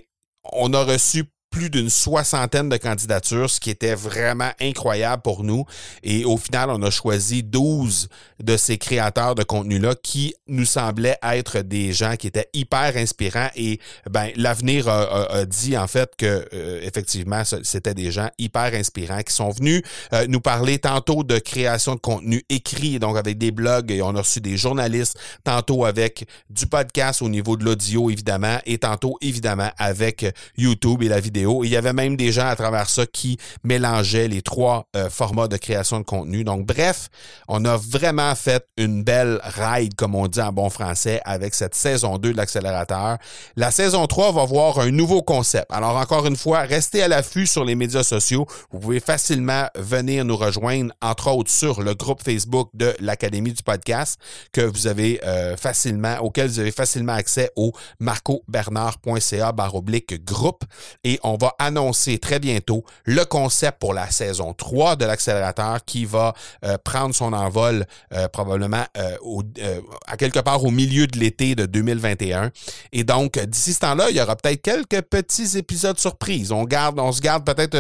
on 0.52 0.74
a 0.74 0.84
reçu 0.84 1.26
plus 1.56 1.70
d'une 1.70 1.90
soixantaine 1.90 2.68
de 2.68 2.76
candidatures, 2.76 3.50
ce 3.50 3.62
qui 3.62 3.70
était 3.70 3.96
vraiment 3.96 4.52
incroyable 4.60 5.22
pour 5.22 5.46
nous. 5.46 5.64
Et 6.04 6.26
au 6.26 6.36
final, 6.36 6.70
on 6.70 6.82
a 6.82 6.92
choisi 6.92 7.44
12 7.44 8.10
de 8.44 8.58
ces 8.58 8.78
créateurs 8.78 9.36
de 9.36 9.44
contenu-là 9.44 9.96
qui 9.96 10.36
nous 10.50 10.66
semblaient 10.66 11.18
être 11.24 11.62
des 11.62 11.94
gens 11.94 12.18
qui 12.18 12.28
étaient 12.28 12.50
hyper 12.54 12.98
inspirants. 12.98 13.48
Et 13.56 13.80
ben, 14.12 14.32
l'avenir 14.36 14.90
a, 14.90 15.46
dit 15.46 15.78
en 15.78 15.88
fait 15.88 16.12
que 16.18 16.46
euh, 16.54 16.82
effectivement, 16.82 17.44
c'était 17.46 17.94
des 17.94 18.12
gens 18.12 18.30
hyper 18.38 18.74
inspirants 18.74 19.22
qui 19.22 19.34
sont 19.34 19.52
venus 19.52 19.82
euh, 20.12 20.26
nous 20.28 20.42
parler 20.42 20.78
tantôt 20.78 21.24
de 21.24 21.40
création 21.40 21.96
de 21.96 22.02
contenu 22.02 22.44
écrit, 22.50 23.00
donc 23.00 23.16
avec 23.16 23.38
des 23.38 23.52
blogs, 23.52 23.92
et 23.92 24.02
on 24.02 24.14
a 24.18 24.20
reçu 24.20 24.42
des 24.42 24.58
journalistes, 24.58 25.18
tantôt 25.46 25.86
avec 25.86 26.28
du 26.50 26.68
podcast 26.68 27.22
au 27.22 27.30
niveau 27.30 27.56
de 27.56 27.64
l'audio, 27.64 28.10
évidemment, 28.10 28.58
et 28.66 28.78
tantôt, 28.78 29.18
évidemment, 29.22 29.70
avec 29.78 30.26
YouTube 30.58 31.02
et 31.02 31.08
la 31.08 31.22
vidéo 31.22 31.45
il 31.46 31.70
y 31.70 31.78
avait 31.78 31.94
même 31.94 32.16
des 32.16 32.32
gens 32.32 32.48
à 32.48 32.56
travers 32.56 32.90
ça 32.90 33.06
qui 33.06 33.38
mélangeaient 33.64 34.28
les 34.28 34.42
trois 34.42 34.88
euh, 34.96 35.10
formats 35.10 35.48
de 35.48 35.58
création 35.58 36.00
de 36.00 36.06
contenu. 36.06 36.44
Donc, 36.44 36.66
bref, 36.66 37.10
on 37.48 37.64
a 37.66 37.78
vraiment 37.78 38.34
fait 38.36 38.66
une 38.78 39.04
belle 39.04 39.40
ride, 39.44 39.96
comme 39.96 40.16
on 40.16 40.28
dit 40.28 40.42
en 40.42 40.52
bon 40.52 40.70
français, 40.70 41.22
avec 41.26 41.54
cette 41.54 41.76
saison 41.76 42.18
2 42.18 42.32
de 42.32 42.38
l'accélérateur. 42.38 43.18
La 43.56 43.72
saison 43.72 44.08
3 44.08 44.32
va 44.32 44.46
voir 44.46 44.80
un 44.80 44.92
nouveau 44.92 45.22
concept. 45.22 45.68
Alors, 45.72 45.96
encore 45.98 46.26
une 46.26 46.36
fois, 46.36 46.62
restez 46.62 47.02
à 47.04 47.08
l'affût 47.08 47.48
sur 47.48 47.66
les 47.66 47.76
médias 47.76 48.04
sociaux. 48.04 48.46
Vous 48.72 48.80
pouvez 48.80 49.00
facilement 49.00 49.68
venir 49.76 50.26
nous 50.26 50.38
rejoindre, 50.38 50.94
entre 51.02 51.32
autres 51.32 51.52
sur 51.52 51.82
le 51.82 51.94
groupe 51.94 52.24
Facebook 52.24 52.70
de 52.74 52.94
l'Académie 53.00 53.54
du 53.54 53.64
podcast 53.64 54.20
que 54.52 54.62
vous 54.62 54.88
avez 54.88 55.22
euh, 55.26 55.58
facilement, 55.58 56.18
auquel 56.20 56.48
vous 56.48 56.60
avez 56.60 56.72
facilement 56.72 57.14
accès 57.14 57.52
au 57.56 57.72
marcobernard.ca 58.00 59.52
baroblique 59.52 60.24
groupe. 60.26 60.64
Et 61.04 61.20
on 61.26 61.38
va 61.38 61.56
annoncer 61.60 62.20
très 62.20 62.40
bientôt 62.40 62.86
le 63.04 63.26
concept 63.26 63.80
pour 63.80 63.94
la 63.94 64.10
saison 64.12 64.54
3 64.54 64.96
de 64.96 65.06
l'accélérateur 65.06 65.84
qui 65.86 66.06
va 66.06 66.34
euh, 66.64 66.78
prendre 66.78 67.16
son 67.16 67.34
envol 67.34 67.86
euh, 68.14 68.28
probablement 68.28 68.84
euh, 68.98 69.82
à 70.08 70.18
quelque 70.18 70.40
part 70.40 70.64
au 70.64 70.72
milieu 70.72 71.08
de 71.08 71.18
l'été 71.18 71.56
de 71.56 71.66
2021. 71.66 72.52
Et 72.94 73.04
donc, 73.04 73.40
d'ici 73.40 73.74
ce 73.74 73.80
temps-là, 73.80 74.10
il 74.12 74.16
y 74.16 74.22
aura 74.22 74.36
peut-être 74.36 74.62
quelques 74.62 75.02
petits 75.02 75.58
épisodes 75.58 76.00
surprises. 76.00 76.52
On 76.52 76.64
garde, 76.64 77.00
on 77.00 77.12
se 77.12 77.22
garde 77.22 77.44
peut-être 77.44 77.76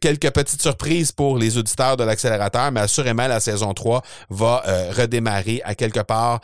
quelques 0.00 0.30
petites 0.30 0.62
surprises 0.62 1.12
pour 1.12 1.38
les 1.38 1.56
auditeurs 1.56 1.96
de 1.96 2.04
l'accélérateur, 2.04 2.70
mais 2.72 2.80
assurément, 2.80 3.26
la 3.26 3.40
saison 3.40 3.72
3 3.72 4.02
va 4.30 4.62
redémarrer 4.96 5.62
à 5.64 5.74
quelque 5.74 6.00
part 6.00 6.40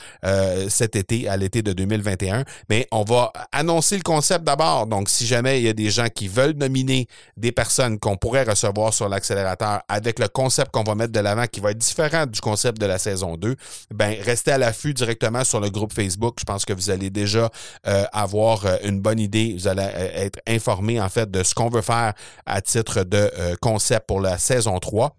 cet 0.69 0.97
été, 0.97 1.29
à 1.29 1.37
l'été 1.37 1.63
de 1.63 1.73
2021. 1.73 2.45
Mais 2.69 2.87
on 2.91 3.05
va 3.05 3.33
annoncer 3.53 3.97
le 3.97 4.03
concept 4.03 4.45
d'abord. 4.45 4.87
Donc, 4.87 5.09
si 5.09 5.27
jamais 5.27 5.61
il 5.61 5.65
y 5.65 5.69
a 5.69 5.73
des 5.73 5.91
gens 5.91 6.09
qui 6.09 6.22
qui 6.23 6.29
veulent 6.29 6.55
nominer 6.55 7.09
des 7.37 7.51
personnes 7.51 7.99
qu'on 7.99 8.17
pourrait 8.17 8.45
recevoir 8.45 8.95
sur 8.95 9.09
l'accélérateur 9.09 9.81
avec 9.89 10.21
le 10.21 10.29
concept 10.29 10.71
qu'on 10.71 10.85
va 10.85 10.95
mettre 10.95 11.13
de 11.13 11.19
l'avant 11.19 11.47
qui 11.49 11.59
va 11.59 11.73
être 11.73 11.79
différent 11.79 12.27
du 12.27 12.41
concept 12.41 12.81
de 12.81 12.87
la 12.87 12.99
saison 12.99 13.37
2, 13.37 13.57
ben 13.93 14.17
restez 14.23 14.53
à 14.53 14.59
l'affût 14.59 14.95
directement 14.95 15.43
sur 15.43 15.59
le 15.59 15.69
groupe 15.69 15.93
Facebook. 15.93 16.37
Je 16.39 16.45
pense 16.45 16.65
que 16.65 16.73
vous 16.73 16.91
allez 16.91 17.11
déjà 17.11 17.51
euh, 17.89 18.05
avoir 18.13 18.67
euh, 18.67 18.77
une 18.85 19.01
bonne 19.01 19.19
idée. 19.19 19.57
Vous 19.59 19.67
allez 19.67 19.83
euh, 19.83 20.27
être 20.27 20.39
informé 20.47 21.01
en 21.01 21.09
fait 21.09 21.29
de 21.29 21.43
ce 21.43 21.55
qu'on 21.55 21.71
veut 21.71 21.83
faire 21.83 22.13
à 22.47 22.61
titre 22.61 23.03
de 23.03 23.29
concept 23.61 24.07
pour 24.07 24.21
la 24.21 24.39
saison 24.39 24.79
3. 24.79 25.17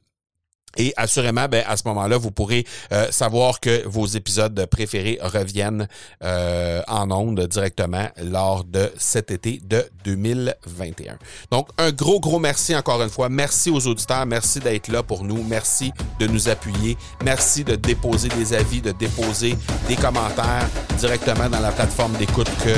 Et 0.78 0.94
assurément, 0.98 1.48
ben, 1.48 1.64
à 1.68 1.78
ce 1.78 1.84
moment-là, 1.88 2.18
vous 2.18 2.32
pourrez 2.32 2.66
euh, 2.92 3.12
savoir 3.12 3.60
que 3.60 3.88
vos 3.88 4.06
épisodes 4.06 4.66
préférés 4.66 5.20
reviennent 5.22 5.88
euh, 6.24 6.82
en 6.88 7.12
ondes 7.12 7.48
directement 7.48 8.08
lors 8.22 8.64
de 8.64 8.92
cet 8.98 9.32
été 9.32 9.60
de 9.64 9.86
2021. 10.06 11.18
Donc, 11.52 11.70
un 11.78 11.92
gros, 11.92 12.20
gros 12.20 12.40
merci 12.40 12.76
encore 12.76 13.02
une 13.02 13.10
fois. 13.10 13.30
Merci 13.30 13.70
aux 13.70 13.86
auditeurs. 13.88 14.26
Merci 14.26 14.60
d'être 14.60 14.88
là 14.88 15.04
pour 15.04 15.24
nous. 15.24 15.44
Merci 15.44 15.92
de 16.20 16.28
nous 16.28 16.50
appuyer. 16.50 16.98
Merci 17.24 17.64
de 17.64 17.76
déposer 17.76 18.30
des 18.30 18.54
avis, 18.54 18.82
de 18.82 18.92
déposer 18.92 19.56
des 19.88 19.96
commentaires 19.96 20.68
directement 20.98 21.50
dans 21.50 21.60
la 21.60 21.72
plateforme 21.72 22.14
d'écoute 22.14 22.50
que 22.64 22.70
euh, 22.70 22.76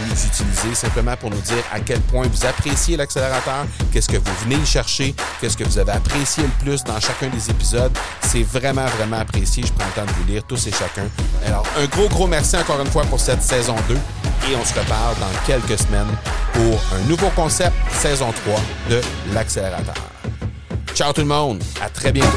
vous 0.00 0.26
utilisez, 0.26 0.74
simplement 0.74 1.16
pour 1.16 1.30
nous 1.30 1.40
dire 1.40 1.62
à 1.72 1.80
quel 1.80 2.00
point 2.00 2.26
vous 2.26 2.46
appréciez 2.46 2.96
l'accélérateur, 2.96 3.66
qu'est-ce 3.92 4.08
que 4.08 4.16
vous 4.16 4.34
venez 4.44 4.56
y 4.56 4.66
chercher, 4.66 5.14
qu'est-ce 5.40 5.56
que 5.56 5.64
vous 5.64 5.78
avez 5.78 5.92
apprécié 5.92 6.42
le 6.42 6.64
plus 6.64 6.82
dans 6.84 6.98
chacun 7.00 7.28
des 7.28 7.35
épisodes. 7.48 7.96
C'est 8.22 8.42
vraiment, 8.42 8.86
vraiment 8.86 9.18
apprécié. 9.18 9.64
Je 9.66 9.72
prends 9.72 9.86
le 9.86 9.92
temps 9.92 10.06
de 10.06 10.16
vous 10.18 10.24
lire 10.26 10.42
tous 10.44 10.66
et 10.66 10.72
chacun. 10.72 11.06
Alors, 11.46 11.64
un 11.78 11.86
gros, 11.86 12.08
gros 12.08 12.26
merci 12.26 12.56
encore 12.56 12.80
une 12.80 12.90
fois 12.90 13.04
pour 13.04 13.20
cette 13.20 13.42
saison 13.42 13.76
2 13.88 13.94
et 13.94 14.56
on 14.56 14.64
se 14.64 14.74
reparle 14.78 15.16
dans 15.20 15.46
quelques 15.46 15.78
semaines 15.78 16.06
pour 16.52 16.80
un 16.94 17.08
nouveau 17.08 17.28
concept, 17.30 17.74
saison 17.92 18.32
3 18.44 18.60
de 18.90 19.00
l'accélérateur. 19.32 19.94
Ciao 20.94 21.12
tout 21.12 21.20
le 21.20 21.26
monde, 21.26 21.62
à 21.82 21.88
très 21.88 22.12
bientôt. 22.12 22.30